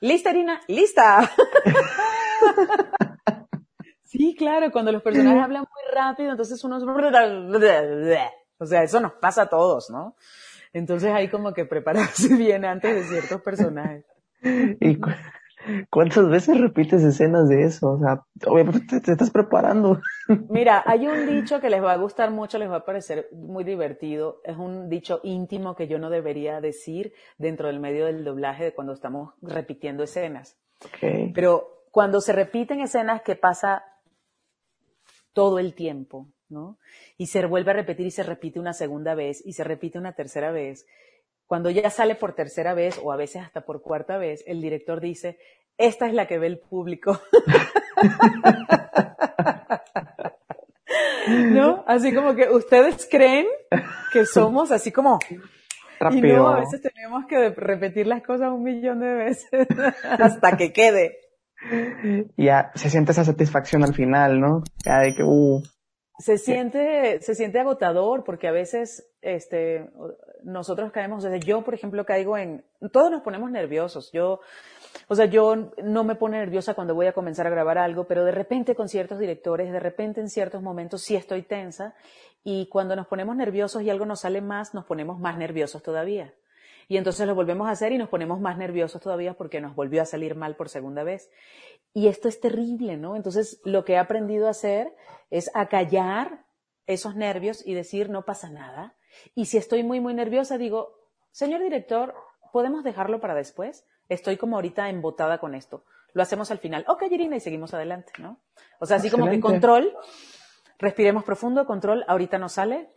¿Lista, 0.00 0.30
Irina? 0.30 0.60
¡Lista! 0.68 1.30
sí, 4.04 4.34
claro, 4.34 4.70
cuando 4.72 4.92
los 4.92 5.02
personajes 5.02 5.42
hablan 5.42 5.62
muy 5.62 5.94
rápido, 5.94 6.30
entonces 6.30 6.62
uno... 6.64 6.78
O 8.58 8.64
sea, 8.64 8.82
eso 8.82 9.00
nos 9.00 9.12
pasa 9.14 9.42
a 9.42 9.48
todos, 9.48 9.90
¿no? 9.90 10.16
Entonces 10.72 11.12
hay 11.12 11.28
como 11.28 11.52
que 11.52 11.66
prepararse 11.66 12.34
bien 12.34 12.64
antes 12.64 12.94
de 12.94 13.04
ciertos 13.04 13.42
personajes. 13.42 14.04
¿Y 14.42 14.98
cuántas 15.90 16.28
veces 16.28 16.60
repites 16.60 17.02
escenas 17.02 17.48
de 17.48 17.64
eso? 17.64 17.92
O 17.92 17.98
sea, 17.98 18.24
obviamente 18.46 19.00
te, 19.00 19.12
estás 19.12 19.30
preparando. 19.30 20.00
Mira, 20.48 20.82
hay 20.86 21.06
un 21.06 21.26
dicho 21.26 21.60
que 21.60 21.70
les 21.70 21.82
va 21.82 21.92
a 21.92 21.96
gustar 21.96 22.30
mucho, 22.30 22.58
les 22.58 22.70
va 22.70 22.76
a 22.76 22.84
parecer 22.84 23.28
muy 23.32 23.64
divertido. 23.64 24.40
Es 24.44 24.56
un 24.56 24.88
dicho 24.88 25.20
íntimo 25.24 25.74
que 25.74 25.88
yo 25.88 25.98
no 25.98 26.10
debería 26.10 26.60
decir 26.60 27.12
dentro 27.38 27.68
del 27.68 27.80
medio 27.80 28.06
del 28.06 28.24
doblaje 28.24 28.64
de 28.64 28.74
cuando 28.74 28.92
estamos 28.92 29.34
repitiendo 29.42 30.02
escenas. 30.02 30.56
Okay. 30.94 31.32
Pero 31.32 31.84
cuando 31.90 32.20
se 32.20 32.32
repiten 32.32 32.80
escenas 32.80 33.22
que 33.22 33.36
pasa 33.36 33.82
todo 35.32 35.58
el 35.58 35.74
tiempo, 35.74 36.28
¿no? 36.48 36.78
Y 37.18 37.26
se 37.26 37.44
vuelve 37.46 37.70
a 37.72 37.74
repetir 37.74 38.06
y 38.06 38.10
se 38.10 38.22
repite 38.22 38.60
una 38.60 38.72
segunda 38.72 39.14
vez 39.14 39.44
y 39.44 39.52
se 39.52 39.64
repite 39.64 39.98
una 39.98 40.12
tercera 40.12 40.50
vez. 40.50 40.86
Cuando 41.46 41.70
ya 41.70 41.90
sale 41.90 42.16
por 42.16 42.34
tercera 42.34 42.74
vez 42.74 43.00
o 43.02 43.12
a 43.12 43.16
veces 43.16 43.42
hasta 43.42 43.60
por 43.62 43.80
cuarta 43.82 44.18
vez, 44.18 44.42
el 44.46 44.60
director 44.60 45.00
dice, 45.00 45.38
esta 45.78 46.06
es 46.06 46.14
la 46.14 46.26
que 46.26 46.38
ve 46.38 46.48
el 46.48 46.58
público. 46.58 47.20
¿No? 51.28 51.84
Así 51.86 52.14
como 52.14 52.34
que 52.34 52.48
ustedes 52.50 53.08
creen 53.10 53.46
que 54.12 54.26
somos 54.26 54.70
así 54.72 54.90
como... 54.92 55.18
Rápido. 55.98 56.26
Y 56.26 56.32
no, 56.32 56.48
a 56.48 56.60
veces 56.60 56.82
tenemos 56.82 57.24
que 57.26 57.48
repetir 57.50 58.06
las 58.06 58.22
cosas 58.22 58.52
un 58.52 58.62
millón 58.62 59.00
de 59.00 59.14
veces 59.14 59.66
hasta 60.04 60.56
que 60.56 60.70
quede. 60.72 61.16
Ya 62.36 62.70
se 62.74 62.90
siente 62.90 63.12
esa 63.12 63.24
satisfacción 63.24 63.82
al 63.82 63.94
final, 63.94 64.38
¿no? 64.38 64.62
Ya 64.84 64.98
de 65.00 65.14
que, 65.14 65.22
uh, 65.22 65.62
se 66.18 66.38
siente, 66.38 67.20
se 67.20 67.34
siente 67.34 67.60
agotador 67.60 68.24
porque 68.24 68.48
a 68.48 68.52
veces, 68.52 69.06
este, 69.26 69.90
nosotros 70.44 70.92
caemos, 70.92 71.24
o 71.24 71.36
yo, 71.36 71.62
por 71.62 71.74
ejemplo, 71.74 72.06
caigo 72.06 72.38
en, 72.38 72.64
todos 72.92 73.10
nos 73.10 73.22
ponemos 73.22 73.50
nerviosos. 73.50 74.12
Yo, 74.12 74.40
o 75.08 75.16
sea, 75.16 75.26
yo 75.26 75.72
no 75.82 76.04
me 76.04 76.14
pone 76.14 76.38
nerviosa 76.38 76.74
cuando 76.74 76.94
voy 76.94 77.06
a 77.06 77.12
comenzar 77.12 77.44
a 77.48 77.50
grabar 77.50 77.76
algo, 77.76 78.04
pero 78.04 78.24
de 78.24 78.30
repente 78.30 78.76
con 78.76 78.88
ciertos 78.88 79.18
directores, 79.18 79.72
de 79.72 79.80
repente 79.80 80.20
en 80.20 80.30
ciertos 80.30 80.62
momentos 80.62 81.02
sí 81.02 81.16
estoy 81.16 81.42
tensa 81.42 81.94
y 82.44 82.68
cuando 82.68 82.94
nos 82.94 83.08
ponemos 83.08 83.34
nerviosos 83.34 83.82
y 83.82 83.90
algo 83.90 84.06
nos 84.06 84.20
sale 84.20 84.40
más, 84.40 84.74
nos 84.74 84.84
ponemos 84.84 85.18
más 85.18 85.36
nerviosos 85.36 85.82
todavía. 85.82 86.32
Y 86.86 86.96
entonces 86.96 87.26
lo 87.26 87.34
volvemos 87.34 87.66
a 87.66 87.72
hacer 87.72 87.90
y 87.90 87.98
nos 87.98 88.08
ponemos 88.08 88.38
más 88.38 88.56
nerviosos 88.58 89.02
todavía 89.02 89.34
porque 89.34 89.60
nos 89.60 89.74
volvió 89.74 90.02
a 90.02 90.04
salir 90.04 90.36
mal 90.36 90.54
por 90.54 90.68
segunda 90.68 91.02
vez. 91.02 91.30
Y 91.92 92.06
esto 92.06 92.28
es 92.28 92.38
terrible, 92.40 92.96
¿no? 92.96 93.16
Entonces 93.16 93.60
lo 93.64 93.84
que 93.84 93.94
he 93.94 93.98
aprendido 93.98 94.46
a 94.46 94.50
hacer 94.50 94.94
es 95.30 95.50
acallar 95.52 96.44
esos 96.86 97.16
nervios 97.16 97.66
y 97.66 97.74
decir 97.74 98.08
no 98.08 98.24
pasa 98.24 98.50
nada. 98.50 98.94
Y 99.34 99.46
si 99.46 99.56
estoy 99.58 99.82
muy, 99.82 100.00
muy 100.00 100.14
nerviosa, 100.14 100.58
digo, 100.58 100.92
señor 101.32 101.60
director, 101.62 102.14
¿podemos 102.52 102.84
dejarlo 102.84 103.20
para 103.20 103.34
después? 103.34 103.84
Estoy 104.08 104.36
como 104.36 104.56
ahorita 104.56 104.88
embotada 104.88 105.38
con 105.38 105.54
esto. 105.54 105.84
Lo 106.12 106.22
hacemos 106.22 106.50
al 106.50 106.58
final. 106.58 106.84
Ok, 106.88 107.02
Irina, 107.10 107.36
y 107.36 107.40
seguimos 107.40 107.74
adelante, 107.74 108.12
¿no? 108.18 108.38
O 108.80 108.86
sea, 108.86 108.96
así 108.98 109.10
como 109.10 109.28
que 109.28 109.40
control, 109.40 109.92
respiremos 110.78 111.24
profundo, 111.24 111.66
control, 111.66 112.04
ahorita 112.08 112.38
no 112.38 112.48
sale. 112.48 112.88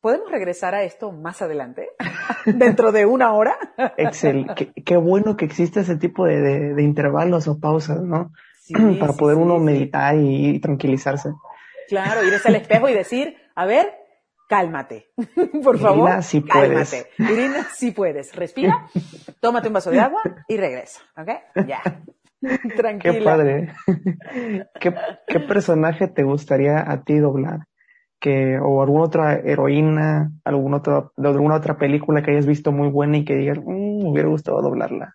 ¿Podemos 0.00 0.30
regresar 0.30 0.74
a 0.76 0.84
esto 0.84 1.10
más 1.10 1.42
adelante? 1.42 1.88
¿Dentro 2.46 2.92
de 2.92 3.04
una 3.06 3.32
hora? 3.32 3.56
Excel, 3.96 4.46
qué, 4.54 4.72
qué 4.72 4.96
bueno 4.96 5.36
que 5.36 5.44
existe 5.44 5.80
ese 5.80 5.96
tipo 5.96 6.24
de, 6.24 6.40
de- 6.40 6.74
de 6.74 6.82
intervalos 6.82 7.48
o 7.48 7.58
pausas, 7.58 8.00
¿no? 8.02 8.32
Sí, 8.60 8.74
Para 9.00 9.12
sí, 9.12 9.18
poder 9.18 9.36
sí, 9.36 9.42
uno 9.42 9.58
meditar 9.58 10.14
y, 10.16 10.50
y 10.50 10.60
tranquilizarse. 10.60 11.30
Claro, 11.88 12.22
irse 12.22 12.46
al 12.48 12.54
espejo 12.56 12.88
y 12.88 12.94
decir, 12.94 13.36
a 13.56 13.64
ver, 13.66 13.92
cálmate. 14.48 15.10
Por 15.62 15.78
favor, 15.78 16.08
Irina, 16.08 16.22
sí 16.22 16.40
puedes. 16.40 16.90
cálmate. 16.90 17.32
Irina, 17.32 17.64
sí 17.72 17.92
puedes. 17.92 18.34
Respira, 18.34 18.88
tómate 19.40 19.68
un 19.68 19.74
vaso 19.74 19.90
de 19.92 20.00
agua 20.00 20.22
y 20.48 20.56
regresa, 20.56 21.02
¿ok? 21.16 21.28
Ya. 21.68 21.80
Tranquila. 22.76 23.12
Qué 23.14 23.22
padre. 23.22 23.72
¿Qué, 24.80 24.94
qué 25.26 25.40
personaje 25.40 26.08
te 26.08 26.22
gustaría 26.24 26.78
a 26.90 27.02
ti 27.02 27.18
doblar? 27.18 27.66
Que, 28.20 28.58
o 28.60 28.82
alguna 28.82 29.04
otra 29.04 29.34
heroína, 29.36 30.30
algún 30.44 30.74
otro, 30.74 31.12
de 31.16 31.28
alguna 31.28 31.54
otra 31.56 31.78
película 31.78 32.22
que 32.22 32.32
hayas 32.32 32.46
visto 32.46 32.72
muy 32.72 32.88
buena 32.88 33.18
y 33.18 33.24
que 33.24 33.34
digas, 33.34 33.58
"Mm, 33.58 34.02
me 34.02 34.10
hubiera 34.10 34.28
gustado 34.28 34.60
doblarla. 34.60 35.14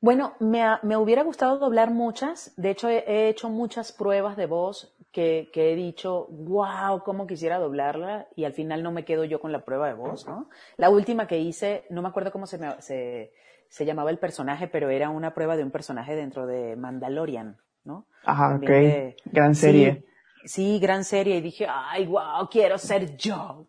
Bueno, 0.00 0.34
me, 0.40 0.62
me 0.82 0.96
hubiera 0.96 1.22
gustado 1.24 1.58
doblar 1.58 1.90
muchas. 1.90 2.52
De 2.56 2.70
hecho, 2.70 2.88
he, 2.88 2.98
he 3.06 3.28
hecho 3.28 3.48
muchas 3.50 3.92
pruebas 3.92 4.36
de 4.36 4.46
voz 4.46 4.94
que, 5.18 5.50
que 5.52 5.72
he 5.72 5.74
dicho, 5.74 6.26
wow, 6.30 7.02
cómo 7.02 7.26
quisiera 7.26 7.58
doblarla. 7.58 8.28
Y 8.36 8.44
al 8.44 8.52
final 8.52 8.84
no 8.84 8.92
me 8.92 9.04
quedo 9.04 9.24
yo 9.24 9.40
con 9.40 9.50
la 9.50 9.64
prueba 9.64 9.88
de 9.88 9.94
voz, 9.94 10.28
¿no? 10.28 10.48
La 10.76 10.90
última 10.90 11.26
que 11.26 11.38
hice, 11.40 11.84
no 11.90 12.02
me 12.02 12.08
acuerdo 12.08 12.30
cómo 12.30 12.46
se, 12.46 12.56
me- 12.58 12.80
se, 12.80 13.32
se 13.68 13.84
llamaba 13.84 14.10
el 14.10 14.18
personaje, 14.18 14.68
pero 14.68 14.90
era 14.90 15.10
una 15.10 15.34
prueba 15.34 15.56
de 15.56 15.64
un 15.64 15.72
personaje 15.72 16.14
dentro 16.14 16.46
de 16.46 16.76
Mandalorian, 16.76 17.56
¿no? 17.82 18.06
Ajá, 18.24 18.50
ok. 18.50 18.60
También 18.60 18.82
de- 18.82 19.16
Gran 19.24 19.54
serie. 19.56 20.04
Sí, 20.44 20.48
sí, 20.48 20.78
gran 20.78 21.02
serie. 21.02 21.38
Y 21.38 21.40
dije, 21.40 21.66
ay, 21.68 22.06
wow, 22.06 22.48
quiero 22.48 22.78
ser 22.78 23.16
yo. 23.16 23.66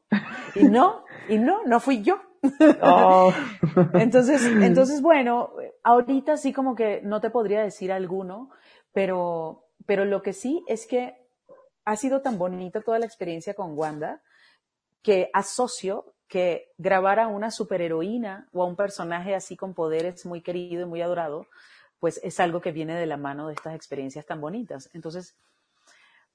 Y 0.53 0.65
no, 0.65 1.03
y 1.29 1.39
no, 1.39 1.63
no 1.65 1.79
fui 1.79 2.03
yo. 2.03 2.19
Oh. 2.83 3.33
Entonces, 3.95 4.45
entonces, 4.45 5.01
bueno, 5.01 5.49
ahorita 5.83 6.37
sí 6.37 6.53
como 6.53 6.75
que 6.75 7.01
no 7.03 7.19
te 7.21 7.31
podría 7.31 7.61
decir 7.63 7.91
alguno, 7.91 8.51
pero, 8.93 9.65
pero 9.87 10.05
lo 10.05 10.21
que 10.21 10.31
sí 10.33 10.63
es 10.67 10.85
que 10.87 11.18
ha 11.89 11.95
sido 11.95 12.21
tan 12.21 12.37
bonita 12.37 12.81
toda 12.81 12.99
la 12.99 13.07
experiencia 13.07 13.55
con 13.55 13.75
Wanda 13.75 14.21
que 15.01 15.31
asocio 15.33 16.13
que 16.27 16.71
grabar 16.77 17.19
a 17.19 17.27
una 17.27 17.49
superheroína 17.49 18.47
o 18.53 18.61
a 18.61 18.67
un 18.67 18.75
personaje 18.75 19.33
así 19.33 19.57
con 19.57 19.73
poderes 19.73 20.23
muy 20.27 20.41
querido 20.41 20.83
y 20.83 20.85
muy 20.85 21.01
adorado, 21.01 21.47
pues 21.99 22.19
es 22.23 22.39
algo 22.39 22.61
que 22.61 22.71
viene 22.71 22.95
de 22.95 23.07
la 23.07 23.17
mano 23.17 23.47
de 23.47 23.55
estas 23.55 23.73
experiencias 23.73 24.27
tan 24.27 24.39
bonitas. 24.39 24.91
Entonces, 24.93 25.35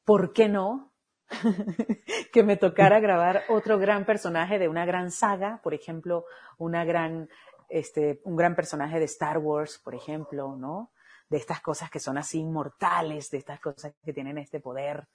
¿por 0.04 0.32
qué 0.32 0.48
no 0.48 0.90
que 2.32 2.42
me 2.42 2.56
tocara 2.56 2.98
grabar 2.98 3.44
otro 3.48 3.78
gran 3.78 4.04
personaje 4.04 4.58
de 4.58 4.68
una 4.68 4.84
gran 4.84 5.12
saga, 5.12 5.60
por 5.62 5.72
ejemplo, 5.72 6.24
una 6.58 6.84
gran, 6.84 7.28
este, 7.68 8.20
un 8.24 8.34
gran 8.34 8.56
personaje 8.56 8.98
de 8.98 9.04
Star 9.04 9.38
Wars, 9.38 9.78
por 9.78 9.94
ejemplo, 9.94 10.56
¿no? 10.56 10.90
De 11.28 11.36
estas 11.36 11.60
cosas 11.60 11.90
que 11.90 12.00
son 12.00 12.18
así 12.18 12.40
inmortales, 12.40 13.30
de 13.30 13.38
estas 13.38 13.60
cosas 13.60 13.94
que 14.04 14.12
tienen 14.12 14.38
este 14.38 14.58
poder, 14.58 15.06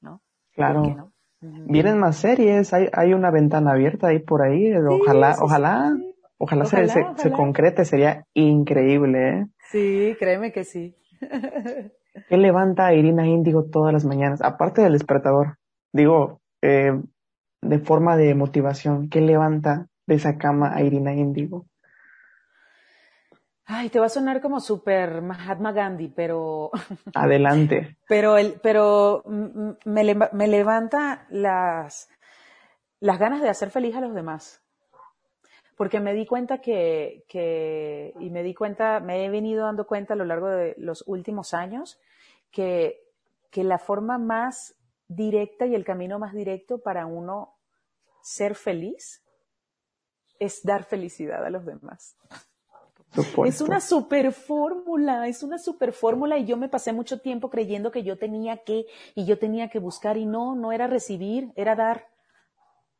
¿no? 0.00 0.22
Claro. 0.54 1.12
Vienen 1.40 1.98
más 1.98 2.16
series, 2.16 2.72
hay, 2.74 2.88
hay 2.92 3.14
una 3.14 3.30
ventana 3.30 3.72
abierta 3.72 4.08
ahí 4.08 4.18
por 4.18 4.42
ahí. 4.42 4.72
Ojalá, 4.74 5.34
sí, 5.34 5.40
ojalá, 5.42 5.92
sí. 5.96 6.14
ojalá, 6.38 6.64
se, 6.66 6.76
Ojalá, 6.76 6.88
se, 6.88 7.00
se 7.22 7.28
ojalá. 7.28 7.36
concrete, 7.36 7.84
sería 7.84 8.24
increíble, 8.34 9.28
¿eh? 9.28 9.46
Sí, 9.70 10.16
créeme 10.18 10.52
que 10.52 10.64
sí. 10.64 10.96
¿Qué 12.28 12.36
levanta 12.36 12.86
a 12.86 12.94
Irina 12.94 13.26
Índigo 13.26 13.64
todas 13.70 13.92
las 13.92 14.04
mañanas? 14.04 14.42
Aparte 14.42 14.82
del 14.82 14.92
despertador, 14.92 15.56
digo, 15.92 16.40
eh, 16.62 16.92
de 17.62 17.78
forma 17.78 18.16
de 18.16 18.34
motivación, 18.34 19.08
¿qué 19.08 19.20
levanta 19.20 19.86
de 20.06 20.16
esa 20.16 20.36
cama 20.36 20.74
a 20.74 20.82
Irina 20.82 21.14
Índigo? 21.14 21.66
Ay, 23.72 23.88
te 23.88 24.00
va 24.00 24.06
a 24.06 24.10
sonar 24.10 24.40
como 24.40 24.58
super 24.60 25.22
Mahatma 25.22 25.70
Gandhi, 25.72 26.08
pero 26.08 26.70
Adelante. 27.14 27.96
pero 28.08 28.36
el, 28.36 28.54
pero 28.60 29.22
me, 29.84 30.02
le- 30.02 30.16
me 30.32 30.48
levanta 30.48 31.26
las, 31.30 32.08
las 32.98 33.18
ganas 33.18 33.40
de 33.42 33.48
hacer 33.48 33.70
feliz 33.70 33.94
a 33.94 34.00
los 34.00 34.12
demás. 34.14 34.60
Porque 35.76 36.00
me 36.00 36.12
di 36.12 36.26
cuenta 36.26 36.60
que, 36.60 37.24
que, 37.28 38.12
y 38.18 38.28
me 38.30 38.42
di 38.42 38.54
cuenta, 38.54 39.00
me 39.00 39.24
he 39.24 39.30
venido 39.30 39.64
dando 39.64 39.86
cuenta 39.86 40.14
a 40.14 40.16
lo 40.16 40.24
largo 40.24 40.48
de 40.48 40.74
los 40.76 41.04
últimos 41.06 41.54
años, 41.54 41.98
que, 42.50 43.00
que 43.50 43.62
la 43.64 43.78
forma 43.78 44.18
más 44.18 44.74
directa 45.08 45.66
y 45.66 45.74
el 45.74 45.84
camino 45.84 46.18
más 46.18 46.34
directo 46.34 46.78
para 46.78 47.06
uno 47.06 47.54
ser 48.20 48.56
feliz 48.56 49.22
es 50.38 50.62
dar 50.64 50.84
felicidad 50.84 51.44
a 51.44 51.50
los 51.50 51.64
demás. 51.64 52.16
Es 53.46 53.60
una 53.60 53.80
super 53.80 54.32
fórmula, 54.32 55.26
es 55.26 55.42
una 55.42 55.58
super 55.58 55.92
fórmula 55.92 56.38
y 56.38 56.44
yo 56.44 56.56
me 56.56 56.68
pasé 56.68 56.92
mucho 56.92 57.20
tiempo 57.20 57.50
creyendo 57.50 57.90
que 57.90 58.04
yo 58.04 58.16
tenía 58.16 58.58
que 58.58 58.86
y 59.14 59.24
yo 59.24 59.38
tenía 59.38 59.68
que 59.68 59.80
buscar 59.80 60.16
y 60.16 60.26
no, 60.26 60.54
no 60.54 60.70
era 60.70 60.86
recibir, 60.86 61.50
era 61.56 61.74
dar. 61.74 62.06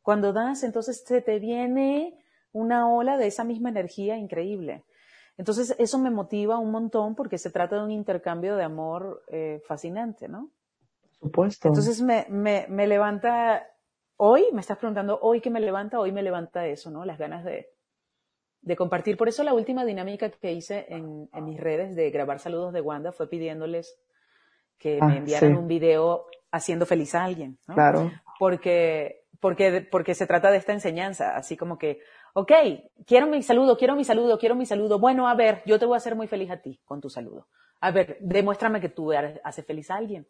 Cuando 0.03 0.33
das, 0.33 0.65
entonces 0.65 1.05
se 1.07 1.21
te 1.21 1.39
viene 1.39 2.19
una 2.53 2.89
ola 2.89 3.17
de 3.17 3.29
esa 3.29 3.45
misma 3.45 3.69
energía 3.69 4.17
increíble. 4.17 4.85
Entonces, 5.37 5.75
eso 5.79 5.99
me 5.99 6.11
motiva 6.11 6.59
un 6.59 6.71
montón 6.71 7.15
porque 7.15 7.39
se 7.39 7.51
trata 7.51 7.77
de 7.77 7.85
un 7.85 7.91
intercambio 7.91 8.57
de 8.57 8.65
amor 8.65 9.23
eh, 9.29 9.63
fascinante, 9.67 10.29
¿no? 10.29 10.51
Por 11.21 11.53
supuesto. 11.53 11.69
Entonces, 11.69 12.03
me, 12.03 12.27
me, 12.29 12.67
me 12.69 12.87
levanta, 12.87 13.67
hoy, 14.17 14.45
me 14.53 14.61
estás 14.61 14.77
preguntando, 14.77 15.19
hoy 15.23 15.41
que 15.41 15.51
me 15.51 15.61
levanta, 15.61 15.99
hoy 15.99 16.13
me 16.13 16.23
levanta 16.23 16.67
eso, 16.67 16.91
¿no? 16.91 17.05
Las 17.05 17.19
ganas 17.19 17.45
de, 17.45 17.71
de 18.63 18.77
compartir. 18.77 19.17
Por 19.17 19.29
eso 19.29 19.43
la 19.43 19.55
última 19.55 19.85
dinámica 19.85 20.31
que 20.31 20.53
hice 20.53 20.87
en, 20.89 21.29
en 21.33 21.45
mis 21.45 21.59
redes 21.59 21.97
de 21.97 22.11
grabar 22.11 22.39
saludos 22.39 22.73
de 22.73 22.81
Wanda 22.81 23.13
fue 23.13 23.29
pidiéndoles 23.29 23.99
que 24.79 24.99
Ah, 25.01 25.07
me 25.09 25.19
enviaran 25.19 25.53
sí. 25.53 25.57
un 25.59 25.69
video 25.69 26.27
haciendo 26.51 26.87
feliz 26.87 27.15
a 27.15 27.25
alguien, 27.25 27.59
¿no? 27.67 27.75
Claro. 27.75 28.11
porque, 28.39 29.23
porque, 29.41 29.87
porque 29.91 30.15
se 30.15 30.27
trata 30.27 30.51
de 30.51 30.57
esta 30.59 30.73
enseñanza, 30.73 31.37
así 31.37 31.57
como 31.57 31.79
que, 31.79 32.01
ok, 32.35 32.53
quiero 33.07 33.27
mi 33.27 33.43
saludo, 33.43 33.77
quiero 33.77 33.95
mi 33.95 34.05
saludo, 34.05 34.39
quiero 34.39 34.55
mi 34.55 34.67
saludo. 34.67 34.99
Bueno, 34.99 35.29
a 35.29 35.35
ver, 35.35 35.63
yo 35.67 35.79
te 35.79 35.87
voy 35.87 35.95
a 35.95 35.99
hacer 35.99 36.17
muy 36.17 36.27
feliz 36.29 36.51
a 36.51 36.61
ti 36.61 36.81
con 36.85 37.01
tu 37.01 37.09
saludo. 37.11 37.47
A 37.81 37.91
ver, 37.93 38.19
demuéstrame 38.21 38.81
que 38.81 38.89
tú 38.89 39.13
haces 39.13 39.65
feliz 39.65 39.91
a 39.91 39.97
alguien. 39.97 40.27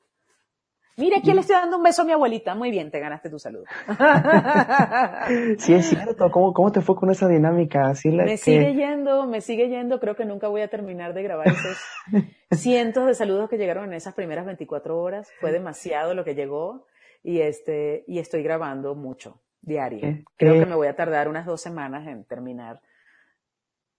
Mira, 0.97 1.19
aquí 1.19 1.33
le 1.33 1.41
estoy 1.41 1.57
dando 1.57 1.79
un 1.79 1.83
beso 1.83 2.03
a 2.03 2.05
mi 2.05 2.13
abuelita. 2.13 2.55
Muy 2.55 2.71
bien, 2.71 2.91
te 2.91 3.01
ganaste 3.01 3.31
tu 3.31 3.39
saludo. 3.39 3.65
Sí, 5.59 5.75
es 5.75 5.87
cierto. 5.87 6.31
¿Cómo, 6.31 6.53
cómo 6.53 6.73
te 6.73 6.81
fue 6.81 6.97
con 6.97 7.11
esa 7.11 7.29
dinámica? 7.29 7.89
Así 7.89 8.11
la 8.11 8.25
Me 8.25 8.33
que- 8.33 8.37
sigue 8.39 8.75
yendo, 8.75 9.27
me 9.27 9.41
sigue 9.41 9.69
yendo. 9.69 10.01
Creo 10.01 10.17
que 10.17 10.25
nunca 10.25 10.49
voy 10.49 10.61
a 10.63 10.69
terminar 10.69 11.15
de 11.15 11.23
grabar 11.23 11.49
esos 11.49 11.79
cientos 12.53 13.07
de 13.07 13.15
saludos 13.15 13.49
que 13.49 13.57
llegaron 13.59 13.85
en 13.85 13.95
esas 13.95 14.15
primeras 14.15 14.45
24 14.47 14.99
horas. 15.01 15.31
Fue 15.41 15.53
demasiado 15.53 16.15
lo 16.15 16.25
que 16.25 16.35
llegó 16.35 16.87
y 17.23 17.41
este, 17.41 18.05
y 18.07 18.19
estoy 18.19 18.43
grabando 18.43 18.95
mucho, 18.95 19.41
diario. 19.63 20.25
Creo 20.37 20.55
que 20.59 20.67
me 20.67 20.75
voy 20.75 20.89
a 20.89 20.97
tardar 20.97 21.29
unas 21.29 21.47
dos 21.47 21.61
semanas 21.61 22.07
en 22.07 22.25
terminar. 22.25 22.81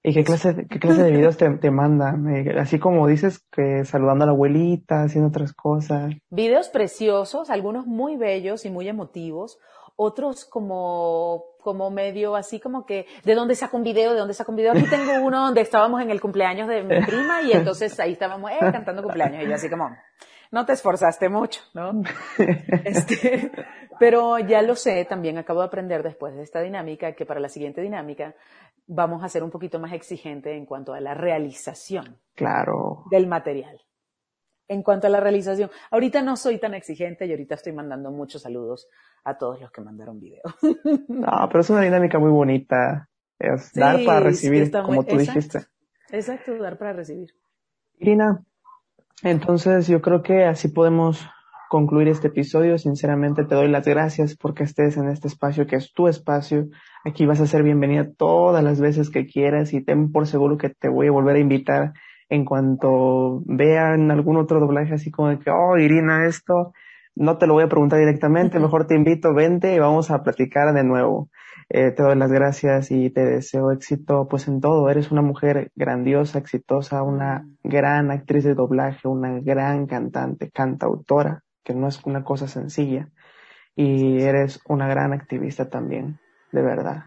¿Y 0.03 0.13
qué 0.13 0.23
clase, 0.23 0.67
qué 0.67 0.79
clase 0.79 1.03
de 1.03 1.11
videos 1.11 1.37
te, 1.37 1.47
te 1.57 1.69
mandan? 1.69 2.27
Eh, 2.27 2.59
Así 2.59 2.79
como 2.79 3.07
dices 3.07 3.45
que 3.51 3.85
saludando 3.85 4.23
a 4.23 4.27
la 4.27 4.33
abuelita, 4.33 5.03
haciendo 5.03 5.29
otras 5.29 5.53
cosas. 5.53 6.13
Videos 6.31 6.69
preciosos, 6.69 7.51
algunos 7.51 7.85
muy 7.85 8.17
bellos 8.17 8.65
y 8.65 8.71
muy 8.71 8.87
emotivos, 8.87 9.59
otros 9.95 10.45
como, 10.45 11.43
como 11.61 11.91
medio 11.91 12.35
así 12.35 12.59
como 12.59 12.85
que, 12.87 13.05
¿de 13.23 13.35
dónde 13.35 13.53
saco 13.53 13.77
un 13.77 13.83
video? 13.83 14.13
¿De 14.13 14.19
dónde 14.19 14.33
saco 14.33 14.51
un 14.51 14.55
video? 14.55 14.71
Aquí 14.71 14.89
tengo 14.89 15.23
uno 15.23 15.45
donde 15.45 15.61
estábamos 15.61 16.01
en 16.01 16.09
el 16.09 16.19
cumpleaños 16.19 16.67
de 16.67 16.81
mi 16.81 17.05
prima 17.05 17.43
y 17.43 17.51
entonces 17.51 17.99
ahí 17.99 18.13
estábamos 18.13 18.49
eh, 18.49 18.57
cantando 18.59 19.03
cumpleaños 19.03 19.47
y 19.47 19.53
así 19.53 19.69
como, 19.69 19.89
no 20.51 20.65
te 20.65 20.73
esforzaste 20.73 21.29
mucho, 21.29 21.61
¿no? 21.73 22.01
Este, 22.85 23.51
pero 23.99 24.37
ya 24.39 24.61
lo 24.61 24.75
sé, 24.75 25.05
también 25.05 25.37
acabo 25.37 25.61
de 25.61 25.67
aprender 25.67 26.03
después 26.03 26.35
de 26.35 26.43
esta 26.43 26.61
dinámica 26.61 27.13
que 27.13 27.25
para 27.25 27.39
la 27.39 27.49
siguiente 27.49 27.81
dinámica 27.81 28.35
vamos 28.87 29.23
a 29.23 29.29
ser 29.29 29.43
un 29.43 29.51
poquito 29.51 29.79
más 29.79 29.93
exigente 29.93 30.55
en 30.55 30.65
cuanto 30.65 30.93
a 30.93 30.99
la 30.99 31.13
realización 31.13 32.19
Claro. 32.35 33.03
del 33.09 33.27
material. 33.27 33.79
En 34.67 34.83
cuanto 34.83 35.07
a 35.07 35.09
la 35.09 35.19
realización, 35.19 35.69
ahorita 35.91 36.21
no 36.21 36.37
soy 36.37 36.57
tan 36.57 36.73
exigente 36.73 37.25
y 37.25 37.31
ahorita 37.31 37.55
estoy 37.55 37.73
mandando 37.73 38.09
muchos 38.09 38.41
saludos 38.43 38.87
a 39.25 39.37
todos 39.37 39.59
los 39.59 39.69
que 39.71 39.81
mandaron 39.81 40.19
video. 40.19 40.41
No, 41.09 41.47
pero 41.49 41.59
es 41.59 41.69
una 41.69 41.81
dinámica 41.81 42.19
muy 42.19 42.31
bonita. 42.31 43.09
Es 43.37 43.65
Sí, 43.73 43.79
dar 43.79 43.99
para 44.05 44.19
recibir, 44.21 44.71
muy- 44.71 44.81
como 44.83 45.03
tú 45.03 45.15
exacto. 45.15 45.33
dijiste. 45.39 45.59
Exacto, 46.11 46.57
dar 46.57 46.77
para 46.77 46.93
recibir. 46.93 47.33
Irina, 47.99 48.43
entonces 49.23 49.87
yo 49.87 50.01
creo 50.01 50.21
que 50.23 50.45
así 50.45 50.67
podemos 50.67 51.27
concluir 51.71 52.09
este 52.09 52.27
episodio. 52.27 52.77
Sinceramente 52.77 53.45
te 53.45 53.55
doy 53.55 53.69
las 53.69 53.87
gracias 53.87 54.35
porque 54.35 54.63
estés 54.63 54.97
en 54.97 55.07
este 55.07 55.29
espacio 55.29 55.67
que 55.67 55.77
es 55.77 55.93
tu 55.93 56.09
espacio. 56.09 56.67
Aquí 57.05 57.25
vas 57.25 57.39
a 57.39 57.47
ser 57.47 57.63
bienvenida 57.63 58.11
todas 58.17 58.61
las 58.61 58.81
veces 58.81 59.09
que 59.09 59.25
quieras 59.25 59.73
y 59.73 59.81
ten 59.81 60.11
por 60.11 60.27
seguro 60.27 60.57
que 60.57 60.69
te 60.69 60.89
voy 60.89 61.07
a 61.07 61.11
volver 61.11 61.37
a 61.37 61.39
invitar 61.39 61.93
en 62.27 62.43
cuanto 62.43 63.41
vean 63.45 64.11
algún 64.11 64.35
otro 64.35 64.59
doblaje 64.59 64.95
así 64.95 65.11
como 65.11 65.29
de 65.29 65.39
que, 65.39 65.49
oh, 65.49 65.77
Irina, 65.77 66.25
esto, 66.27 66.73
no 67.15 67.37
te 67.37 67.47
lo 67.47 67.53
voy 67.53 67.63
a 67.63 67.69
preguntar 67.69 67.99
directamente, 67.99 68.59
mejor 68.59 68.85
te 68.85 68.95
invito, 68.95 69.33
vente 69.33 69.73
y 69.73 69.79
vamos 69.79 70.11
a 70.11 70.23
platicar 70.23 70.73
de 70.73 70.83
nuevo. 70.83 71.29
Eh, 71.73 71.91
te 71.91 72.03
doy 72.03 72.17
las 72.17 72.33
gracias 72.33 72.91
y 72.91 73.09
te 73.11 73.23
deseo 73.23 73.71
éxito 73.71 74.27
pues 74.27 74.49
en 74.49 74.59
todo. 74.59 74.89
Eres 74.89 75.09
una 75.09 75.21
mujer 75.21 75.71
grandiosa, 75.73 76.37
exitosa, 76.37 77.01
una 77.01 77.47
gran 77.63 78.11
actriz 78.11 78.43
de 78.43 78.55
doblaje, 78.55 79.07
una 79.07 79.39
gran 79.39 79.87
cantante, 79.87 80.51
cantautora, 80.51 81.45
que 81.63 81.73
no 81.73 81.87
es 81.87 82.03
una 82.03 82.25
cosa 82.25 82.49
sencilla. 82.49 83.07
Y 83.73 84.21
eres 84.21 84.59
una 84.67 84.89
gran 84.89 85.13
activista 85.13 85.69
también, 85.69 86.19
de 86.51 86.61
verdad. 86.61 87.05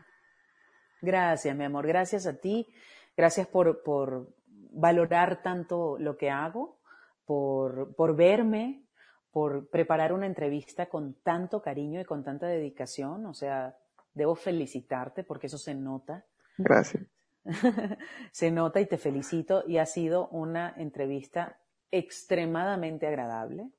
Gracias, 1.03 1.55
mi 1.55 1.65
amor. 1.65 1.87
Gracias 1.87 2.27
a 2.27 2.41
ti. 2.41 2.67
Gracias 3.15 3.47
por, 3.47 3.83
por 3.83 4.29
valorar 4.73 5.43
tanto 5.43 5.99
lo 5.99 6.17
que 6.17 6.31
hago, 6.31 6.79
por, 7.27 7.95
por 7.97 8.17
verme, 8.17 8.87
por 9.31 9.69
preparar 9.69 10.15
una 10.15 10.25
entrevista 10.25 10.87
con 10.87 11.17
tanto 11.23 11.61
cariño 11.61 12.01
y 12.01 12.07
con 12.07 12.25
tanta 12.25 12.47
dedicación. 12.47 13.27
O 13.27 13.35
sea, 13.35 13.77
debo 14.15 14.35
felicitarte 14.35 15.25
porque 15.25 15.49
eso 15.49 15.59
se 15.59 15.75
nota. 15.75 16.25
Gracias. 16.57 17.05
se 18.33 18.51
nota 18.51 18.81
y 18.81 18.87
te 18.87 18.97
felicito. 18.97 19.65
Y 19.67 19.79
ha 19.79 19.87
sido 19.87 20.29
una 20.29 20.75
entrevista 20.77 21.61
extremadamente 21.91 23.07
agradable. 23.07 23.71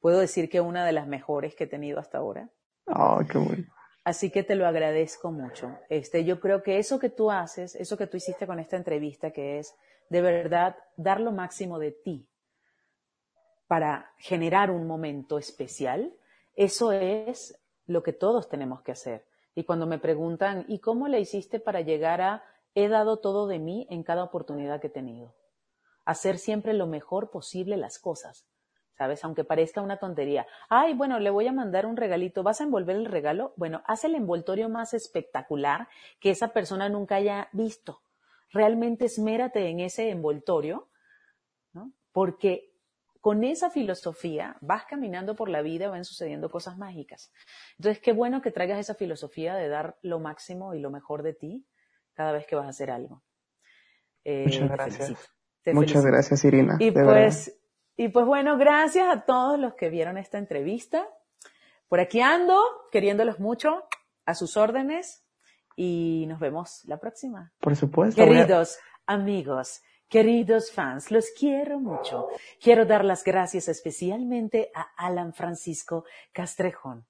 Puedo 0.00 0.18
decir 0.18 0.48
que 0.48 0.60
una 0.60 0.84
de 0.84 0.92
las 0.92 1.06
mejores 1.06 1.54
que 1.54 1.64
he 1.64 1.68
tenido 1.68 1.98
hasta 2.00 2.18
ahora. 2.18 2.50
Oh, 2.86 3.20
qué 3.30 3.38
bueno. 3.38 3.64
Así 4.04 4.30
que 4.30 4.42
te 4.42 4.56
lo 4.56 4.66
agradezco 4.66 5.30
mucho. 5.30 5.78
Este, 5.88 6.24
yo 6.24 6.40
creo 6.40 6.62
que 6.62 6.78
eso 6.78 6.98
que 6.98 7.08
tú 7.08 7.30
haces, 7.30 7.76
eso 7.76 7.96
que 7.96 8.08
tú 8.08 8.16
hiciste 8.16 8.46
con 8.46 8.58
esta 8.58 8.76
entrevista, 8.76 9.30
que 9.30 9.60
es 9.60 9.76
de 10.08 10.20
verdad 10.20 10.76
dar 10.96 11.20
lo 11.20 11.30
máximo 11.30 11.78
de 11.78 11.92
ti 11.92 12.28
para 13.68 14.12
generar 14.18 14.70
un 14.70 14.86
momento 14.86 15.38
especial, 15.38 16.12
eso 16.56 16.92
es 16.92 17.58
lo 17.86 18.02
que 18.02 18.12
todos 18.12 18.48
tenemos 18.48 18.82
que 18.82 18.92
hacer. 18.92 19.24
Y 19.54 19.64
cuando 19.64 19.86
me 19.86 19.98
preguntan, 19.98 20.64
¿y 20.68 20.78
cómo 20.78 21.08
le 21.08 21.20
hiciste 21.20 21.60
para 21.60 21.80
llegar 21.80 22.20
a, 22.20 22.44
he 22.74 22.88
dado 22.88 23.18
todo 23.18 23.46
de 23.46 23.58
mí 23.58 23.86
en 23.90 24.02
cada 24.02 24.24
oportunidad 24.24 24.80
que 24.80 24.86
he 24.86 24.90
tenido? 24.90 25.34
Hacer 26.04 26.38
siempre 26.38 26.72
lo 26.72 26.86
mejor 26.86 27.30
posible 27.30 27.76
las 27.76 27.98
cosas. 27.98 28.46
¿sabes? 29.02 29.24
Aunque 29.24 29.44
parezca 29.44 29.82
una 29.82 29.98
tontería. 29.98 30.46
Ay, 30.68 30.94
bueno, 30.94 31.18
le 31.18 31.30
voy 31.30 31.46
a 31.46 31.52
mandar 31.52 31.86
un 31.86 31.96
regalito. 31.96 32.42
¿Vas 32.42 32.60
a 32.60 32.64
envolver 32.64 32.96
el 32.96 33.06
regalo? 33.06 33.52
Bueno, 33.56 33.82
haz 33.86 34.04
el 34.04 34.14
envoltorio 34.14 34.68
más 34.68 34.94
espectacular 34.94 35.88
que 36.20 36.30
esa 36.30 36.48
persona 36.48 36.88
nunca 36.88 37.16
haya 37.16 37.48
visto. 37.52 38.02
Realmente 38.50 39.06
esmérate 39.06 39.68
en 39.68 39.80
ese 39.80 40.10
envoltorio, 40.10 40.88
¿no? 41.72 41.92
Porque 42.12 42.71
con 43.22 43.44
esa 43.44 43.70
filosofía 43.70 44.56
vas 44.60 44.84
caminando 44.84 45.36
por 45.36 45.48
la 45.48 45.62
vida 45.62 45.86
y 45.86 45.88
van 45.88 46.04
sucediendo 46.04 46.50
cosas 46.50 46.76
mágicas. 46.76 47.32
Entonces, 47.78 48.02
qué 48.02 48.12
bueno 48.12 48.42
que 48.42 48.50
traigas 48.50 48.80
esa 48.80 48.96
filosofía 48.96 49.54
de 49.54 49.68
dar 49.68 49.96
lo 50.02 50.18
máximo 50.18 50.74
y 50.74 50.80
lo 50.80 50.90
mejor 50.90 51.22
de 51.22 51.32
ti 51.32 51.64
cada 52.14 52.32
vez 52.32 52.46
que 52.46 52.56
vas 52.56 52.66
a 52.66 52.70
hacer 52.70 52.90
algo. 52.90 53.22
Eh, 54.24 54.42
Muchas 54.46 54.60
te 54.60 54.66
gracias. 54.74 54.96
felicito, 55.06 55.20
te 55.62 55.72
Muchas 55.72 55.92
felicito. 55.92 56.12
gracias, 56.12 56.44
Irina. 56.44 56.76
Y 56.80 56.90
verdad. 56.90 57.12
pues, 57.12 57.60
y 57.96 58.08
pues 58.08 58.26
bueno, 58.26 58.58
gracias 58.58 59.06
a 59.08 59.24
todos 59.24 59.58
los 59.58 59.74
que 59.74 59.88
vieron 59.88 60.18
esta 60.18 60.38
entrevista. 60.38 61.08
Por 61.88 62.00
aquí 62.00 62.20
ando, 62.20 62.60
queriéndolos 62.90 63.38
mucho, 63.38 63.84
a 64.26 64.34
sus 64.34 64.56
órdenes, 64.56 65.24
y 65.76 66.26
nos 66.28 66.40
vemos 66.40 66.82
la 66.86 66.98
próxima. 66.98 67.52
Por 67.60 67.76
supuesto. 67.76 68.20
Queridos 68.22 68.78
amigos, 69.06 69.80
queridos 70.12 70.70
fans, 70.70 71.10
los 71.10 71.30
quiero 71.30 71.80
mucho. 71.80 72.28
Quiero 72.60 72.84
dar 72.84 73.02
las 73.02 73.24
gracias 73.24 73.68
especialmente 73.68 74.70
a 74.74 74.82
Alan 74.98 75.32
Francisco 75.32 76.04
Castrejón 76.32 77.06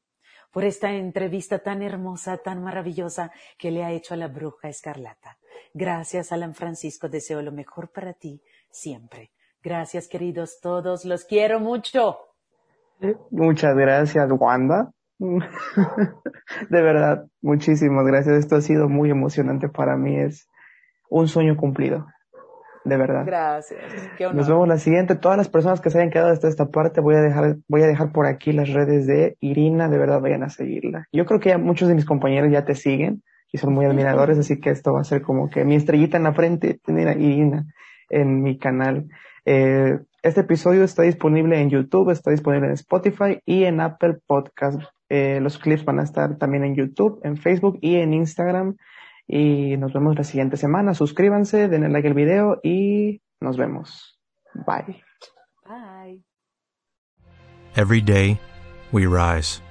por 0.53 0.63
esta 0.63 0.93
entrevista 0.93 1.59
tan 1.59 1.83
hermosa, 1.83 2.37
tan 2.37 2.63
maravillosa 2.63 3.33
que 3.59 3.73
le 3.73 3.83
ha 3.83 3.91
hecho 3.91 4.15
a 4.15 4.19
la 4.19 4.29
bruja 4.29 4.69
escarlata. 4.69 5.37
Gracias, 5.75 6.31
Alan 6.31 6.55
Francisco. 6.55 7.09
Deseo 7.09 7.43
lo 7.43 7.51
mejor 7.51 7.91
para 7.91 8.13
ti 8.13 8.41
siempre. 8.71 9.33
Gracias, 9.65 10.07
queridos 10.07 10.61
todos. 10.61 11.05
Los 11.05 11.25
quiero 11.25 11.59
mucho. 11.59 12.19
Muchas 13.33 13.75
gracias, 13.75 14.31
Wanda. 14.31 14.93
De 15.19 16.83
verdad, 16.83 17.27
muchísimas 17.41 18.07
gracias. 18.07 18.39
Esto 18.39 18.57
ha 18.57 18.61
sido 18.61 18.89
muy 18.89 19.11
emocionante 19.11 19.69
para 19.69 19.97
mí. 19.97 20.21
Es 20.21 20.49
un 21.09 21.27
sueño 21.27 21.57
cumplido. 21.57 22.07
De 22.85 22.97
verdad. 22.97 23.25
Gracias. 23.25 23.81
Qué 24.19 24.27
honor. 24.27 24.37
Nos 24.37 24.49
vemos 24.49 24.69
la 24.69 24.79
siguiente. 24.79 25.15
Todas 25.15 25.39
las 25.39 25.49
personas 25.49 25.81
que 25.81 25.91
se 25.91 25.99
hayan 25.99 26.11
quedado 26.11 26.33
hasta 26.33 26.49
esta 26.49 26.67
parte, 26.67 27.01
voy 27.01 27.15
a 27.15 27.21
dejar, 27.21 27.57
voy 27.69 27.83
a 27.83 27.87
dejar 27.87 28.13
por 28.13 28.27
aquí 28.27 28.53
las 28.53 28.71
redes 28.71 29.07
de 29.07 29.37
Irina. 29.41 29.89
De 29.89 29.99
verdad, 29.99 30.21
vayan 30.21 30.43
a 30.43 30.49
seguirla. 30.49 31.07
Yo 31.13 31.25
creo 31.27 31.41
que 31.41 31.51
ya 31.51 31.59
muchos 31.59 31.89
de 31.89 31.95
mis 31.95 32.05
compañeros 32.05 32.51
ya 32.51 32.65
te 32.65 32.75
siguen 32.75 33.23
y 33.53 33.59
son 33.59 33.75
muy 33.75 33.85
admiradores, 33.85 34.39
así 34.39 34.59
que 34.59 34.71
esto 34.71 34.95
va 34.95 35.03
a 35.03 35.05
ser 35.05 35.21
como 35.23 35.51
que 35.51 35.65
mi 35.65 35.75
estrellita 35.75 36.17
en 36.17 36.23
la 36.23 36.33
frente, 36.33 36.81
tener 36.83 37.09
a 37.09 37.13
Irina 37.13 37.67
en 38.09 38.43
mi 38.43 38.59
canal. 38.59 39.09
Eh, 39.45 39.99
este 40.23 40.41
episodio 40.41 40.85
está 40.85 41.03
disponible 41.03 41.61
en 41.61 41.69
YouTube, 41.69 42.11
está 42.11 42.31
disponible 42.31 42.69
en 42.69 42.75
Spotify 42.75 43.41
y 43.45 43.65
en 43.65 43.81
Apple 43.81 44.19
Podcast. 44.27 44.81
Eh, 45.09 45.41
los 45.43 45.59
clips 45.59 45.85
van 45.85 46.01
a 46.01 46.05
estar 46.05 46.39
también 46.39 46.65
en 46.65 46.75
YouTube, 46.75 47.21
en 47.25 47.37
Facebook 47.37 47.79
y 47.83 47.97
en 47.97 48.15
Instagram. 48.15 48.77
Y 49.27 49.77
nos 49.77 49.93
vemos 49.93 50.17
la 50.17 50.25
siguiente 50.25 50.57
semana. 50.57 50.95
Suscríbanse, 50.95 51.69
denle 51.69 51.89
like 51.89 52.07
al 52.07 52.15
video 52.15 52.61
y 52.63 53.23
nos 53.41 53.57
vemos. 53.57 54.19
Bye. 54.67 55.03
Bye. 55.67 56.21
Every 57.75 58.01
day, 58.03 58.39
we 58.93 59.07
rise, 59.07 59.63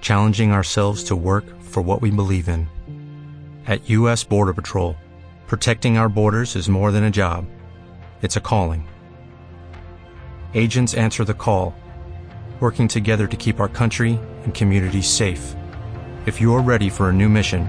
challenging 0.00 0.52
ourselves 0.52 1.02
to 1.04 1.16
work 1.16 1.44
for 1.60 1.82
what 1.82 2.00
we 2.00 2.10
believe 2.10 2.48
in. 2.48 2.68
At 3.66 3.90
U.S. 3.90 4.22
Border 4.22 4.52
Patrol, 4.54 4.96
protecting 5.48 5.98
our 5.98 6.08
borders 6.08 6.54
is 6.54 6.68
more 6.68 6.92
than 6.92 7.04
a 7.04 7.10
job, 7.10 7.46
it's 8.22 8.36
a 8.36 8.40
calling. 8.40 8.86
Agents 10.54 10.94
answer 10.94 11.24
the 11.24 11.34
call, 11.34 11.74
working 12.60 12.86
together 12.86 13.26
to 13.26 13.36
keep 13.36 13.58
our 13.58 13.68
country 13.68 14.20
and 14.44 14.54
communities 14.54 15.08
safe. 15.08 15.56
If 16.26 16.40
you're 16.40 16.62
ready 16.62 16.88
for 16.88 17.08
a 17.08 17.12
new 17.12 17.28
mission, 17.28 17.68